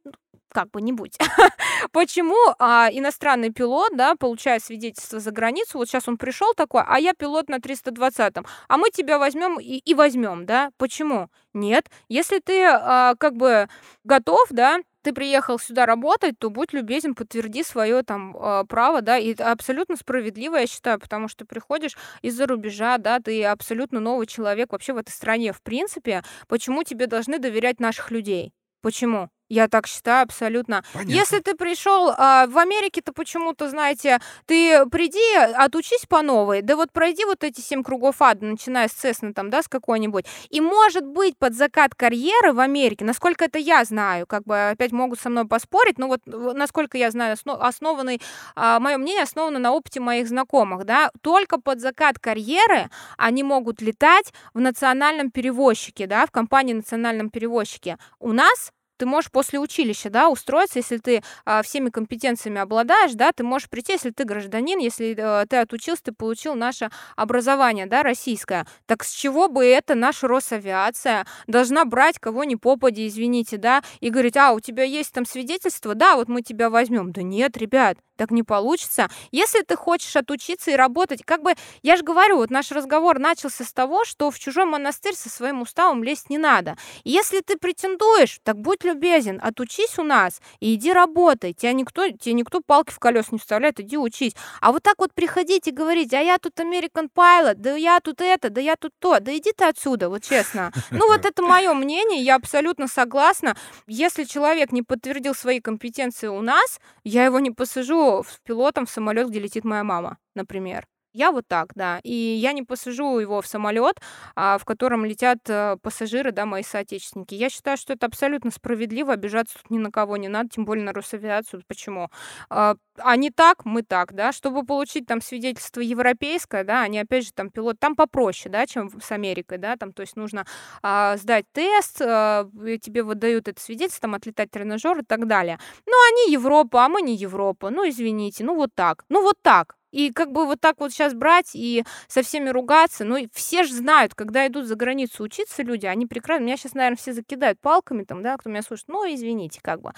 Как 0.52 0.70
бы 0.70 0.80
не 0.80 0.92
будь. 0.92 1.16
Почему 1.92 2.36
а, 2.58 2.88
иностранный 2.90 3.50
пилот, 3.50 3.96
да, 3.96 4.14
получая 4.16 4.60
свидетельство 4.60 5.20
за 5.20 5.30
границу, 5.30 5.78
вот 5.78 5.88
сейчас 5.88 6.08
он 6.08 6.16
пришел 6.16 6.54
такой, 6.54 6.82
а 6.86 6.98
я 6.98 7.14
пилот 7.14 7.48
на 7.48 7.56
320-м, 7.56 8.46
а 8.68 8.76
мы 8.76 8.90
тебя 8.90 9.18
возьмем 9.18 9.58
и, 9.60 9.78
и 9.78 9.94
возьмем, 9.94 10.46
да? 10.46 10.70
Почему? 10.76 11.28
Нет. 11.54 11.86
Если 12.08 12.38
ты 12.40 12.64
а, 12.64 13.14
как 13.18 13.34
бы 13.34 13.68
готов, 14.04 14.48
да, 14.50 14.78
ты 15.02 15.12
приехал 15.12 15.58
сюда 15.58 15.86
работать, 15.86 16.38
то 16.38 16.50
будь 16.50 16.72
любезен, 16.72 17.14
подтверди 17.14 17.62
свое 17.62 18.02
там 18.02 18.36
а, 18.38 18.64
право, 18.64 19.00
да, 19.00 19.16
и 19.16 19.34
абсолютно 19.34 19.96
справедливо, 19.96 20.56
я 20.56 20.66
считаю, 20.66 20.98
потому 20.98 21.28
что 21.28 21.46
приходишь 21.46 21.96
из-за 22.22 22.46
рубежа, 22.46 22.98
да, 22.98 23.20
ты 23.20 23.44
абсолютно 23.44 24.00
новый 24.00 24.26
человек 24.26 24.72
вообще 24.72 24.92
в 24.92 24.98
этой 24.98 25.10
стране, 25.10 25.52
в 25.52 25.62
принципе, 25.62 26.22
почему 26.46 26.82
тебе 26.82 27.06
должны 27.06 27.38
доверять 27.38 27.80
наших 27.80 28.10
людей? 28.10 28.52
Почему? 28.82 29.30
Я 29.48 29.68
так 29.68 29.86
считаю 29.86 30.24
абсолютно. 30.24 30.84
Понятно. 30.92 31.10
Если 31.10 31.38
ты 31.40 31.54
пришел 31.54 32.12
а, 32.16 32.46
в 32.46 32.58
Америке-то 32.58 33.12
почему-то, 33.12 33.68
знаете, 33.70 34.20
ты 34.46 34.86
приди, 34.86 35.36
отучись 35.54 36.04
по 36.06 36.22
новой, 36.22 36.60
да 36.62 36.76
вот 36.76 36.92
пройди 36.92 37.24
вот 37.24 37.42
эти 37.44 37.60
семь 37.60 37.82
кругов 37.82 38.20
ада, 38.20 38.44
начиная 38.44 38.88
с 38.88 38.92
Цесны 38.92 39.32
там, 39.32 39.48
да, 39.48 39.62
с 39.62 39.68
какой-нибудь. 39.68 40.26
И 40.50 40.60
может 40.60 41.06
быть 41.06 41.38
под 41.38 41.54
закат 41.54 41.94
карьеры 41.94 42.52
в 42.52 42.60
Америке, 42.60 43.04
насколько 43.04 43.46
это 43.46 43.58
я 43.58 43.84
знаю, 43.84 44.26
как 44.26 44.44
бы 44.44 44.70
опять 44.70 44.92
могут 44.92 45.18
со 45.20 45.30
мной 45.30 45.46
поспорить, 45.46 45.98
но 45.98 46.08
вот 46.08 46.20
насколько 46.26 46.98
я 46.98 47.10
знаю, 47.10 47.32
основ, 47.32 47.58
основанный, 47.60 48.20
а, 48.54 48.78
мое 48.80 48.98
мнение 48.98 49.22
основано 49.22 49.58
на 49.58 49.72
опыте 49.72 50.00
моих 50.00 50.28
знакомых, 50.28 50.84
да, 50.84 51.10
только 51.22 51.58
под 51.58 51.80
закат 51.80 52.18
карьеры 52.18 52.90
они 53.16 53.42
могут 53.42 53.80
летать 53.80 54.32
в 54.52 54.60
национальном 54.60 55.30
перевозчике, 55.30 56.06
да, 56.06 56.26
в 56.26 56.30
компании 56.30 56.74
национальном 56.74 57.30
перевозчике. 57.30 57.96
У 58.18 58.32
нас 58.32 58.72
ты 58.98 59.06
можешь 59.06 59.30
после 59.30 59.58
училища, 59.58 60.10
да, 60.10 60.28
устроиться, 60.28 60.78
если 60.78 60.98
ты 60.98 61.22
а, 61.44 61.62
всеми 61.62 61.88
компетенциями 61.90 62.60
обладаешь, 62.60 63.12
да, 63.14 63.32
ты 63.32 63.44
можешь 63.44 63.70
прийти, 63.70 63.92
если 63.92 64.10
ты 64.10 64.24
гражданин, 64.24 64.78
если 64.78 65.16
а, 65.18 65.46
ты 65.46 65.56
отучился, 65.56 66.04
ты 66.04 66.12
получил 66.12 66.54
наше 66.54 66.90
образование, 67.16 67.86
да, 67.86 68.02
российское. 68.02 68.66
Так 68.86 69.04
с 69.04 69.12
чего 69.12 69.48
бы 69.48 69.64
это 69.64 69.94
наша 69.94 70.28
Росавиация 70.28 71.26
должна 71.46 71.84
брать 71.84 72.18
кого 72.18 72.44
ни 72.44 72.56
попади, 72.56 73.06
извините, 73.06 73.56
да, 73.56 73.82
и 74.00 74.10
говорить, 74.10 74.36
а, 74.36 74.52
у 74.52 74.60
тебя 74.60 74.82
есть 74.82 75.12
там 75.12 75.24
свидетельство, 75.24 75.94
да, 75.94 76.16
вот 76.16 76.28
мы 76.28 76.42
тебя 76.42 76.68
возьмем. 76.68 77.12
Да 77.12 77.22
нет, 77.22 77.56
ребят, 77.56 77.98
так 78.18 78.30
не 78.32 78.42
получится. 78.42 79.08
Если 79.30 79.62
ты 79.62 79.76
хочешь 79.76 80.14
отучиться 80.16 80.72
и 80.72 80.74
работать, 80.74 81.22
как 81.24 81.42
бы, 81.42 81.54
я 81.82 81.96
же 81.96 82.02
говорю, 82.02 82.36
вот 82.36 82.50
наш 82.50 82.70
разговор 82.72 83.18
начался 83.18 83.64
с 83.64 83.72
того, 83.72 84.04
что 84.04 84.30
в 84.30 84.38
чужой 84.38 84.64
монастырь 84.64 85.14
со 85.14 85.30
своим 85.30 85.62
уставом 85.62 86.02
лезть 86.02 86.28
не 86.28 86.36
надо. 86.36 86.76
Если 87.04 87.40
ты 87.40 87.56
претендуешь, 87.56 88.40
так 88.42 88.58
будь 88.58 88.84
любезен, 88.84 89.40
отучись 89.42 89.98
у 89.98 90.02
нас 90.02 90.42
и 90.60 90.74
иди 90.74 90.92
работай. 90.92 91.54
Тебя 91.54 91.72
никто, 91.72 92.10
тебе 92.10 92.34
никто 92.34 92.60
палки 92.60 92.90
в 92.90 92.98
колес 92.98 93.30
не 93.30 93.38
вставляет, 93.38 93.80
иди 93.80 93.96
учись. 93.96 94.34
А 94.60 94.72
вот 94.72 94.82
так 94.82 94.96
вот 94.98 95.14
приходить 95.14 95.68
и 95.68 95.70
говорить, 95.70 96.12
а 96.12 96.20
я 96.20 96.38
тут 96.38 96.58
American 96.58 97.08
Pilot, 97.14 97.54
да 97.54 97.76
я 97.76 98.00
тут 98.00 98.20
это, 98.20 98.50
да 98.50 98.60
я 98.60 98.74
тут 98.76 98.92
то, 98.98 99.20
да 99.20 99.36
иди 99.36 99.52
ты 99.52 99.64
отсюда, 99.64 100.08
вот 100.08 100.24
честно. 100.24 100.72
Ну 100.90 101.06
вот 101.06 101.24
это 101.24 101.42
мое 101.42 101.72
мнение, 101.72 102.20
я 102.20 102.34
абсолютно 102.34 102.88
согласна. 102.88 103.56
Если 103.86 104.24
человек 104.24 104.72
не 104.72 104.82
подтвердил 104.82 105.34
свои 105.34 105.60
компетенции 105.60 106.26
у 106.26 106.40
нас, 106.40 106.80
я 107.04 107.24
его 107.24 107.38
не 107.38 107.52
посажу 107.52 108.07
в 108.08 108.40
пилотом 108.42 108.86
в 108.86 108.90
самолет, 108.90 109.28
где 109.28 109.40
летит 109.40 109.64
моя 109.64 109.84
мама, 109.84 110.18
например. 110.34 110.86
Я 111.18 111.32
вот 111.32 111.48
так, 111.48 111.72
да. 111.74 111.98
И 112.04 112.12
я 112.12 112.52
не 112.52 112.62
посажу 112.62 113.18
его 113.18 113.42
в 113.42 113.46
самолет, 113.48 114.00
а, 114.36 114.56
в 114.56 114.64
котором 114.64 115.04
летят 115.04 115.38
а, 115.48 115.76
пассажиры, 115.78 116.30
да, 116.30 116.46
мои 116.46 116.62
соотечественники. 116.62 117.34
Я 117.34 117.50
считаю, 117.50 117.76
что 117.76 117.92
это 117.92 118.06
абсолютно 118.06 118.52
справедливо. 118.52 119.14
Обижаться 119.14 119.58
тут 119.58 119.68
ни 119.68 119.78
на 119.78 119.90
кого 119.90 120.16
не 120.16 120.28
надо, 120.28 120.50
тем 120.50 120.64
более 120.64 120.84
на 120.84 120.92
Росавиацию. 120.92 121.64
Почему? 121.66 122.08
А, 122.50 122.76
они 122.98 123.30
так, 123.32 123.64
мы 123.64 123.82
так, 123.82 124.12
да. 124.14 124.30
Чтобы 124.30 124.64
получить 124.64 125.06
там 125.06 125.20
свидетельство 125.20 125.80
европейское, 125.80 126.62
да, 126.62 126.82
они 126.82 127.00
опять 127.00 127.24
же 127.24 127.32
там 127.32 127.50
пилот, 127.50 127.80
там 127.80 127.96
попроще, 127.96 128.52
да, 128.52 128.64
чем 128.68 128.88
с 129.00 129.10
Америкой, 129.10 129.58
да, 129.58 129.74
там, 129.76 129.92
то 129.92 130.02
есть 130.02 130.14
нужно 130.14 130.46
а, 130.84 131.16
сдать 131.16 131.46
тест, 131.52 132.00
а, 132.00 132.48
тебе 132.80 133.02
выдают 133.02 133.48
это 133.48 133.60
свидетельство, 133.60 134.02
там, 134.02 134.14
отлетать 134.14 134.52
тренажер 134.52 135.00
и 135.00 135.04
так 135.04 135.26
далее. 135.26 135.58
Но 135.84 135.94
они 136.12 136.32
Европа, 136.32 136.84
а 136.84 136.88
мы 136.88 137.02
не 137.02 137.16
Европа. 137.16 137.70
Ну, 137.70 137.88
извините, 137.88 138.44
ну 138.44 138.54
вот 138.54 138.70
так. 138.76 139.04
Ну 139.08 139.22
вот 139.22 139.42
так. 139.42 139.77
И 139.90 140.12
как 140.12 140.32
бы 140.32 140.46
вот 140.46 140.60
так 140.60 140.76
вот 140.80 140.92
сейчас 140.92 141.14
брать 141.14 141.50
и 141.54 141.84
со 142.08 142.22
всеми 142.22 142.50
ругаться, 142.50 143.04
ну, 143.04 143.18
все 143.32 143.64
же 143.64 143.74
знают, 143.74 144.14
когда 144.14 144.46
идут 144.46 144.66
за 144.66 144.74
границу 144.74 145.22
учиться 145.22 145.62
люди, 145.62 145.86
они 145.86 146.06
прекрасно, 146.06 146.44
меня 146.44 146.56
сейчас, 146.56 146.74
наверное, 146.74 146.96
все 146.96 147.12
закидают 147.12 147.60
палками 147.60 148.04
там, 148.04 148.22
да, 148.22 148.36
кто 148.36 148.50
меня 148.50 148.62
слушает, 148.62 148.88
ну, 148.88 149.04
извините, 149.06 149.60
как 149.62 149.80
бы. 149.80 149.92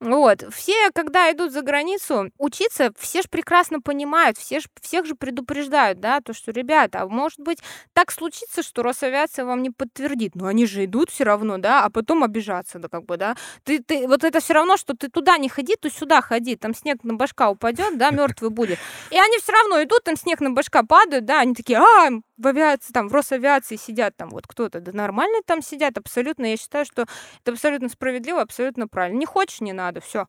Вот, 0.00 0.44
все, 0.52 0.90
когда 0.92 1.30
идут 1.32 1.52
за 1.52 1.62
границу 1.62 2.30
учиться, 2.38 2.92
все 2.98 3.22
же 3.22 3.28
прекрасно 3.28 3.80
понимают, 3.80 4.38
все 4.38 4.60
ж, 4.60 4.64
всех 4.80 5.06
же 5.06 5.14
предупреждают, 5.14 6.00
да, 6.00 6.20
то, 6.20 6.32
что, 6.32 6.52
ребята, 6.52 7.02
а 7.02 7.08
может 7.08 7.40
быть, 7.40 7.58
так 7.92 8.10
случится, 8.10 8.62
что 8.62 8.82
Росавиация 8.82 9.44
вам 9.44 9.62
не 9.62 9.70
подтвердит, 9.70 10.34
но 10.34 10.46
они 10.46 10.66
же 10.66 10.84
идут 10.84 11.10
все 11.10 11.24
равно, 11.24 11.58
да, 11.58 11.84
а 11.84 11.90
потом 11.90 12.24
обижаться, 12.24 12.78
да, 12.78 12.88
как 12.88 13.04
бы, 13.04 13.16
да. 13.16 13.36
Ты, 13.64 13.82
ты, 13.82 14.06
вот 14.06 14.24
это 14.24 14.40
все 14.40 14.54
равно, 14.54 14.76
что 14.76 14.94
ты 14.94 15.08
туда 15.08 15.38
не 15.38 15.48
ходи, 15.48 15.76
то 15.76 15.90
сюда 15.90 16.20
ходи, 16.20 16.56
там 16.56 16.74
снег 16.74 17.04
на 17.04 17.14
башка 17.14 17.50
упадет, 17.50 17.96
да, 17.98 18.10
мертвый 18.10 18.50
будет. 18.50 18.78
И 19.10 19.18
они 19.18 19.35
все 19.38 19.52
равно 19.52 19.82
идут, 19.82 20.04
там 20.04 20.16
снег 20.16 20.40
на 20.40 20.50
башка 20.50 20.82
падают, 20.82 21.24
да, 21.24 21.40
они 21.40 21.54
такие, 21.54 21.78
а, 21.78 22.10
в 22.36 22.46
авиации, 22.46 22.92
там, 22.92 23.08
в 23.08 23.12
Росавиации 23.14 23.76
сидят 23.76 24.16
там 24.16 24.30
вот 24.30 24.46
кто-то, 24.46 24.80
да 24.80 24.92
нормально 24.92 25.38
там 25.46 25.62
сидят, 25.62 25.98
абсолютно, 25.98 26.46
я 26.46 26.56
считаю, 26.56 26.84
что 26.84 27.02
это 27.02 27.52
абсолютно 27.52 27.88
справедливо, 27.88 28.40
абсолютно 28.42 28.88
правильно. 28.88 29.18
Не 29.18 29.26
хочешь, 29.26 29.60
не 29.60 29.72
надо, 29.72 30.00
все. 30.00 30.26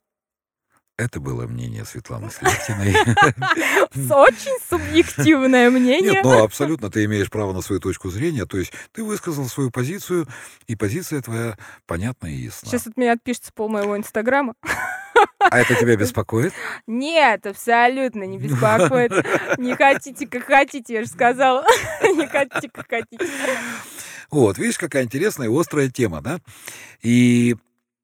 Это 0.98 1.20
было 1.20 1.46
мнение 1.46 1.86
Светланы 1.86 2.32
Слептиной. 2.32 2.96
Очень 4.12 4.58
субъективное 4.68 5.70
мнение. 5.70 6.12
Нет, 6.12 6.24
ну 6.24 6.44
абсолютно 6.44 6.90
ты 6.90 7.06
имеешь 7.06 7.30
право 7.30 7.54
на 7.54 7.62
свою 7.62 7.80
точку 7.80 8.10
зрения. 8.10 8.46
То 8.46 8.58
есть 8.58 8.74
ты 8.94 9.04
высказал 9.04 9.46
свою 9.46 9.70
позицию, 9.70 10.28
и 10.66 10.76
позиция 10.76 11.22
твоя 11.22 11.56
понятна 11.86 12.28
и 12.28 12.36
ясна. 12.36 12.70
Сейчас 12.70 12.88
от 12.88 12.98
меня 12.98 13.14
отпишется 13.14 13.54
пол 13.54 13.70
моего 13.70 13.96
инстаграма. 13.96 14.56
А 15.40 15.60
это 15.60 15.76
тебя 15.76 15.96
беспокоит? 15.98 16.54
Нет, 16.88 17.46
абсолютно 17.46 18.24
не 18.24 18.40
беспокоит. 18.40 19.12
Не 19.58 19.76
хотите, 19.76 20.28
как 20.28 20.46
хотите, 20.46 20.96
я 20.96 21.02
же 21.04 21.08
сказала. 21.08 21.64
Не 22.02 22.28
хотите, 22.28 22.70
как 22.74 22.88
хотите. 22.90 23.26
Вот, 24.30 24.58
видишь, 24.58 24.78
какая 24.78 25.04
интересная 25.04 25.48
и 25.48 25.60
острая 25.60 25.90
тема, 25.90 26.22
да? 26.22 26.40
И 27.02 27.56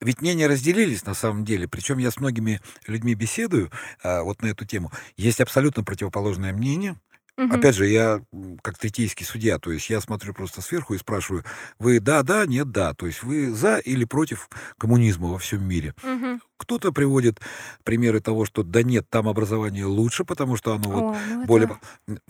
ведь 0.03 0.21
мнения 0.21 0.47
разделились 0.47 1.05
на 1.05 1.13
самом 1.13 1.45
деле, 1.45 1.67
причем 1.67 1.97
я 1.97 2.11
с 2.11 2.17
многими 2.17 2.61
людьми 2.87 3.15
беседую 3.15 3.71
а, 4.03 4.23
вот 4.23 4.41
на 4.41 4.47
эту 4.47 4.65
тему. 4.65 4.91
Есть 5.17 5.41
абсолютно 5.41 5.83
противоположное 5.83 6.53
мнение. 6.53 6.97
Мгм. 7.35 7.51
Опять 7.51 7.75
же, 7.75 7.87
я 7.87 8.21
как 8.61 8.77
третейский 8.77 9.25
судья, 9.25 9.57
то 9.57 9.71
есть 9.71 9.89
я 9.89 9.99
смотрю 10.01 10.35
просто 10.35 10.61
сверху 10.61 10.93
и 10.93 10.99
спрашиваю, 10.99 11.43
вы 11.79 11.99
да, 11.99 12.21
да, 12.21 12.45
нет, 12.45 12.69
да, 12.69 12.93
то 12.93 13.07
есть 13.07 13.23
вы 13.23 13.51
за 13.51 13.77
или 13.77 14.05
против 14.05 14.49
коммунизма 14.77 15.29
во 15.29 15.39
всем 15.39 15.67
мире. 15.67 15.95
Мгм. 16.03 16.41
Кто-то 16.57 16.91
приводит 16.91 17.39
примеры 17.83 18.19
того, 18.19 18.45
что 18.45 18.61
да 18.61 18.83
нет, 18.83 19.09
там 19.09 19.27
образование 19.27 19.85
лучше, 19.85 20.25
потому 20.25 20.57
что 20.57 20.75
оно 20.75 20.89
вот 20.89 21.03
О, 21.15 21.17
ну 21.27 21.45
более... 21.45 21.69
это- 22.07 22.21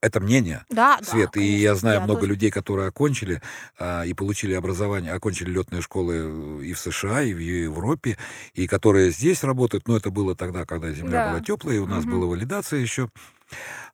Это 0.00 0.20
мнение, 0.20 0.64
Да, 0.70 0.98
да, 0.98 1.04
Свет, 1.04 1.36
и 1.36 1.40
конечно, 1.40 1.62
я 1.62 1.74
знаю 1.74 2.00
много 2.02 2.20
тоже. 2.20 2.30
людей, 2.32 2.50
которые 2.50 2.88
окончили 2.88 3.40
а, 3.78 4.04
и 4.04 4.14
получили 4.14 4.54
образование, 4.54 5.12
окончили 5.12 5.50
летные 5.50 5.82
школы 5.82 6.14
э, 6.16 6.64
и 6.64 6.72
в 6.72 6.78
США, 6.78 7.22
и 7.22 7.34
в 7.34 7.38
Европе, 7.38 8.16
и 8.54 8.66
которые 8.66 9.10
здесь 9.10 9.42
работают, 9.44 9.88
но 9.88 9.96
это 9.96 10.10
было 10.10 10.34
тогда, 10.34 10.64
когда 10.64 10.90
земля 10.92 11.18
Да. 11.18 11.30
была 11.30 11.40
теплая, 11.40 11.76
и 11.76 11.80
у 11.80 11.86
нас 11.86 12.04
Мгм. 12.04 12.10
была 12.12 12.26
валидация 12.26 12.80
еще, 12.80 13.08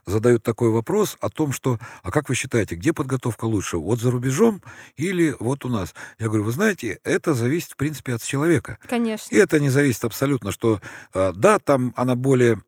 задают 0.06 0.42
такой 0.42 0.70
вопрос 0.70 1.16
о 1.20 1.28
том, 1.28 1.52
что, 1.52 1.78
а 2.02 2.10
как 2.10 2.28
вы 2.28 2.34
считаете, 2.34 2.74
где 2.74 2.92
подготовка 2.92 3.44
лучше, 3.44 3.76
вот 3.78 4.00
за 4.00 4.10
рубежом 4.10 4.62
или 4.96 5.34
вот 5.38 5.64
у 5.64 5.68
нас? 5.68 5.94
Я 6.18 6.26
говорю, 6.26 6.44
вы 6.44 6.52
знаете, 6.52 6.98
это 7.04 7.34
зависит, 7.34 7.72
в 7.72 7.76
принципе, 7.76 8.14
от 8.14 8.22
человека. 8.22 8.78
Конечно. 8.88 9.34
И 9.34 9.38
это 9.38 9.60
не 9.60 9.70
зависит 9.70 10.04
абсолютно, 10.04 10.52
что 10.52 10.80
а, 11.14 11.32
да, 11.32 11.58
там 11.58 11.92
она 11.96 12.14
более, 12.14 12.62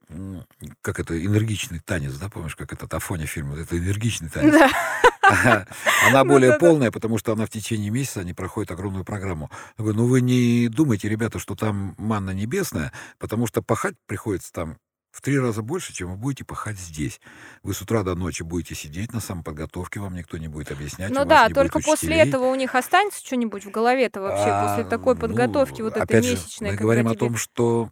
как 0.82 1.00
это, 1.00 1.22
энергичный 1.22 1.80
танец, 1.80 2.14
да, 2.14 2.28
помнишь, 2.28 2.56
как 2.56 2.72
этот 2.72 2.92
Афоня 2.94 3.26
фильм, 3.26 3.54
это 3.54 3.78
энергичный 3.78 4.28
танец. 4.28 4.54
Да. 4.54 4.70
Она 5.30 5.64
Ну 6.24 6.30
более 6.30 6.58
полная, 6.58 6.90
потому 6.90 7.18
что 7.18 7.32
она 7.32 7.46
в 7.46 7.50
течение 7.50 7.90
месяца, 7.90 8.20
они 8.20 8.32
проходят 8.32 8.70
огромную 8.70 9.04
программу. 9.04 9.50
Я 9.78 9.84
говорю, 9.84 10.00
ну 10.00 10.06
вы 10.06 10.20
не 10.20 10.68
думайте, 10.68 11.08
ребята, 11.08 11.38
что 11.38 11.54
там 11.54 11.94
манна 11.98 12.30
небесная, 12.30 12.92
потому 13.18 13.46
что 13.46 13.62
пахать 13.62 13.94
приходится 14.06 14.52
там 14.52 14.78
в 15.14 15.20
три 15.20 15.38
раза 15.38 15.62
больше, 15.62 15.94
чем 15.94 16.10
вы 16.10 16.16
будете 16.16 16.44
пахать 16.44 16.76
здесь. 16.76 17.20
Вы 17.62 17.72
с 17.72 17.80
утра 17.80 18.02
до 18.02 18.16
ночи 18.16 18.42
будете 18.42 18.74
сидеть 18.74 19.12
на 19.12 19.20
самоподготовке, 19.20 20.00
вам 20.00 20.14
никто 20.14 20.38
не 20.38 20.48
будет 20.48 20.72
объяснять. 20.72 21.10
Ну 21.12 21.24
да, 21.24 21.48
только 21.50 21.78
после 21.78 22.16
этого 22.16 22.46
у 22.46 22.54
них 22.56 22.74
останется 22.74 23.24
что-нибудь 23.24 23.64
в 23.64 23.70
голове-то 23.70 24.20
вообще, 24.20 24.50
а, 24.50 24.66
после 24.66 24.90
такой 24.90 25.14
ну, 25.14 25.20
подготовки 25.20 25.82
ну, 25.82 25.84
вот 25.84 25.96
этой 25.96 26.16
месячной. 26.20 26.70
Же, 26.70 26.74
мы 26.74 26.80
говорим 26.80 27.04
тебе... 27.06 27.14
о 27.14 27.18
том, 27.18 27.36
что 27.36 27.90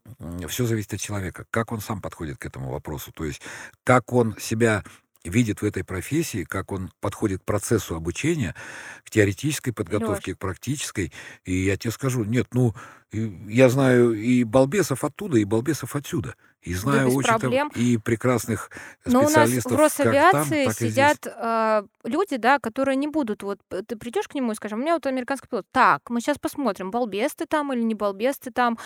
все 0.49 0.66
зависит 0.66 0.95
от 0.95 1.01
человека, 1.01 1.47
как 1.51 1.70
он 1.70 1.81
сам 1.81 2.01
подходит 2.01 2.39
к 2.39 2.45
этому 2.47 2.70
вопросу, 2.73 3.12
то 3.12 3.25
есть 3.25 3.41
как 3.85 4.12
он 4.12 4.37
себя 4.41 4.83
видит 5.23 5.62
в 5.62 5.64
этой 5.64 5.85
профессии, 5.85 6.43
как 6.43 6.73
он 6.73 6.91
подходит 7.01 7.43
к 7.43 7.45
процессу 7.45 7.95
обучения, 7.95 8.57
к 9.05 9.11
теоретической 9.11 9.73
подготовке, 9.73 10.33
Лёш. 10.33 10.37
к 10.37 10.41
практической. 10.41 11.12
И 11.45 11.55
я 11.55 11.77
тебе 11.77 11.93
скажу, 11.93 12.25
нет, 12.25 12.49
ну, 12.53 12.75
я 13.12 13.68
знаю 13.68 14.14
и 14.14 14.43
балбесов 14.43 15.05
оттуда, 15.05 15.39
и 15.39 15.45
балбесов 15.45 15.95
отсюда. 15.95 16.35
И 16.63 16.75
знаю 16.75 17.11
да, 17.11 17.17
очень 17.17 17.39
там, 17.39 17.69
и 17.75 17.97
прекрасных 17.97 18.71
специалистов. 19.01 19.13
Но 19.13 19.21
у 19.21 19.31
нас 19.31 19.65
в 19.65 19.77
Росавиации 19.77 20.65
там, 20.67 20.75
сидят 20.75 21.27
э, 21.27 21.83
люди, 22.05 22.37
да, 22.37 22.61
которые 22.61 22.95
не 22.95 23.09
будут. 23.09 23.43
Вот 23.43 23.59
ты 23.69 23.97
придешь 23.97 24.29
к 24.29 24.35
нему 24.35 24.53
и 24.53 24.55
скажешь, 24.55 24.79
у 24.79 24.81
меня 24.81 24.95
вот 24.95 25.07
американский 25.07 25.49
пилот. 25.49 25.67
Так, 25.73 26.09
мы 26.09 26.21
сейчас 26.21 26.39
посмотрим, 26.39 26.93
балбес 26.93 27.35
ты 27.35 27.47
там 27.47 27.73
или 27.73 27.83
не 27.83 27.97
балбес 27.97 28.39
ты 28.39 28.53
там 28.53 28.79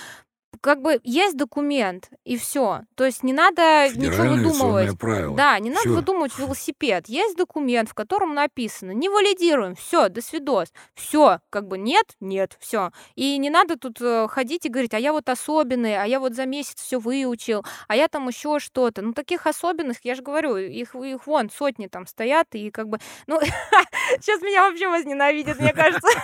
как 0.60 0.82
бы 0.82 1.00
есть 1.04 1.36
документ, 1.36 2.10
и 2.24 2.36
все. 2.36 2.82
То 2.94 3.04
есть 3.04 3.22
не 3.22 3.32
надо 3.32 3.88
ничего 3.94 4.24
выдумывать. 4.24 4.98
Правило. 4.98 5.36
Да, 5.36 5.58
не 5.58 5.70
надо 5.70 5.80
всё. 5.80 5.94
выдумывать 5.94 6.38
велосипед. 6.38 7.08
Есть 7.08 7.36
документ, 7.36 7.88
в 7.88 7.94
котором 7.94 8.34
написано: 8.34 8.92
не 8.92 9.08
валидируем, 9.08 9.74
все, 9.74 10.08
до 10.08 10.22
свидос. 10.22 10.72
Все, 10.94 11.40
как 11.50 11.68
бы 11.68 11.78
нет, 11.78 12.16
нет, 12.20 12.56
все. 12.60 12.90
И 13.14 13.38
не 13.38 13.50
надо 13.50 13.78
тут 13.78 14.00
э, 14.00 14.28
ходить 14.28 14.66
и 14.66 14.68
говорить, 14.68 14.94
а 14.94 14.98
я 14.98 15.12
вот 15.12 15.28
особенный, 15.28 16.00
а 16.00 16.06
я 16.06 16.20
вот 16.20 16.34
за 16.34 16.46
месяц 16.46 16.80
все 16.80 16.98
выучил, 16.98 17.64
а 17.88 17.96
я 17.96 18.08
там 18.08 18.28
еще 18.28 18.58
что-то. 18.58 19.02
Ну, 19.02 19.12
таких 19.12 19.46
особенных, 19.46 19.98
я 20.02 20.14
же 20.14 20.22
говорю, 20.22 20.56
их, 20.56 20.94
их 20.94 21.26
вон 21.26 21.50
сотни 21.50 21.86
там 21.86 22.06
стоят, 22.06 22.48
и 22.52 22.70
как 22.70 22.88
бы, 22.88 22.98
ну, 23.26 23.40
сейчас 24.20 24.40
меня 24.42 24.68
вообще 24.68 24.88
возненавидят, 24.88 25.60
мне 25.60 25.72
кажется. 25.72 26.08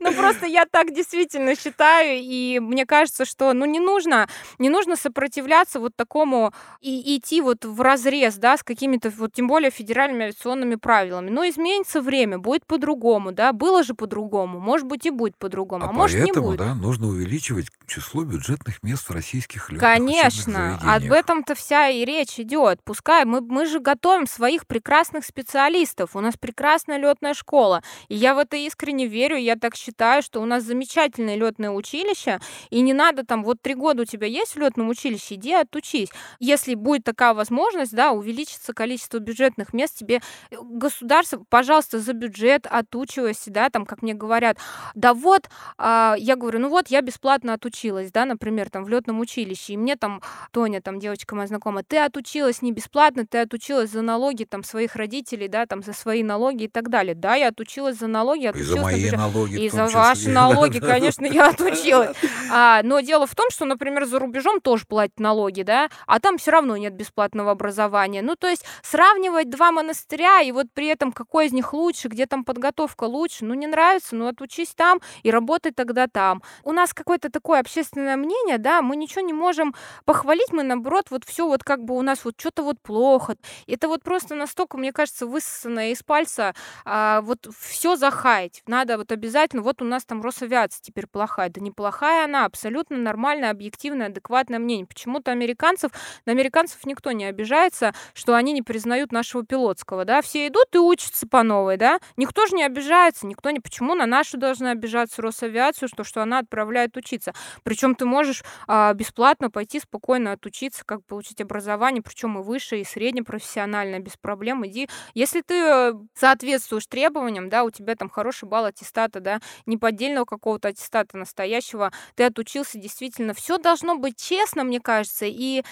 Ну, 0.00 0.12
просто 0.12 0.46
я 0.46 0.66
так 0.66 0.92
действительно 0.92 1.54
считаю, 1.56 2.18
и 2.20 2.58
мне 2.60 2.84
кажется, 2.84 3.24
что, 3.24 3.33
ну, 3.40 3.64
не 3.64 3.80
нужно, 3.80 4.28
не 4.58 4.68
нужно 4.68 4.96
сопротивляться 4.96 5.80
вот 5.80 5.94
такому 5.96 6.52
и 6.80 7.16
идти 7.16 7.40
вот 7.40 7.64
в 7.64 7.80
разрез, 7.80 8.36
да, 8.36 8.56
с 8.56 8.62
какими-то 8.62 9.10
вот 9.10 9.32
тем 9.32 9.46
более 9.46 9.70
федеральными 9.70 10.24
авиационными 10.24 10.76
правилами. 10.76 11.30
Но 11.30 11.48
изменится 11.48 12.00
время, 12.00 12.38
будет 12.38 12.66
по-другому, 12.66 13.32
да, 13.32 13.52
было 13.52 13.82
же 13.82 13.94
по-другому, 13.94 14.60
может 14.60 14.86
быть 14.86 15.06
и 15.06 15.10
будет 15.10 15.36
по-другому, 15.36 15.86
а, 15.86 15.88
а 15.88 15.92
может 15.92 16.22
не 16.22 16.32
будет. 16.32 16.58
да, 16.58 16.74
нужно 16.74 17.08
увеличивать 17.08 17.66
число 17.86 18.24
бюджетных 18.24 18.82
мест 18.82 19.08
в 19.08 19.12
российских 19.12 19.70
летных 19.70 19.80
Конечно, 19.80 20.78
об 20.82 21.12
этом-то 21.12 21.54
вся 21.54 21.88
и 21.88 22.04
речь 22.04 22.38
идет. 22.38 22.80
Пускай 22.84 23.24
мы, 23.24 23.40
мы 23.40 23.66
же 23.66 23.80
готовим 23.80 24.26
своих 24.26 24.66
прекрасных 24.66 25.24
специалистов, 25.24 26.16
у 26.16 26.20
нас 26.20 26.36
прекрасная 26.36 26.98
летная 26.98 27.34
школа, 27.34 27.82
и 28.08 28.14
я 28.14 28.34
в 28.34 28.38
это 28.38 28.56
искренне 28.56 29.06
верю, 29.06 29.36
я 29.36 29.56
так 29.56 29.76
считаю, 29.76 30.22
что 30.22 30.40
у 30.40 30.44
нас 30.44 30.64
замечательное 30.64 31.36
летное 31.36 31.70
училище, 31.70 32.40
и 32.70 32.80
не 32.80 32.92
надо 32.92 33.23
там 33.24 33.44
вот 33.44 33.60
три 33.60 33.74
года 33.74 34.02
у 34.02 34.04
тебя 34.04 34.26
есть 34.26 34.54
в 34.54 34.58
летном 34.58 34.88
училище, 34.88 35.34
иди 35.34 35.52
отучись. 35.52 36.08
Если 36.40 36.74
будет 36.74 37.04
такая 37.04 37.34
возможность, 37.34 37.94
да, 37.94 38.12
увеличится 38.12 38.72
количество 38.72 39.18
бюджетных 39.18 39.72
мест, 39.72 39.98
тебе 39.98 40.20
э, 40.50 40.56
государство, 40.62 41.44
пожалуйста, 41.48 41.98
за 41.98 42.12
бюджет 42.12 42.66
отучивайся, 42.68 43.50
да, 43.50 43.70
там, 43.70 43.86
как 43.86 44.02
мне 44.02 44.14
говорят, 44.14 44.58
да 44.94 45.14
вот, 45.14 45.48
а, 45.78 46.14
я 46.18 46.36
говорю, 46.36 46.58
ну 46.60 46.68
вот, 46.68 46.88
я 46.88 47.00
бесплатно 47.00 47.54
отучилась, 47.54 48.10
да, 48.12 48.24
например, 48.24 48.70
там, 48.70 48.84
в 48.84 48.88
летном 48.88 49.20
училище, 49.20 49.74
и 49.74 49.76
мне 49.76 49.96
там, 49.96 50.22
Тоня, 50.52 50.80
там, 50.80 50.98
девочка 50.98 51.34
моя 51.34 51.46
знакомая, 51.46 51.84
ты 51.86 51.98
отучилась 51.98 52.62
не 52.62 52.72
бесплатно, 52.72 53.26
ты 53.26 53.38
отучилась 53.38 53.90
за 53.90 54.02
налоги, 54.02 54.44
там, 54.44 54.64
своих 54.64 54.96
родителей, 54.96 55.48
да, 55.48 55.66
там, 55.66 55.82
за 55.82 55.92
свои 55.92 56.22
налоги 56.22 56.64
и 56.64 56.68
так 56.68 56.88
далее. 56.88 57.14
Да, 57.14 57.34
я 57.34 57.48
отучилась 57.48 57.98
за 57.98 58.06
налоги, 58.06 58.46
отучилась 58.46 58.70
и 58.70 58.74
за 58.74 58.80
мои 58.80 59.10
налоги, 59.10 59.64
и 59.64 59.68
за 59.70 59.86
ваши 59.86 60.28
налоги, 60.28 60.78
конечно, 60.80 61.26
я 61.26 61.48
отучилась. 61.48 62.16
А, 62.50 62.82
но 62.82 63.00
дело 63.14 63.28
в 63.28 63.34
том, 63.36 63.48
что, 63.50 63.64
например, 63.64 64.06
за 64.06 64.18
рубежом 64.18 64.60
тоже 64.60 64.86
платят 64.88 65.20
налоги, 65.20 65.62
да, 65.62 65.88
а 66.08 66.18
там 66.18 66.36
все 66.36 66.50
равно 66.50 66.76
нет 66.76 66.94
бесплатного 66.94 67.52
образования. 67.52 68.22
Ну, 68.22 68.34
то 68.34 68.48
есть 68.48 68.64
сравнивать 68.82 69.50
два 69.50 69.70
монастыря 69.70 70.40
и 70.40 70.50
вот 70.50 70.66
при 70.74 70.88
этом 70.88 71.12
какой 71.12 71.46
из 71.46 71.52
них 71.52 71.72
лучше, 71.72 72.08
где 72.08 72.26
там 72.26 72.44
подготовка 72.44 73.04
лучше, 73.04 73.44
ну, 73.44 73.54
не 73.54 73.68
нравится, 73.68 74.16
ну, 74.16 74.26
отучись 74.26 74.74
там 74.74 75.00
и 75.22 75.30
работай 75.30 75.70
тогда 75.70 76.08
там. 76.08 76.42
У 76.64 76.72
нас 76.72 76.92
какое-то 76.92 77.30
такое 77.30 77.60
общественное 77.60 78.16
мнение, 78.16 78.58
да, 78.58 78.82
мы 78.82 78.96
ничего 78.96 79.20
не 79.20 79.32
можем 79.32 79.76
похвалить, 80.04 80.50
мы, 80.50 80.64
наоборот, 80.64 81.04
вот 81.10 81.22
все 81.24 81.46
вот 81.46 81.62
как 81.62 81.84
бы 81.84 81.94
у 81.96 82.02
нас 82.02 82.24
вот 82.24 82.34
что-то 82.36 82.64
вот 82.64 82.80
плохо. 82.82 83.36
Это 83.68 83.86
вот 83.86 84.02
просто 84.02 84.34
настолько, 84.34 84.76
мне 84.76 84.92
кажется, 84.92 85.24
высосанное 85.26 85.90
из 85.92 86.02
пальца, 86.02 86.52
а, 86.84 87.20
вот 87.20 87.46
все 87.60 87.94
захаять. 87.94 88.64
Надо 88.66 88.98
вот 88.98 89.12
обязательно, 89.12 89.62
вот 89.62 89.82
у 89.82 89.84
нас 89.84 90.04
там 90.04 90.20
Росавиация 90.20 90.82
теперь 90.82 91.06
плохая. 91.06 91.48
Да 91.48 91.60
неплохая 91.60 92.24
она, 92.24 92.44
абсолютно 92.44 93.03
нормальное, 93.04 93.50
объективное, 93.50 94.08
адекватное 94.08 94.58
мнение. 94.58 94.86
Почему-то 94.86 95.30
американцев, 95.30 95.92
на 96.26 96.32
американцев 96.32 96.84
никто 96.84 97.12
не 97.12 97.24
обижается, 97.24 97.94
что 98.14 98.34
они 98.34 98.52
не 98.52 98.62
признают 98.62 99.12
нашего 99.12 99.44
пилотского, 99.44 100.04
да, 100.04 100.22
все 100.22 100.48
идут 100.48 100.74
и 100.74 100.78
учатся 100.78 101.28
по 101.28 101.42
новой, 101.42 101.76
да, 101.76 102.00
никто 102.16 102.46
же 102.46 102.56
не 102.56 102.64
обижается, 102.64 103.26
никто 103.26 103.50
не, 103.50 103.60
почему 103.60 103.94
на 103.94 104.06
нашу 104.06 104.38
должны 104.38 104.68
обижаться 104.68 105.22
Росавиацию, 105.22 105.88
что, 105.88 106.04
что 106.04 106.22
она 106.22 106.38
отправляет 106.38 106.96
учиться. 106.96 107.32
Причем 107.62 107.94
ты 107.94 108.04
можешь 108.04 108.42
а, 108.66 108.92
бесплатно 108.94 109.50
пойти 109.50 109.80
спокойно 109.80 110.32
отучиться, 110.32 110.84
как 110.84 111.04
получить 111.04 111.40
образование, 111.40 112.02
причем 112.02 112.38
и 112.38 112.42
выше, 112.42 112.80
и 112.80 112.84
среднепрофессиональное, 112.84 114.00
без 114.00 114.16
проблем, 114.16 114.66
иди. 114.66 114.88
Если 115.14 115.42
ты 115.42 115.54
э, 115.54 115.92
соответствуешь 116.14 116.86
требованиям, 116.86 117.48
да, 117.48 117.64
у 117.64 117.70
тебя 117.70 117.94
там 117.94 118.08
хороший 118.08 118.48
балл 118.48 118.66
аттестата, 118.66 119.20
да, 119.20 119.40
не 119.66 119.76
поддельного 119.76 120.24
какого-то 120.24 120.68
аттестата 120.68 121.16
настоящего, 121.16 121.92
ты 122.14 122.24
отучился 122.24 122.78
действительно. 122.94 123.34
Все 123.34 123.58
должно 123.58 123.96
быть 123.96 124.16
честно, 124.16 124.64
мне 124.64 124.80
кажется. 124.80 125.26
И 125.26 125.64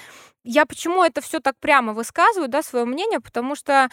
я 0.44 0.66
почему 0.66 1.04
это 1.04 1.20
все 1.20 1.38
так 1.40 1.56
прямо 1.60 1.92
высказываю, 1.92 2.48
да, 2.48 2.62
свое 2.62 2.84
мнение, 2.84 3.20
потому 3.20 3.54
что 3.54 3.88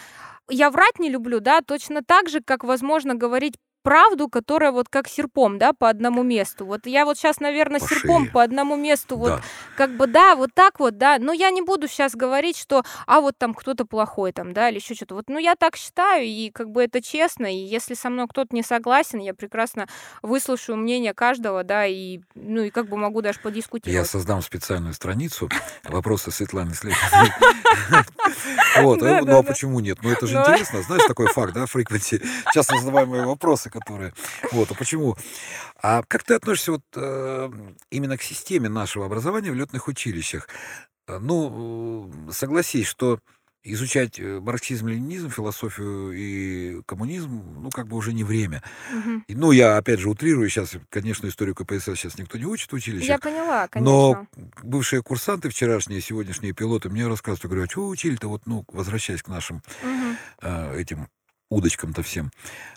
я 0.48 0.70
врать 0.70 0.98
не 0.98 1.08
люблю, 1.08 1.40
да, 1.40 1.60
точно 1.60 2.02
так 2.02 2.28
же, 2.28 2.40
как 2.40 2.64
возможно 2.64 3.14
говорить 3.14 3.54
правду, 3.82 4.28
которая 4.28 4.72
вот 4.72 4.88
как 4.88 5.08
серпом, 5.08 5.58
да, 5.58 5.72
по 5.72 5.88
одному 5.88 6.22
месту. 6.22 6.66
Вот 6.66 6.86
я 6.86 7.04
вот 7.04 7.18
сейчас, 7.18 7.40
наверное, 7.40 7.80
по 7.80 7.88
серпом 7.88 8.22
шее. 8.22 8.32
по 8.32 8.42
одному 8.42 8.76
месту, 8.76 9.16
вот 9.16 9.28
да. 9.28 9.42
как 9.76 9.96
бы, 9.96 10.06
да, 10.06 10.36
вот 10.36 10.50
так 10.54 10.80
вот, 10.80 10.98
да, 10.98 11.18
но 11.18 11.32
я 11.32 11.50
не 11.50 11.62
буду 11.62 11.88
сейчас 11.88 12.14
говорить, 12.14 12.56
что, 12.56 12.84
а 13.06 13.20
вот 13.20 13.36
там 13.38 13.54
кто-то 13.54 13.84
плохой 13.84 14.32
там, 14.32 14.52
да, 14.52 14.68
или 14.68 14.76
еще 14.78 14.94
что-то. 14.94 15.14
Вот, 15.14 15.28
ну, 15.28 15.38
я 15.38 15.56
так 15.56 15.76
считаю, 15.76 16.24
и 16.24 16.50
как 16.50 16.70
бы 16.70 16.82
это 16.84 17.02
честно, 17.02 17.46
и 17.46 17.56
если 17.56 17.94
со 17.94 18.10
мной 18.10 18.28
кто-то 18.28 18.54
не 18.54 18.62
согласен, 18.62 19.18
я 19.18 19.34
прекрасно 19.34 19.86
выслушаю 20.22 20.76
мнение 20.76 21.14
каждого, 21.14 21.64
да, 21.64 21.86
и, 21.86 22.20
ну, 22.34 22.62
и 22.62 22.70
как 22.70 22.88
бы 22.88 22.96
могу 22.96 23.22
даже 23.22 23.40
подискутировать. 23.40 23.94
Я 23.94 24.04
создам 24.04 24.42
специальную 24.42 24.94
страницу 24.94 25.48
«Вопросы 25.84 26.30
Светланы 26.30 26.74
Слепиной». 26.74 27.32
Вот, 28.80 29.02
э, 29.02 29.20
ну, 29.22 29.38
а 29.38 29.42
почему 29.42 29.80
нет? 29.80 29.98
Ну, 30.02 30.10
это 30.10 30.26
же 30.26 30.36
интересно, 30.36 30.82
знаешь, 30.82 31.02
такой 31.06 31.26
факт, 31.28 31.52
да, 31.52 31.66
фриквенси, 31.66 32.22
часто 32.52 32.78
задаваемые 32.78 33.26
вопросы, 33.26 33.69
которые... 33.70 34.12
Вот, 34.52 34.70
а 34.70 34.74
почему? 34.74 35.16
А 35.82 36.02
как 36.06 36.24
ты 36.24 36.34
относишься 36.34 36.72
вот 36.72 36.82
э, 36.94 37.50
именно 37.90 38.16
к 38.16 38.22
системе 38.22 38.68
нашего 38.68 39.06
образования 39.06 39.50
в 39.50 39.54
летных 39.54 39.88
училищах? 39.88 40.48
Э, 41.06 41.18
ну, 41.18 42.10
согласись, 42.30 42.86
что 42.86 43.20
изучать 43.62 44.18
э, 44.18 44.40
марксизм, 44.40 44.88
ленинизм, 44.88 45.30
философию 45.30 46.12
и 46.12 46.82
коммунизм, 46.86 47.42
ну, 47.62 47.70
как 47.70 47.88
бы 47.88 47.96
уже 47.96 48.12
не 48.12 48.24
время. 48.24 48.62
Угу. 48.92 49.22
Ну, 49.28 49.52
я, 49.52 49.76
опять 49.76 50.00
же, 50.00 50.08
утрирую 50.08 50.48
сейчас, 50.48 50.72
конечно, 50.88 51.26
историю 51.26 51.54
КПСС 51.54 51.96
сейчас 51.96 52.18
никто 52.18 52.38
не 52.38 52.46
учит 52.46 52.72
в 52.72 52.74
училище. 52.74 53.06
Я 53.06 53.18
поняла, 53.18 53.68
конечно. 53.68 53.92
Но 53.92 54.26
бывшие 54.62 55.02
курсанты 55.02 55.50
вчерашние, 55.50 56.00
сегодняшние 56.00 56.54
пилоты 56.54 56.88
мне 56.88 57.06
рассказывают, 57.06 57.44
говорю, 57.44 57.64
а 57.64 57.80
вы 57.80 57.88
учили-то, 57.88 58.28
вот, 58.28 58.42
ну, 58.46 58.64
возвращаясь 58.72 59.22
к 59.22 59.28
нашим 59.28 59.62
угу. 59.82 60.16
э, 60.42 60.80
этим 60.80 61.08
удочкам-то 61.50 62.02
всем. 62.02 62.30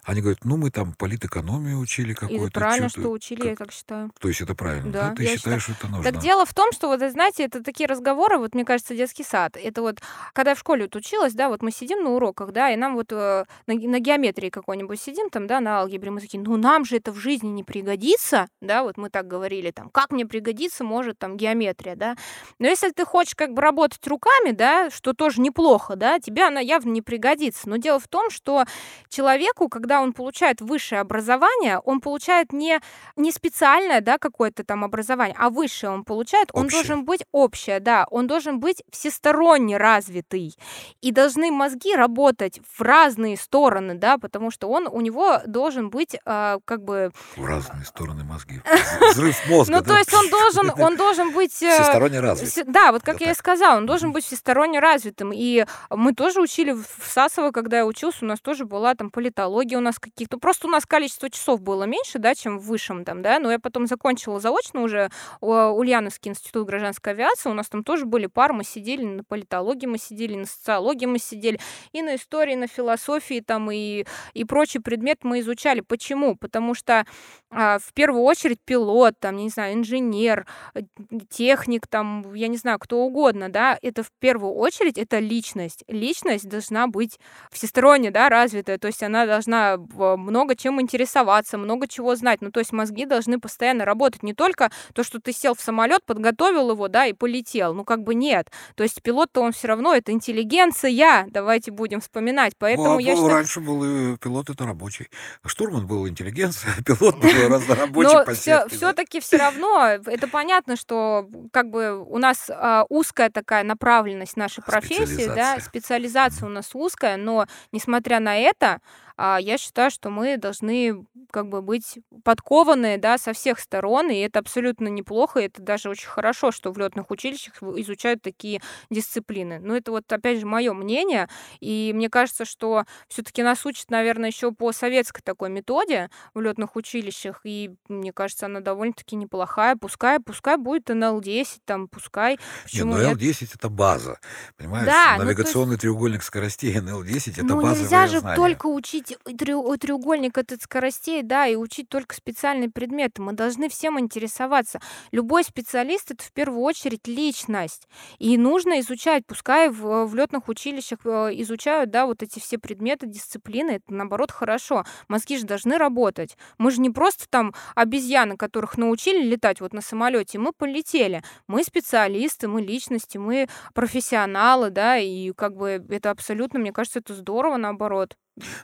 Они 0.04 0.20
говорят, 0.20 0.44
ну, 0.44 0.58
мы 0.58 0.72
там 0.72 0.94
политэкономию 0.94 1.80
учили 1.80 2.14
какую-то. 2.14 2.48
И 2.48 2.50
правильно, 2.50 2.90
что 2.90 3.10
учили, 3.10 3.40
как... 3.40 3.50
я 3.50 3.56
так 3.56 3.72
считаю. 3.72 4.12
То 4.20 4.28
есть 4.28 4.42
это 4.42 4.56
правильно, 4.56 4.92
да? 4.92 5.10
да? 5.10 5.16
Ты 5.16 5.24
считаешь, 5.26 5.40
считаю. 5.40 5.60
что 5.62 5.72
это 5.74 5.88
нужно? 5.88 6.12
Так 6.12 6.22
дело 6.22 6.46
в 6.46 6.54
том, 6.54 6.72
что, 6.74 6.88
вот, 6.88 7.00
знаете, 7.00 7.44
это 7.44 7.64
такие 7.64 7.88
разговоры, 7.88 8.38
вот, 8.38 8.56
мне 8.56 8.66
кажется, 8.66 8.96
детский 8.96 9.24
сад. 9.24 9.56
Это 9.56 9.82
вот, 9.82 10.02
когда 10.34 10.52
я 10.52 10.56
в 10.56 10.60
школе 10.60 10.84
вот 10.84 10.96
училась, 10.96 11.34
да, 11.34 11.48
вот 11.48 11.62
мы 11.62 11.72
сидим 11.72 12.04
на 12.04 12.10
уроках, 12.10 12.52
да, 12.52 12.72
и 12.72 12.76
нам 12.76 12.96
вот 12.96 13.12
э, 13.12 13.46
на, 13.68 13.74
на 13.76 14.00
геометрии 14.00 14.50
какой-нибудь 14.50 15.00
сидим 15.00 15.30
там, 15.30 15.48
да, 15.48 15.62
на 15.62 15.80
алгебре, 15.80 16.12
мы 16.12 16.20
такие, 16.20 16.42
ну, 16.42 16.58
нам 16.58 16.84
же 16.84 16.98
это 16.98 17.12
в 17.12 17.18
жизни 17.18 17.48
не 17.48 17.64
пригодится, 17.64 18.48
да, 18.60 18.84
вот 18.84 18.98
мы 18.98 19.10
так 19.10 19.28
говорили, 19.28 19.72
там, 19.72 19.90
как 19.90 20.12
мне 20.12 20.26
пригодится, 20.26 20.84
может, 20.84 21.20
там, 21.20 21.38
геометрия, 21.38 21.96
да. 21.96 22.16
Но 22.58 22.68
если 22.68 22.90
ты 22.90 23.06
хочешь 23.06 23.36
как 23.36 23.54
бы 23.54 23.62
работать 23.62 24.06
руками, 24.08 24.52
да, 24.52 24.90
что 24.90 25.14
тоже 25.14 25.40
неплохо, 25.40 25.96
да, 25.96 26.20
тебе 26.20 26.44
она 26.48 26.60
явно 26.60 26.90
не 26.90 27.02
пригодится. 27.02 27.70
Но 27.70 27.78
дело 27.78 28.00
в 28.00 28.08
том, 28.08 28.30
что 28.32 28.62
что 28.66 29.14
человеку, 29.16 29.70
когда 29.70 30.01
он 30.01 30.14
получает 30.14 30.61
высшее 30.61 31.01
образование, 31.01 31.80
он 31.80 31.99
получает 31.99 32.51
не, 32.51 32.80
не 33.16 33.32
специальное, 33.32 34.01
да, 34.01 34.18
какое-то 34.18 34.64
там 34.64 34.84
образование, 34.84 35.36
а 35.39 35.49
высшее 35.49 35.91
он 35.91 36.03
получает, 36.03 36.49
он 36.53 36.66
Общее. 36.66 36.82
должен 36.82 37.05
быть 37.05 37.24
общее, 37.32 37.80
да, 37.80 38.05
он 38.09 38.28
должен 38.28 38.59
быть 38.59 38.84
всесторонне 38.91 39.78
развитый. 39.78 40.55
И 41.01 41.11
должны 41.11 41.51
мозги 41.51 41.95
работать 41.95 42.59
в 42.78 42.82
разные 42.82 43.38
стороны, 43.38 43.95
да, 43.95 44.18
потому 44.18 44.51
что 44.51 44.70
он, 44.70 44.88
у 44.88 45.01
него 45.01 45.39
должен 45.45 45.89
быть 45.89 46.16
э, 46.26 46.59
как 46.66 46.84
бы... 46.84 47.11
В 47.36 47.45
разные 47.45 47.86
стороны 47.86 48.24
мозги. 48.24 48.61
Взрыв 49.11 49.38
мозга, 49.47 49.74
Ну, 49.76 49.84
то 49.84 49.97
есть 49.97 50.14
он 50.14 50.30
должен, 50.30 50.72
он 50.80 50.97
должен 50.97 51.34
быть... 51.34 51.61
э, 51.61 51.82
Всесторонне 51.82 52.20
развит. 52.20 52.66
Да, 52.72 52.91
вот 52.91 53.03
как 53.03 53.22
я 53.22 53.32
и 53.32 53.36
сказала, 53.36 53.78
он 53.78 53.86
должен 53.86 54.11
быть 54.11 54.26
всесторонне 54.26 54.80
развитым. 54.80 55.32
И 55.34 55.66
мы 55.89 56.14
тоже 56.14 56.41
учили 56.41 56.72
в 56.72 56.84
в 57.03 57.11
Сасово, 57.11 57.51
когда 57.51 57.78
я 57.78 57.86
учился, 57.86 58.20
у 58.22 58.28
нас 58.28 58.39
тоже 58.39 58.53
была 58.62 58.95
там 58.95 59.10
политология 59.10 59.78
у 59.78 59.82
нас 59.82 59.99
каких-то. 59.99 60.38
Просто 60.38 60.68
у 60.68 60.70
нас 60.70 60.86
количество 60.86 61.30
часов 61.30 61.62
было 61.62 61.84
меньше, 61.84 62.20
да, 62.20 62.36
чем 62.36 62.60
в 62.60 62.66
высшем 62.66 63.04
там, 63.06 63.22
да. 63.22 63.39
Но 63.39 63.51
я 63.51 63.60
потом 63.60 63.88
закончила 63.88 64.39
заочно 64.39 64.82
уже 64.82 65.10
у- 65.41 65.51
Ульяновский 65.51 66.32
институт 66.32 66.68
гражданской 66.68 67.14
авиации. 67.14 67.49
У 67.49 67.54
нас 67.54 67.68
там 67.70 67.84
тоже 67.84 68.06
были 68.06 68.28
пары, 68.28 68.54
мы 68.54 68.64
сидели 68.64 69.04
на 69.04 69.24
политологии, 69.24 69.88
мы 69.88 69.97
сидели 69.97 70.36
на 70.36 70.45
социологии, 70.45 71.06
мы 71.06 71.20
сидели 71.20 71.60
и 71.91 72.01
на 72.01 72.16
истории, 72.16 72.54
и 72.54 72.58
на 72.58 72.68
философии 72.68 73.41
там 73.45 73.72
и, 73.72 74.06
и 74.34 74.45
прочий 74.45 74.80
предмет 74.80 75.24
мы 75.24 75.39
изучали. 75.39 75.82
Почему? 75.82 76.36
Потому 76.36 76.76
что 76.76 77.06
а, 77.49 77.78
в 77.80 77.93
первую 77.93 78.24
очередь 78.24 78.60
пилот, 78.66 79.16
там, 79.20 79.38
не 79.38 79.49
знаю, 79.49 79.76
инженер, 79.76 80.47
э, 80.74 80.82
техник, 81.30 81.88
там, 81.88 82.34
я 82.34 82.47
не 82.47 82.58
знаю, 82.58 82.80
кто 82.80 82.99
угодно, 82.99 83.49
да, 83.49 83.78
это 83.82 84.01
в 84.04 84.12
первую 84.20 84.54
очередь 84.54 84.97
это 84.97 85.20
личность. 85.20 85.84
Личность 85.88 86.49
должна 86.49 86.88
быть 86.88 87.20
всесторонне, 87.51 88.12
да, 88.12 88.30
развитая, 88.44 88.78
то 88.78 88.88
есть 88.88 89.02
она 89.04 89.26
должна 89.26 89.78
в- 89.78 90.18
много 90.18 90.56
чем 90.56 90.82
интересоваться, 90.82 91.58
много 91.58 91.88
чего 91.88 92.16
знать, 92.16 92.41
ну, 92.41 92.52
то 92.52 92.60
есть 92.60 92.72
мозги 92.72 93.06
должны 93.06 93.39
постоянно 93.39 93.86
работать, 93.86 94.24
не 94.24 94.34
только 94.34 94.70
то, 94.94 95.04
что 95.04 95.20
ты 95.20 95.34
сел 95.34 95.56
в 95.56 95.62
самолет, 95.62 96.06
подготовил 96.06 96.72
его, 96.72 96.88
да, 96.88 97.06
и 97.06 97.14
полетел, 97.14 97.74
ну, 97.74 97.84
как 97.84 98.04
бы 98.04 98.16
нет, 98.16 98.50
то 98.76 98.84
есть 98.84 99.02
пилот-то 99.02 99.41
он 99.41 99.52
все 99.52 99.68
равно, 99.68 99.94
это 99.94 100.12
интеллигенция, 100.12 101.26
давайте 101.30 101.72
будем 101.72 102.02
вспоминать, 102.02 102.54
поэтому 102.58 102.94
Ну, 102.94 103.00
я 103.00 103.14
а 103.14 103.16
считаю... 103.16 103.34
Раньше 103.34 103.60
был 103.60 103.84
и 103.84 104.18
пилот, 104.18 104.50
это 104.50 104.66
рабочий. 104.66 105.10
Штурман 105.46 105.88
был 105.88 106.08
интеллигенция, 106.08 106.72
а 106.78 106.84
пилот 106.84 107.18
был 107.18 107.50
разнорабочий 107.50 108.14
Но 108.14 108.26
по 108.26 108.34
все-таки 108.34 109.20
все 109.20 109.38
равно 109.38 109.98
это 110.06 110.28
понятно, 110.28 110.76
что 110.76 111.28
как 111.52 111.70
бы 111.70 112.04
у 112.04 112.18
нас 112.18 112.50
а, 112.50 112.86
узкая 112.89 113.30
такая 113.30 113.64
направленность 113.64 114.38
нашей 114.38 114.64
профессии, 114.64 115.28
да, 115.28 115.60
специализация 115.60 116.48
у 116.48 116.50
нас 116.50 116.72
узкая, 116.74 117.18
но 117.18 117.48
несмотря 117.72 118.20
на 118.20 118.33
это, 118.38 118.80
а, 119.12 119.12
я 119.18 119.57
считаю, 119.57 119.91
что 119.91 120.09
мы 120.09 120.38
должны 120.38 121.05
как 121.32 121.49
бы 121.49 121.61
быть 121.61 121.99
подкованные, 122.24 122.97
да, 122.97 123.18
со 123.18 123.34
всех 123.34 123.59
сторон, 123.59 124.09
и 124.09 124.18
это 124.18 124.39
абсолютно 124.39 124.88
неплохо, 124.88 125.39
и 125.39 125.45
это 125.45 125.61
даже 125.61 125.89
очень 125.89 126.07
хорошо, 126.07 126.51
что 126.51 126.72
в 126.72 126.78
летных 126.78 127.09
училищах 127.11 127.61
изучают 127.61 128.22
такие 128.22 128.61
дисциплины. 128.89 129.59
Но 129.59 129.76
это 129.76 129.91
вот 129.91 130.11
опять 130.11 130.39
же 130.39 130.45
мое 130.45 130.74
мнение, 130.74 131.28
и 131.59 131.91
мне 131.95 132.09
кажется, 132.09 132.45
что 132.45 132.86
все-таки 133.07 133.43
нас 133.43 133.66
учат, 133.66 133.89
наверное, 133.89 134.30
еще 134.30 134.51
по 134.51 134.72
советской 134.72 135.22
такой 135.22 135.49
методе 135.49 136.09
в 136.34 136.41
летных 136.41 136.76
училищах, 136.76 137.41
и 137.43 137.72
мне 137.88 138.14
кажется, 138.14 138.45
она 138.45 138.59
довольно-таки 138.59 139.16
неплохая. 139.16 139.76
Пускай, 139.76 140.20
пускай 140.20 140.57
будет 140.57 140.89
НЛ-10, 140.89 141.59
там, 141.66 141.88
пускай. 141.88 142.34
Не, 142.34 142.39
Почему 142.64 142.95
ну 142.95 143.01
нет? 143.01 143.18
L10 143.18 143.49
это 143.55 143.70
база, 143.70 144.20
понимаешь? 144.57 144.86
Да, 144.86 145.16
ну, 145.18 145.24
Навигационный 145.24 145.78
треугольник 145.78 146.24
скоростей 146.24 146.76
NL10 146.78 147.34
это 147.34 147.43
Ну, 147.45 147.55
базовые 147.55 147.82
нельзя 147.82 148.07
же 148.07 148.20
знания. 148.20 148.36
только 148.36 148.68
учить 148.68 149.03
треу- 149.04 149.78
треугольник 149.78 150.38
этот 150.38 150.62
скоростей, 150.62 151.22
да, 151.24 151.47
и 151.47 151.56
учить 151.56 151.89
только 151.89 152.16
специальные 152.16 152.70
предметы. 152.70 153.22
Мы 153.22 153.34
должны 153.34 153.70
всем 153.70 153.99
интересоваться. 153.99 154.80
Любой 155.12 155.43
специалист 155.43 156.12
это 156.12 156.24
в 156.24 156.32
первую 156.32 156.62
очередь 156.62 157.08
личность. 157.08 157.88
И 158.20 158.38
нужно 158.38 158.80
изучать, 158.80 159.26
пускай 159.26 159.70
в, 159.70 160.06
в 160.06 160.16
летных 160.16 160.47
училищах 160.47 160.99
э, 161.06 161.30
изучают, 161.41 161.91
да, 161.91 162.06
вот 162.06 162.24
эти 162.24 162.39
все 162.39 162.58
предметы, 162.58 163.08
дисциплины, 163.08 163.72
это 163.72 163.93
наоборот 163.93 164.32
хорошо. 164.32 164.84
Мозги 165.08 165.38
же 165.38 165.45
должны 165.45 165.78
работать. 165.78 166.38
Мы 166.58 166.72
же 166.72 166.82
не 166.82 166.89
просто 166.89 167.26
там 167.30 167.54
обезьяны, 167.76 168.38
которых 168.38 168.78
научили 168.78 169.24
летать 169.24 169.62
вот 169.62 169.74
на 169.74 169.82
самолете, 169.82 170.39
мы 170.39 170.51
полетели. 170.51 171.24
Мы 171.47 171.64
специалисты, 171.64 172.47
мы 172.47 172.62
личности, 172.62 173.18
мы 173.18 173.47
профессионалы, 173.74 174.70
да, 174.70 174.97
и 174.97 175.32
как 175.34 175.56
бы 175.56 175.86
это 175.89 176.12
абсолютно, 176.12 176.60
мне 176.60 176.72
кажется, 176.72 176.99
это 176.99 177.14
здорово 177.14 177.58
наоборот. 177.58 178.16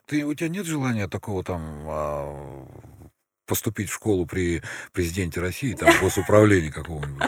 Ты, 0.05 0.25
у 0.25 0.33
тебя 0.33 0.49
нет 0.49 0.65
желания 0.65 1.07
такого 1.07 1.43
там 1.43 1.61
а, 1.87 2.65
поступить 3.45 3.89
в 3.89 3.93
школу 3.93 4.25
при 4.25 4.61
президенте 4.93 5.41
России, 5.41 5.73
там, 5.73 5.89
госуправления 6.01 6.71
какого-нибудь? 6.71 7.23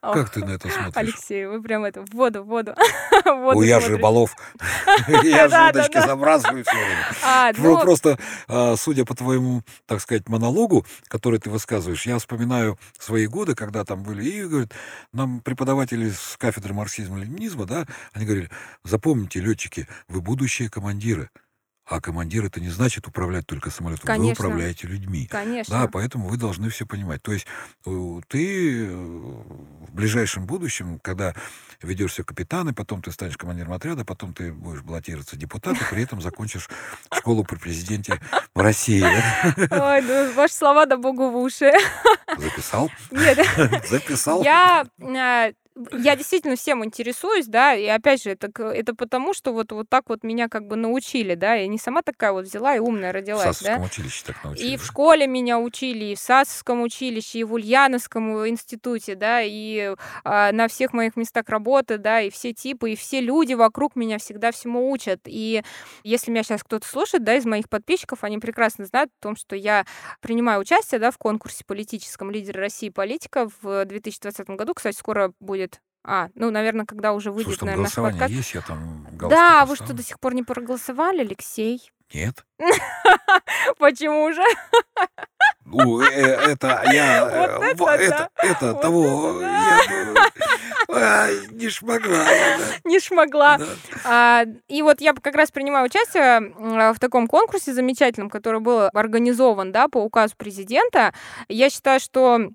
Как 0.00 0.30
ты 0.30 0.44
на 0.44 0.50
это 0.50 0.68
смотришь? 0.68 0.96
Алексей, 0.96 1.46
вы 1.46 1.62
прям 1.62 1.84
это, 1.84 2.04
в 2.04 2.10
воду, 2.10 2.42
в 2.42 2.46
воду. 2.46 2.74
в 3.24 3.52
Ой, 3.54 3.68
я 3.68 3.78
же 3.78 3.98
балов. 3.98 4.34
Я 5.22 5.48
же 5.48 5.68
удочки 5.68 6.04
забрасываю 6.04 6.64
все 6.64 6.74
время. 6.74 7.06
А, 7.24 7.52
Про- 7.52 7.62
ну, 7.62 7.80
Просто, 7.80 8.18
а, 8.48 8.74
судя 8.76 9.04
по 9.04 9.14
твоему, 9.14 9.62
так 9.86 10.00
сказать, 10.00 10.28
монологу, 10.28 10.84
который 11.06 11.38
ты 11.38 11.50
высказываешь, 11.50 12.04
я 12.04 12.18
вспоминаю 12.18 12.80
свои 12.98 13.28
годы, 13.28 13.54
когда 13.54 13.84
там 13.84 14.02
были, 14.02 14.24
и, 14.24 14.44
говорят, 14.44 14.72
нам 15.12 15.40
преподаватели 15.40 16.10
с 16.10 16.36
кафедры 16.36 16.74
марксизма-ленинизма, 16.74 17.66
да, 17.66 17.86
они 18.12 18.24
говорили, 18.26 18.50
запомните, 18.82 19.38
летчики, 19.38 19.86
вы 20.08 20.20
будущие 20.20 20.68
командиры. 20.68 21.30
А 21.84 22.00
командир 22.00 22.44
это 22.44 22.60
не 22.60 22.68
значит 22.68 23.08
управлять 23.08 23.46
только 23.46 23.70
самолетом, 23.70 24.02
вы 24.06 24.14
Конечно. 24.14 24.46
управляете 24.46 24.86
людьми. 24.86 25.26
конечно. 25.26 25.80
Да, 25.80 25.88
поэтому 25.88 26.28
вы 26.28 26.36
должны 26.36 26.68
все 26.68 26.86
понимать. 26.86 27.22
То 27.22 27.32
есть 27.32 27.46
э, 27.84 28.20
ты 28.28 28.86
э, 28.86 28.90
в 28.92 29.92
ближайшем 29.92 30.46
будущем, 30.46 31.00
когда 31.00 31.34
ведешься 31.82 32.22
капитаны, 32.22 32.72
потом 32.72 33.02
ты 33.02 33.10
станешь 33.10 33.36
командиром 33.36 33.72
отряда, 33.72 34.04
потом 34.04 34.32
ты 34.32 34.52
будешь 34.52 34.82
баллотироваться 34.82 35.34
в 35.34 35.38
депутаты, 35.38 35.80
при 35.90 36.04
этом 36.04 36.20
закончишь 36.20 36.68
школу 37.12 37.44
при 37.44 37.56
президенте 37.56 38.20
в 38.54 38.60
России. 38.60 39.02
Ой, 39.04 40.02
ну, 40.02 40.32
ваши 40.34 40.54
слова 40.54 40.86
да 40.86 40.96
богу 40.96 41.30
в 41.30 41.36
уши. 41.36 41.72
Записал? 42.38 42.90
Нет, 43.10 43.38
Записал? 43.88 44.42
я, 44.44 44.86
а, 45.00 45.50
я 45.92 46.16
действительно 46.16 46.56
всем 46.56 46.84
интересуюсь, 46.84 47.46
да, 47.46 47.74
и 47.74 47.86
опять 47.86 48.22
же, 48.22 48.30
это, 48.30 48.50
это 48.62 48.94
потому, 48.94 49.34
что 49.34 49.52
вот, 49.52 49.72
вот 49.72 49.88
так 49.88 50.08
вот 50.08 50.22
меня 50.22 50.48
как 50.48 50.66
бы 50.66 50.76
научили, 50.76 51.34
да, 51.34 51.54
я 51.54 51.66
не 51.66 51.78
сама 51.78 52.02
такая 52.02 52.32
вот 52.32 52.44
взяла 52.44 52.76
и 52.76 52.78
умная 52.78 53.10
В 53.10 53.14
родилась, 53.14 53.44
да. 53.44 53.52
Сасовском 53.52 53.82
училище 53.84 54.22
так 54.26 54.44
научили. 54.44 54.68
И 54.68 54.76
в 54.76 54.80
да? 54.80 54.86
школе 54.86 55.26
меня 55.26 55.58
учили, 55.58 56.06
и 56.06 56.14
в 56.14 56.18
Сасовском 56.18 56.82
училище, 56.82 57.40
и 57.40 57.44
в 57.44 57.54
Ульяновском 57.54 58.46
институте, 58.48 59.14
да, 59.14 59.40
и 59.42 59.94
а, 60.24 60.52
на 60.52 60.68
всех 60.68 60.92
моих 60.92 61.16
местах 61.16 61.48
работы, 61.48 61.98
да, 61.98 62.20
и 62.20 62.30
все 62.30 62.52
типы, 62.52 62.92
и 62.92 62.96
все 62.96 63.20
люди 63.20 63.54
вокруг 63.54 63.96
меня 63.96 64.18
всегда 64.18 64.52
всему 64.52 64.90
учат. 64.90 65.20
И 65.26 65.62
если 66.02 66.30
меня 66.30 66.42
сейчас 66.42 66.62
кто-то 66.62 66.86
слушает, 66.86 67.24
да, 67.24 67.34
из 67.36 67.44
моих 67.44 67.68
подписчиков, 67.68 68.24
они 68.24 68.38
прекрасно 68.38 68.86
знают 68.86 69.10
о 69.20 69.22
том, 69.22 69.36
что 69.36 69.56
я 69.56 69.86
принимаю 70.20 70.60
участие, 70.60 70.98
да, 70.98 71.10
в 71.10 71.18
конкурсе 71.18 71.64
политическом 71.64 72.30
«Лидер 72.30 72.56
России 72.56 72.88
политика» 72.88 73.48
в 73.62 73.84
2020 73.84 74.50
году. 74.50 74.74
Кстати, 74.74 74.96
скоро 74.96 75.32
будет 75.40 75.71
а, 76.04 76.28
ну, 76.34 76.50
наверное, 76.50 76.84
когда 76.86 77.12
уже 77.12 77.30
Слушай, 77.30 77.44
выйдет, 77.44 77.60
там 77.60 77.66
наверное, 77.66 77.84
голосование 77.84 78.20
подкаст. 78.20 78.36
есть, 78.36 78.54
я 78.54 78.60
там 78.60 79.06
Да, 79.12 79.64
вы 79.64 79.70
поставил. 79.70 79.76
что, 79.76 79.94
до 79.94 80.02
сих 80.02 80.18
пор 80.20 80.34
не 80.34 80.42
проголосовали, 80.42 81.20
Алексей? 81.20 81.90
Нет. 82.12 82.44
Почему 83.78 84.32
же? 84.32 84.42
Ну, 85.64 86.02
э, 86.02 86.06
это 86.10 86.82
я... 86.92 87.28
э, 87.30 87.72
это 87.72 88.28
Это, 88.42 88.74
того... 88.74 89.40
я 89.40 91.28
не 91.50 91.68
шмогла. 91.70 92.24
Не 92.84 93.00
шмогла. 93.00 93.58
А, 94.04 94.44
и 94.68 94.82
вот 94.82 95.00
я 95.00 95.14
как 95.14 95.34
раз 95.34 95.50
принимаю 95.50 95.86
участие 95.86 96.52
в 96.92 96.98
таком 96.98 97.28
конкурсе 97.28 97.72
замечательном, 97.72 98.28
который 98.28 98.60
был 98.60 98.88
организован 98.92 99.72
да, 99.72 99.88
по 99.88 99.98
указу 99.98 100.34
президента. 100.36 101.14
Я 101.48 101.70
считаю, 101.70 102.00
что 102.00 102.48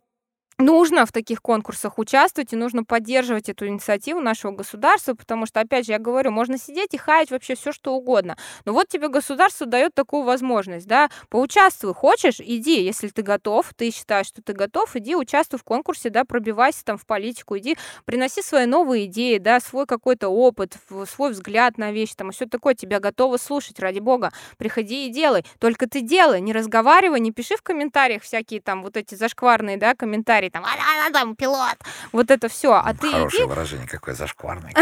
нужно 0.58 1.06
в 1.06 1.12
таких 1.12 1.42
конкурсах 1.42 2.00
участвовать 2.00 2.54
и 2.54 2.56
нужно 2.56 2.84
поддерживать 2.84 3.50
эту 3.50 3.68
инициативу 3.68 4.20
нашего 4.20 4.52
государства, 4.52 5.14
потому 5.14 5.46
что, 5.46 5.60
опять 5.60 5.86
же, 5.86 5.92
я 5.92 6.00
говорю, 6.00 6.32
можно 6.32 6.58
сидеть 6.58 6.94
и 6.94 6.98
хаять 6.98 7.32
вообще 7.32 7.56
все, 7.56 7.72
что 7.72 7.94
угодно. 7.94 8.38
Но 8.66 8.74
вот 8.74 8.88
тебе 8.88 9.08
государство 9.08 9.66
дает 9.66 9.94
такую 9.94 10.24
возможность, 10.24 10.88
да, 10.88 11.10
поучаствуй, 11.30 11.94
хочешь, 11.94 12.40
иди, 12.40 12.84
если 12.84 13.08
ты 13.10 13.22
готов, 13.22 13.72
ты 13.76 13.92
считаешь, 13.92 14.28
что 14.28 14.42
ты 14.42 14.54
готов, 14.54 14.96
иди 14.96 15.16
участвуй 15.16 15.60
в 15.60 15.64
конкурсе, 15.64 16.10
да, 16.10 16.26
пробивайся 16.26 16.84
там 16.84 16.98
в 16.98 17.06
политику, 17.06 17.58
иди, 17.58 17.78
приноси 18.06 18.42
свои 18.42 18.66
новые 18.66 19.06
идеи, 19.06 19.38
да, 19.38 19.60
свой 19.60 19.86
какой-то 19.86 20.30
опыт, 20.30 20.78
свой 21.10 21.32
взгляд 21.32 21.78
на 21.78 21.92
вещи, 21.92 22.16
там, 22.16 22.30
и 22.30 22.34
все 22.34 22.46
такое, 22.48 22.74
тебя 22.74 23.00
готовы 23.00 23.38
слушать, 23.38 23.80
ради 23.80 24.00
бога, 24.00 24.32
приходи 24.58 25.08
и 25.08 25.12
делай, 25.12 25.46
только 25.60 25.88
ты 25.88 26.02
делай, 26.02 26.42
не 26.42 26.54
разговаривай, 26.54 27.20
не 27.20 27.32
пиши 27.32 27.56
в 27.56 27.62
комментариях 27.62 28.24
всякие 28.24 28.62
там 28.62 28.82
вот 28.84 28.98
эти 28.98 29.16
зашкварные, 29.16 29.78
да, 29.78 29.94
комментарии, 29.94 30.47
говорить 30.50 30.54
там, 30.54 30.66
она, 30.66 31.12
там 31.12 31.36
пилот. 31.36 31.78
Вот 32.12 32.32
это 32.32 32.48
все. 32.48 32.74
А 32.74 32.94
ты 32.94 33.12
Хорошее 33.12 33.44
иди, 33.44 33.50
выражение, 33.50 33.88
какое 33.88 34.16
зашкварное. 34.16 34.74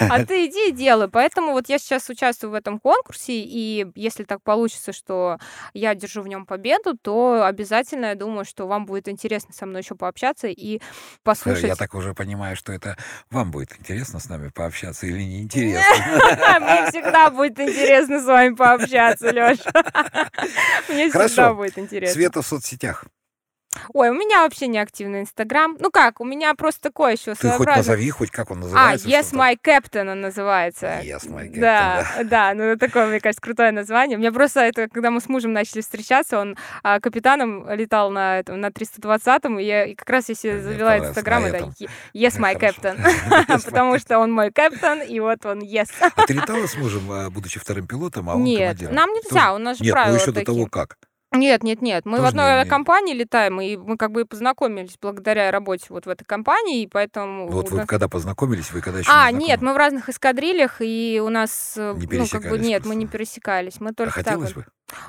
а 0.00 0.24
ты 0.24 0.46
иди 0.46 0.68
и 0.68 0.72
делай. 0.72 1.08
Поэтому 1.08 1.52
вот 1.52 1.68
я 1.68 1.78
сейчас 1.78 2.08
участвую 2.08 2.50
в 2.52 2.54
этом 2.54 2.78
конкурсе, 2.78 3.32
и 3.34 3.86
если 3.94 4.24
так 4.24 4.42
получится, 4.42 4.92
что 4.92 5.38
я 5.74 5.94
держу 5.94 6.22
в 6.22 6.28
нем 6.28 6.46
победу, 6.46 6.96
то 6.96 7.44
обязательно 7.44 8.06
я 8.06 8.14
думаю, 8.14 8.44
что 8.44 8.66
вам 8.66 8.86
будет 8.86 9.08
интересно 9.08 9.54
со 9.54 9.66
мной 9.66 9.82
еще 9.82 9.94
пообщаться 9.94 10.48
и 10.48 10.80
послушать. 11.22 11.64
Я 11.64 11.76
так 11.76 11.94
уже 11.94 12.14
понимаю, 12.14 12.56
что 12.56 12.72
это 12.72 12.96
вам 13.30 13.50
будет 13.50 13.78
интересно 13.78 14.20
с 14.20 14.28
нами 14.28 14.48
пообщаться 14.48 15.06
или 15.06 15.22
неинтересно. 15.22 15.82
Мне 16.60 16.90
всегда 16.90 17.30
будет 17.30 17.58
интересно 17.60 18.20
с 18.20 18.24
вами 18.24 18.54
пообщаться, 18.54 19.30
Леша. 19.30 19.70
Мне 20.88 21.10
всегда 21.10 21.54
будет 21.54 21.78
интересно. 21.78 22.14
Света 22.14 22.42
в 22.42 22.46
соцсетях. 22.46 23.04
Ой, 23.94 24.10
у 24.10 24.14
меня 24.14 24.42
вообще 24.42 24.66
не 24.66 24.78
активный 24.78 25.20
Инстаграм. 25.22 25.76
Ну 25.78 25.90
как, 25.90 26.20
у 26.20 26.24
меня 26.24 26.54
просто 26.54 26.80
такое 26.82 27.12
еще 27.12 27.34
Ты 27.34 27.50
хоть 27.50 27.66
назови, 27.66 28.10
хоть 28.10 28.30
как 28.30 28.50
он 28.50 28.58
А, 28.58 28.60
называется. 28.62 29.08
Yes, 29.08 29.26
что 29.28 29.36
My 29.36 29.56
Captain 29.62 30.10
он 30.10 30.20
называется. 30.20 30.86
Yes, 31.02 31.28
my 31.28 31.48
captain, 31.50 31.60
да, 31.60 32.06
да, 32.24 32.54
ну 32.54 32.64
это 32.64 32.86
такое, 32.86 33.06
мне 33.06 33.20
кажется, 33.20 33.40
крутое 33.42 33.72
название. 33.72 34.16
У 34.16 34.20
меня 34.20 34.32
просто 34.32 34.60
это, 34.60 34.88
когда 34.88 35.10
мы 35.10 35.20
с 35.20 35.28
мужем 35.28 35.52
начали 35.52 35.80
встречаться, 35.80 36.38
он 36.38 36.56
а, 36.82 37.00
капитаном 37.00 37.68
летал 37.70 38.10
на 38.10 38.38
этом, 38.38 38.60
на 38.60 38.66
320-м, 38.68 39.58
и, 39.58 39.64
я, 39.64 39.84
и 39.86 39.94
как 39.94 40.08
раз 40.10 40.28
я 40.28 40.34
себе 40.34 40.60
завела 40.60 40.98
Инстаграм, 40.98 41.44
это 41.44 41.56
этом. 41.56 41.74
«Е- 41.78 41.88
Yes, 42.14 42.34
Ну, 42.38 42.46
My. 42.46 42.58
Captain, 42.58 42.98
Yes, 43.48 43.64
потому 43.64 43.98
что 43.98 44.18
он 44.18 44.32
мой 44.32 44.50
капитан, 44.52 45.02
и 45.02 45.18
вот 45.20 45.44
он 45.46 45.60
Yes. 45.60 45.88
А 46.00 46.26
ты 46.26 46.32
летала 46.34 46.66
с 46.66 46.76
мужем, 46.76 47.10
а, 47.10 47.30
будучи 47.30 47.58
вторым 47.58 47.86
пилотом, 47.86 48.28
а 48.30 48.34
он 48.34 48.44
Нет, 48.44 48.60
командиром? 48.78 48.94
нам 48.94 49.10
нельзя, 49.10 49.54
у 49.54 49.58
нас 49.58 49.78
же 49.78 49.84
Нет, 49.84 49.94
ну 49.94 50.00
правила 50.00 50.16
еще 50.16 50.26
до 50.26 50.32
такие. 50.32 50.44
того 50.46 50.66
как. 50.66 50.96
Нет, 51.34 51.62
нет, 51.62 51.82
нет. 51.82 52.04
Мы 52.04 52.14
в 52.14 52.16
Тоже 52.18 52.28
одной 52.28 52.58
не- 52.58 52.64
не- 52.64 52.68
компании 52.68 53.14
летаем, 53.14 53.60
и 53.60 53.76
мы 53.76 53.96
как 53.96 54.10
бы 54.12 54.24
познакомились 54.24 54.96
благодаря 55.00 55.50
работе 55.50 55.86
вот 55.90 56.06
в 56.06 56.08
этой 56.08 56.24
компании, 56.24 56.82
и 56.82 56.86
поэтому... 56.86 57.48
Вот 57.48 57.68
у 57.68 57.70
вы 57.72 57.76
нас- 57.78 57.86
когда 57.86 58.08
познакомились, 58.08 58.70
вы 58.72 58.80
когда 58.80 58.98
еще 59.00 59.10
А, 59.12 59.30
не 59.30 59.46
нет, 59.46 59.62
мы 59.62 59.72
в 59.74 59.76
разных 59.76 60.08
эскадрильях, 60.08 60.76
и 60.80 61.20
у 61.24 61.28
нас, 61.28 61.74
э, 61.76 61.94
Не 61.96 62.18
ну, 62.18 62.26
как 62.30 62.48
бы, 62.48 62.58
нет, 62.58 62.84
мы 62.84 62.94
не 62.94 63.06
просто. 63.06 63.18
пересекались. 63.18 63.80
Мы 63.80 63.90
А 63.90 63.94
только 63.94 64.14
так 64.14 64.24
хотелось 64.24 64.54
вот. 64.54 64.64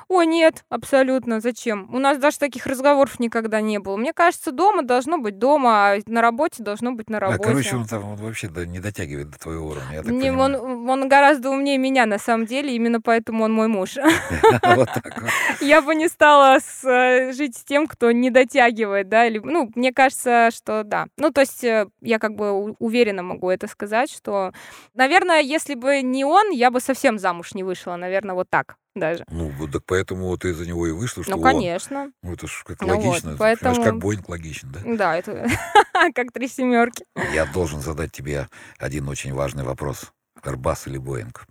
Ой, 0.08 0.26
нет, 0.26 0.64
абсолютно. 0.68 1.40
Зачем? 1.40 1.88
У 1.94 1.98
нас 1.98 2.18
даже 2.18 2.38
таких 2.38 2.66
разговоров 2.66 3.18
никогда 3.20 3.60
не 3.60 3.78
было. 3.78 3.96
Мне 3.96 4.12
кажется, 4.12 4.52
дома 4.52 4.82
должно 4.82 5.18
быть 5.18 5.38
дома, 5.38 5.92
а 5.92 5.98
на 6.06 6.20
работе 6.20 6.62
должно 6.62 6.92
быть 6.92 7.10
на 7.10 7.18
А, 7.18 7.20
работе. 7.20 7.42
короче, 7.42 7.76
он 7.76 7.86
там 7.86 8.04
он 8.04 8.16
вообще 8.16 8.48
да, 8.48 8.64
не 8.66 8.80
дотягивает 8.80 9.30
до 9.30 9.38
твоего 9.38 9.68
уровня, 9.68 9.94
я 9.96 10.02
так 10.02 10.12
Не, 10.12 10.30
понимаю. 10.30 10.62
он, 10.62 10.88
он 10.90 11.08
гораздо 11.08 11.50
умнее 11.50 11.78
меня, 11.78 12.06
на 12.06 12.18
самом 12.18 12.46
деле, 12.46 12.74
именно 12.74 13.00
поэтому 13.00 13.44
он 13.44 13.52
мой 13.52 13.68
муж. 13.68 13.96
Я 15.60 15.82
бы 15.82 15.94
не 15.94 16.08
стала 16.08 16.58
э, 16.84 17.32
жить 17.32 17.56
с 17.56 17.64
тем, 17.64 17.86
кто 17.86 18.12
не 18.12 18.30
дотягивает, 18.30 19.08
да, 19.08 19.26
или, 19.26 19.38
ну, 19.38 19.70
мне 19.74 19.92
кажется, 19.92 20.50
что 20.54 20.82
да. 20.84 21.06
Ну, 21.16 21.30
то 21.30 21.42
есть 21.42 21.64
э, 21.64 21.86
я 22.00 22.18
как 22.18 22.34
бы 22.34 22.74
уверенно 22.78 23.22
могу 23.22 23.50
это 23.50 23.66
сказать, 23.66 24.10
что, 24.10 24.52
наверное, 24.94 25.40
если 25.40 25.74
бы 25.74 26.02
не 26.02 26.24
он, 26.24 26.50
я 26.50 26.70
бы 26.70 26.80
совсем 26.80 27.18
замуж 27.18 27.54
не 27.54 27.62
вышла, 27.64 27.96
наверное, 27.96 28.34
вот 28.34 28.48
так 28.50 28.76
даже. 28.94 29.24
Ну, 29.28 29.48
вот 29.58 29.72
так 29.72 29.82
поэтому 29.86 30.26
вот 30.26 30.40
ты 30.42 30.54
за 30.54 30.66
него 30.66 30.86
и 30.86 30.92
вышла, 30.92 31.22
что 31.22 31.32
Ну, 31.32 31.38
он. 31.38 31.42
конечно. 31.44 32.12
Ну, 32.22 32.32
это 32.32 32.46
ж 32.46 32.62
как 32.66 32.80
Ну 32.80 32.88
вот, 32.88 32.96
логично. 33.04 33.30
понимаешь, 33.32 33.38
поэтому- 33.38 33.84
как 33.84 33.98
Боинг 33.98 34.28
логичен, 34.28 34.70
да? 34.72 34.80
Да, 34.84 35.16
это 35.16 35.46
как 36.14 36.32
три 36.32 36.48
семерки. 36.48 37.04
Я 37.32 37.46
должен 37.46 37.80
задать 37.80 38.12
тебе 38.12 38.48
один 38.78 39.08
очень 39.08 39.32
важный 39.34 39.64
вопрос. 39.64 40.12
Airbus 40.42 40.80
или 40.86 40.98
Боинг? 40.98 41.46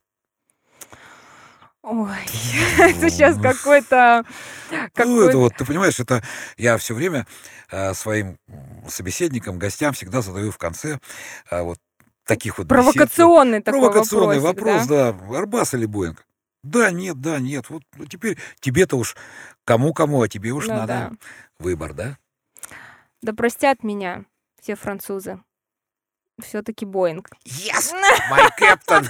Ой, 1.81 2.09
это 2.79 3.09
сейчас 3.09 3.37
какой-то... 3.37 4.23
Ну, 4.97 5.21
это 5.27 5.37
вот, 5.37 5.53
ты 5.57 5.65
понимаешь, 5.65 5.99
это 5.99 6.23
я 6.57 6.77
все 6.77 6.93
время 6.93 7.27
э, 7.69 7.93
своим 7.93 8.37
собеседникам, 8.87 9.59
гостям 9.59 9.93
всегда 9.93 10.21
задаю 10.21 10.51
в 10.51 10.57
конце 10.57 10.99
э, 11.51 11.61
вот 11.61 11.77
таких 12.25 12.57
вот 12.57 12.67
бесед. 12.67 12.69
Провокационный 12.93 13.61
такой 13.61 13.81
Провокационный 13.81 14.39
вопрос, 14.39 14.87
да? 14.87 15.11
да. 15.11 15.17
Airbus 15.41 15.75
или 15.77 15.85
Боинг? 15.85 16.25
Да, 16.63 16.91
нет, 16.91 17.19
да, 17.19 17.39
нет. 17.39 17.69
Вот 17.69 17.83
ну, 17.97 18.05
теперь 18.05 18.37
тебе-то 18.59 18.97
уж 18.97 19.15
кому-кому, 19.65 20.21
а 20.21 20.29
тебе 20.29 20.51
уж 20.51 20.67
Ну 20.67 20.75
надо 20.75 20.87
да. 20.87 21.11
выбор, 21.59 21.93
да? 21.93 22.17
Да 23.21 23.33
простят 23.33 23.83
меня 23.83 24.25
все 24.61 24.75
французы. 24.75 25.39
Все-таки 26.41 26.85
Боинг. 26.85 27.29
Yes, 27.45 27.93
my 28.31 28.49
captain. 28.59 29.07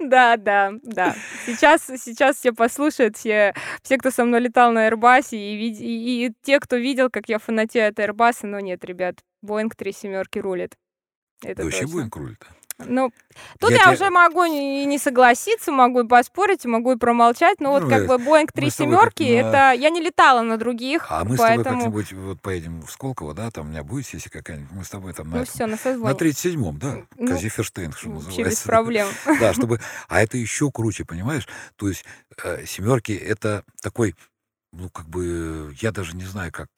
Да, 0.00 0.36
да, 0.36 0.72
да. 0.82 1.14
Сейчас, 1.46 1.82
сейчас 1.86 2.36
все 2.36 2.52
послушают, 2.52 3.16
все, 3.16 3.54
все, 3.82 3.98
кто 3.98 4.10
со 4.10 4.24
мной 4.24 4.40
летал 4.40 4.72
на 4.72 4.88
Airbus, 4.88 5.28
и, 5.30 5.36
и, 5.68 6.26
и 6.26 6.32
те, 6.42 6.58
кто 6.58 6.76
видел, 6.76 7.08
как 7.08 7.28
я 7.28 7.38
фанатею 7.38 7.88
от 7.88 7.98
Airbus, 7.98 8.38
но 8.42 8.58
нет, 8.58 8.84
ребят, 8.84 9.16
Боинг 9.42 9.76
три 9.76 9.92
семерки 9.92 10.38
рулит. 10.38 10.76
Это 11.42 11.56
Да 11.56 11.64
вообще. 11.64 11.86
Боинг 11.86 12.16
рулит. 12.16 12.44
Ну, 12.86 13.12
тут 13.58 13.70
Я 13.70 13.76
я, 13.76 13.84
те- 13.84 13.90
уже 13.92 14.10
могу 14.10 14.44
и 14.44 14.84
не 14.84 14.98
согласиться, 14.98 15.72
могу 15.72 16.00
и 16.00 16.06
поспорить, 16.06 16.64
могу 16.64 16.92
и 16.92 16.96
промолчать, 16.96 17.60
но 17.60 17.70
вот 17.72 17.82
Ну, 17.84 17.88
как 17.88 18.02
э, 18.02 18.06
бы 18.06 18.18
Боинг 18.18 18.52
тобой 18.52 18.70
как 18.70 18.74
семерки, 18.76 19.22
на- 19.22 19.26
это 19.48 19.72
я 19.80 19.90
не 19.90 20.00
летала 20.00 20.42
на 20.42 20.56
других, 20.56 21.06
А 21.10 21.24
мы 21.24 21.36
с 21.36 21.38
тобой 21.40 21.56
поэтому 21.56 21.76
как-нибудь 21.80 22.12
вот 22.12 22.40
поедем 22.40 22.80
в 22.82 22.90
Сколково, 22.90 23.34
да, 23.34 23.50
там 23.50 23.66
у 23.66 23.70
меня 23.70 23.82
будет 23.82 24.06
сессия 24.06 24.30
какая-нибудь, 24.30 24.72
мы 24.72 24.84
с 24.84 24.90
тобой 24.90 25.12
там 25.12 25.28
на, 25.30 25.36
ну 25.36 25.42
этом- 25.42 25.54
все, 25.54 25.64
на 25.66 25.72
на 25.72 25.76
созвоне. 25.78 26.14
37-м, 26.14 26.78
да, 26.78 26.96
Ну, 27.16 27.26
Казиферштейн, 27.26 27.92
что 27.92 28.08
без 28.08 28.24
называется. 28.26 28.66
проблем. 28.66 29.08
Да, 29.40 29.52
чтобы... 29.54 29.80
А 30.08 30.22
это 30.22 30.36
еще 30.36 30.70
круче, 30.70 31.04
понимаешь? 31.04 31.46
То 31.76 31.88
есть 31.88 32.04
э, 32.44 32.64
семерки— 32.66 33.12
это 33.12 33.64
такой, 33.82 34.14
ну, 34.72 34.88
как 34.88 35.08
бы, 35.08 35.74
я 35.80 35.90
даже 35.92 36.14
не 36.16 36.24
знаю, 36.24 36.52
как 36.52 36.68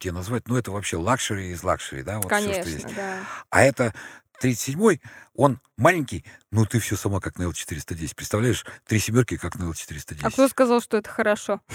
тебе 0.00 0.12
назвать, 0.12 0.48
но 0.48 0.58
это 0.58 0.70
вообще 0.70 0.96
luxury 0.96 1.50
из 1.50 1.62
luxury, 1.62 2.02
да, 2.02 2.18
вот 2.20 2.32
все, 2.32 2.40
что 2.52 2.68
есть. 2.68 2.82
Конечно, 2.82 2.90
да. 2.96 3.18
А 3.50 3.62
это 3.62 3.94
37-й, 4.42 5.00
он 5.34 5.60
маленький, 5.76 6.24
ну, 6.50 6.66
ты 6.66 6.78
все 6.78 6.96
сама 6.96 7.20
как 7.20 7.38
на 7.38 7.44
L410. 7.44 8.14
Представляешь, 8.14 8.64
три 8.86 8.98
семерки 8.98 9.36
как 9.36 9.56
на 9.56 9.64
L410. 9.64 10.20
А 10.22 10.30
кто 10.30 10.48
сказал, 10.48 10.80
что 10.80 10.96
это 10.98 11.10
хорошо? 11.10 11.60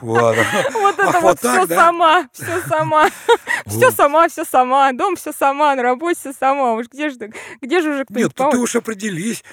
Вот 0.00 0.98
это 0.98 1.20
вот 1.20 1.38
все 1.38 1.66
сама, 1.66 2.28
все 2.32 2.62
сама, 2.62 3.08
все 3.66 3.90
сама, 3.90 4.28
все 4.28 4.44
сама, 4.44 4.92
дом 4.92 5.16
все 5.16 5.32
сама, 5.32 5.74
на 5.74 5.82
работе 5.82 6.18
все 6.18 6.32
сама. 6.32 6.74
Уж 6.74 6.86
где 6.88 7.10
же, 7.10 7.16
ты- 7.18 7.34
где 7.60 7.82
же 7.82 7.90
уже 7.90 7.98
Нет, 8.08 8.32
кто-нибудь 8.32 8.38
ну 8.38 8.50
ты 8.50 8.58
уж 8.58 8.76
определись. 8.76 9.44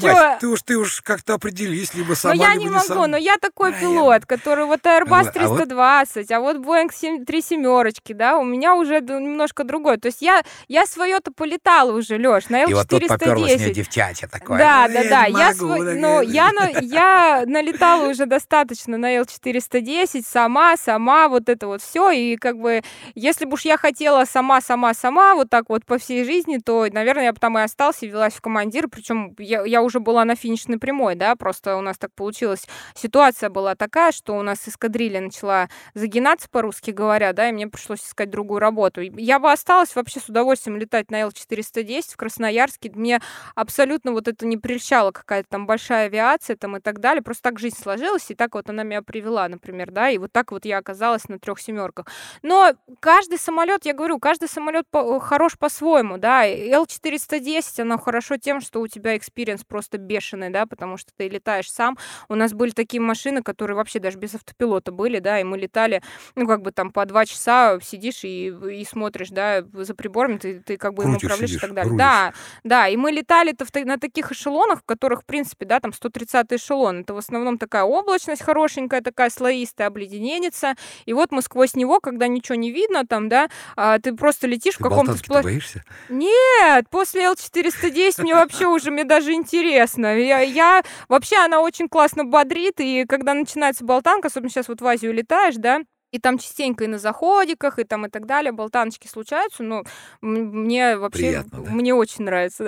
Чё? 0.00 0.06
Вась, 0.14 0.38
ты 0.40 0.46
уж, 0.48 0.62
ты 0.62 0.76
уж 0.76 1.00
как-то 1.02 1.34
определись, 1.34 1.94
либо 1.94 2.10
Но 2.10 2.14
сама, 2.14 2.34
я 2.34 2.52
либо 2.54 2.64
не 2.64 2.70
могу, 2.70 2.84
сама. 2.86 3.06
но 3.08 3.16
я 3.16 3.36
такой 3.38 3.70
А, 3.70 3.80
пилот, 3.80 4.24
который 4.26 4.64
вот 4.66 4.80
Airbus 4.86 5.20
А 5.20 5.22
вот- 5.24 5.32
320, 5.32 6.30
а 6.30 6.40
вот 6.40 6.56
Boeing 6.58 6.90
7, 6.94 7.24
3 7.24 7.42
семерочки, 7.42 8.12
да, 8.12 8.38
у 8.38 8.44
меня 8.44 8.74
уже 8.76 9.00
немножко 9.00 9.64
другой. 9.64 9.96
То 9.98 10.06
есть 10.06 10.22
я, 10.22 10.42
я 10.68 10.86
свое-то 10.86 11.32
полетала 11.32 11.92
уже, 11.92 12.16
Леш, 12.18 12.48
на 12.50 12.62
И 12.62 12.72
вот 12.74 12.88
тут 12.88 13.06
поперлось 13.08 13.56
мне 13.56 13.66
L410. 13.66 13.72
девчачье 13.74 14.28
такое. 14.28 14.58
Да, 14.58 14.86
«Ну, 14.88 14.94
да, 14.94 15.02
не 15.02 15.08
да. 15.08 15.24
Я, 15.26 15.46
могу», 15.48 15.54
свой- 15.58 15.94
ну, 16.00 16.20
я, 16.22 16.52
на- 16.52 16.70
я 16.80 17.42
налетала 17.46 18.08
уже 18.08 18.26
достаточно 18.26 18.96
на 18.96 19.16
L410, 19.16 20.22
сама, 20.26 20.76
сама, 20.76 21.28
вот 21.28 21.48
это 21.48 21.66
вот 21.66 21.82
все. 21.82 22.10
И 22.10 22.36
как 22.36 22.58
бы, 22.58 22.82
если 23.14 23.44
бы 23.44 23.54
уж 23.54 23.62
я 23.64 23.76
хотела 23.76 24.24
сама, 24.24 24.60
сама, 24.60 24.94
сама, 24.94 25.34
вот 25.34 25.50
так 25.50 25.64
вот 25.68 25.84
по 25.84 25.98
всей 25.98 26.24
жизни, 26.24 26.58
то, 26.64 26.86
наверное, 26.92 27.24
я 27.24 27.32
бы 27.32 27.38
там 27.40 27.58
и 27.58 27.62
осталась 27.62 28.02
и 28.02 28.06
велась 28.06 28.34
в 28.34 28.40
командир. 28.40 28.88
Причем 28.88 29.34
я, 29.38 29.64
я 29.64 29.79
уже 29.82 30.00
была 30.00 30.24
на 30.24 30.36
финишной 30.36 30.78
прямой, 30.78 31.14
да, 31.14 31.36
просто 31.36 31.76
у 31.76 31.80
нас 31.80 31.98
так 31.98 32.12
получилось. 32.14 32.66
Ситуация 32.94 33.50
была 33.50 33.74
такая, 33.74 34.12
что 34.12 34.36
у 34.36 34.42
нас 34.42 34.66
эскадрилья 34.66 35.20
начала 35.20 35.68
загинаться, 35.94 36.48
по-русски 36.50 36.90
говоря, 36.90 37.32
да, 37.32 37.48
и 37.48 37.52
мне 37.52 37.66
пришлось 37.68 38.00
искать 38.00 38.30
другую 38.30 38.60
работу. 38.60 39.00
Я 39.00 39.38
бы 39.38 39.50
осталась 39.52 39.94
вообще 39.94 40.20
с 40.20 40.28
удовольствием 40.28 40.76
летать 40.76 41.10
на 41.10 41.20
Л-410 41.20 42.12
в 42.12 42.16
Красноярске. 42.16 42.90
Мне 42.94 43.20
абсолютно 43.54 44.12
вот 44.12 44.28
это 44.28 44.46
не 44.46 44.56
прельщало, 44.56 45.10
какая-то 45.12 45.48
там 45.50 45.66
большая 45.66 46.06
авиация 46.06 46.56
там 46.56 46.76
и 46.76 46.80
так 46.80 47.00
далее. 47.00 47.22
Просто 47.22 47.44
так 47.44 47.58
жизнь 47.58 47.80
сложилась, 47.80 48.30
и 48.30 48.34
так 48.34 48.54
вот 48.54 48.68
она 48.68 48.82
меня 48.82 49.02
привела, 49.02 49.48
например, 49.48 49.90
да, 49.90 50.10
и 50.10 50.18
вот 50.18 50.32
так 50.32 50.52
вот 50.52 50.64
я 50.64 50.78
оказалась 50.78 51.28
на 51.28 51.38
трех 51.38 51.60
семерках. 51.60 52.06
Но 52.42 52.72
каждый 53.00 53.38
самолет, 53.38 53.84
я 53.84 53.94
говорю, 53.94 54.18
каждый 54.18 54.48
самолет 54.48 54.86
по- 54.90 55.18
хорош 55.20 55.58
по-своему, 55.58 56.18
да. 56.18 56.46
Л-410, 56.46 57.82
она 57.82 57.98
хорошо 57.98 58.36
тем, 58.36 58.60
что 58.60 58.80
у 58.80 58.88
тебя 58.88 59.16
experience 59.16 59.64
просто 59.70 59.96
бешеный, 59.96 60.50
да, 60.50 60.66
потому 60.66 60.96
что 60.98 61.12
ты 61.16 61.28
летаешь 61.28 61.70
сам. 61.70 61.96
У 62.28 62.34
нас 62.34 62.52
были 62.52 62.72
такие 62.72 63.00
машины, 63.00 63.42
которые 63.42 63.76
вообще 63.76 64.00
даже 64.00 64.18
без 64.18 64.34
автопилота 64.34 64.92
были, 64.92 65.20
да, 65.20 65.40
и 65.40 65.44
мы 65.44 65.56
летали, 65.56 66.02
ну, 66.34 66.46
как 66.46 66.60
бы 66.60 66.72
там 66.72 66.90
по 66.90 67.06
два 67.06 67.24
часа 67.24 67.78
сидишь 67.82 68.24
и, 68.24 68.48
и 68.48 68.84
смотришь, 68.84 69.30
да, 69.30 69.64
за 69.72 69.94
прибором, 69.94 70.38
ты, 70.38 70.60
ты 70.60 70.76
как 70.76 70.94
бы 70.94 71.04
им 71.04 71.14
управляешь 71.16 71.42
и 71.42 71.46
сидишь, 71.46 71.60
так 71.60 71.74
далее. 71.74 71.90
рулишь. 71.90 71.98
Да, 71.98 72.32
да, 72.64 72.88
и 72.88 72.96
мы 72.96 73.12
летали-то 73.12 73.64
на 73.84 73.98
таких 73.98 74.32
эшелонах, 74.32 74.80
в 74.80 74.84
которых, 74.84 75.22
в 75.22 75.24
принципе, 75.24 75.64
да, 75.64 75.80
там 75.80 75.92
130 75.92 76.52
эшелон. 76.52 77.00
Это 77.00 77.14
в 77.14 77.18
основном 77.18 77.56
такая 77.58 77.84
облачность 77.84 78.42
хорошенькая, 78.42 79.00
такая 79.00 79.30
слоистая, 79.30 79.86
обледененица. 79.86 80.74
И 81.06 81.12
вот 81.12 81.30
мы 81.30 81.42
сквозь 81.42 81.74
него, 81.74 82.00
когда 82.00 82.26
ничего 82.26 82.56
не 82.56 82.72
видно, 82.72 83.06
там, 83.06 83.28
да, 83.28 83.48
а, 83.76 83.98
ты 83.98 84.14
просто 84.14 84.46
летишь 84.46 84.74
Ты 84.74 84.84
в 84.84 84.88
каком-то 84.88 85.12
спло- 85.12 85.42
боишься? 85.42 85.84
Нет, 86.08 86.88
после 86.90 87.22
L410 87.30 88.22
мне 88.22 88.34
вообще 88.34 88.66
уже, 88.66 88.90
мне 88.90 89.04
даже 89.04 89.32
интересно. 89.32 89.59
Я, 89.62 90.40
я- 90.40 90.82
вообще, 91.08 91.36
она 91.36 91.60
очень 91.60 91.88
классно 91.88 92.24
бодрит, 92.24 92.80
и 92.80 93.04
когда 93.08 93.34
начинается 93.34 93.84
болтанка, 93.84 94.28
особенно 94.28 94.50
сейчас 94.50 94.68
вот 94.68 94.80
в 94.80 94.86
Азию 94.86 95.12
летаешь, 95.12 95.56
да, 95.56 95.80
И 96.12 96.18
там 96.18 96.38
частенько 96.38 96.82
и 96.84 96.88
на 96.88 96.98
заходиках, 96.98 97.78
и 97.78 97.84
там 97.84 98.04
и 98.06 98.10
так 98.10 98.26
далее 98.26 98.50
болтаночки 98.50 99.06
случаются, 99.06 99.62
но 99.62 99.84
мне 100.20 100.96
вообще 100.96 101.18
Приятно, 101.28 101.62
да? 101.62 101.70
мне 101.70 101.94
очень 101.94 102.24
нравится. 102.24 102.64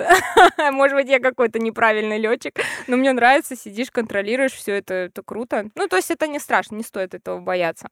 Да? 0.57 0.71
Может 0.71 0.95
быть, 0.95 1.09
я 1.09 1.19
какой-то 1.19 1.59
неправильный 1.59 2.19
летчик, 2.19 2.57
но 2.87 2.95
мне 2.95 3.11
нравится, 3.11 3.57
сидишь, 3.57 3.91
контролируешь 3.91 4.53
все 4.53 4.75
это, 4.75 4.93
это 4.93 5.23
круто. 5.23 5.69
Ну, 5.75 5.87
то 5.89 5.97
есть 5.97 6.09
это 6.09 6.27
не 6.27 6.39
страшно, 6.39 6.75
не 6.77 6.83
стоит 6.83 7.13
этого 7.13 7.41
бояться. 7.41 7.89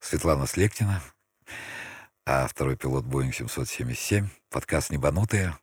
Светлана 0.00 0.46
Слектина, 0.46 1.00
а 2.26 2.46
второй 2.46 2.76
пилот 2.76 3.04
Boeing 3.04 3.32
777, 3.32 4.28
подкаст 4.50 4.90
«Небанутые», 4.90 5.54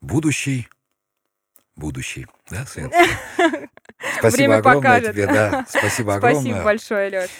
будущий, 0.00 0.66
будущий, 1.76 2.26
да, 2.50 2.66
Свет? 2.66 2.92
Спасибо 4.18 4.36
Время 4.36 4.56
огромное 4.56 4.82
покажет. 4.82 5.12
тебе, 5.12 5.26
да, 5.26 5.64
спасибо 5.68 5.82
Спасибо 5.88 6.14
огромное. 6.16 6.64
большое, 6.64 7.10
Лёш. 7.10 7.30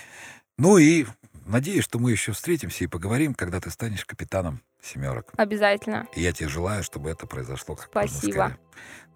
Ну 0.59 0.79
и 0.79 1.07
надеюсь, 1.47 1.85
что 1.85 1.99
мы 1.99 2.13
еще 2.13 2.33
встретимся 2.33 2.85
и 2.85 2.87
поговорим, 2.87 3.35
когда 3.35 3.61
ты 3.61 3.71
станешь 3.71 4.05
капитаном 4.05 4.63
семерок. 4.83 5.33
Обязательно. 5.37 6.07
И 6.15 6.23
я 6.23 6.33
тебе 6.33 6.49
желаю, 6.49 6.83
чтобы 6.83 7.11
это 7.11 7.27
произошло 7.27 7.75
как 7.75 7.95
можно 7.95 8.09
Спасибо. 8.09 8.33
скорее. 8.33 8.59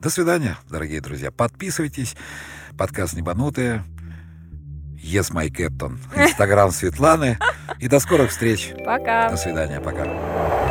До 0.01 0.11
свидания, 0.11 0.57
дорогие 0.69 1.01
друзья. 1.01 1.31
Подписывайтесь. 1.31 2.15
Подкаст 2.77 3.15
«Небанутые». 3.15 3.85
Yes, 5.03 5.33
my 5.33 5.49
captain. 5.49 5.99
Инстаграм 6.17 6.71
Светланы. 6.71 7.39
И 7.79 7.89
до 7.89 8.01
скорых 8.01 8.31
встреч. 8.31 8.73
Пока. 8.85 9.31
До 9.31 9.37
свидания. 9.39 9.81
Пока. 9.81 10.70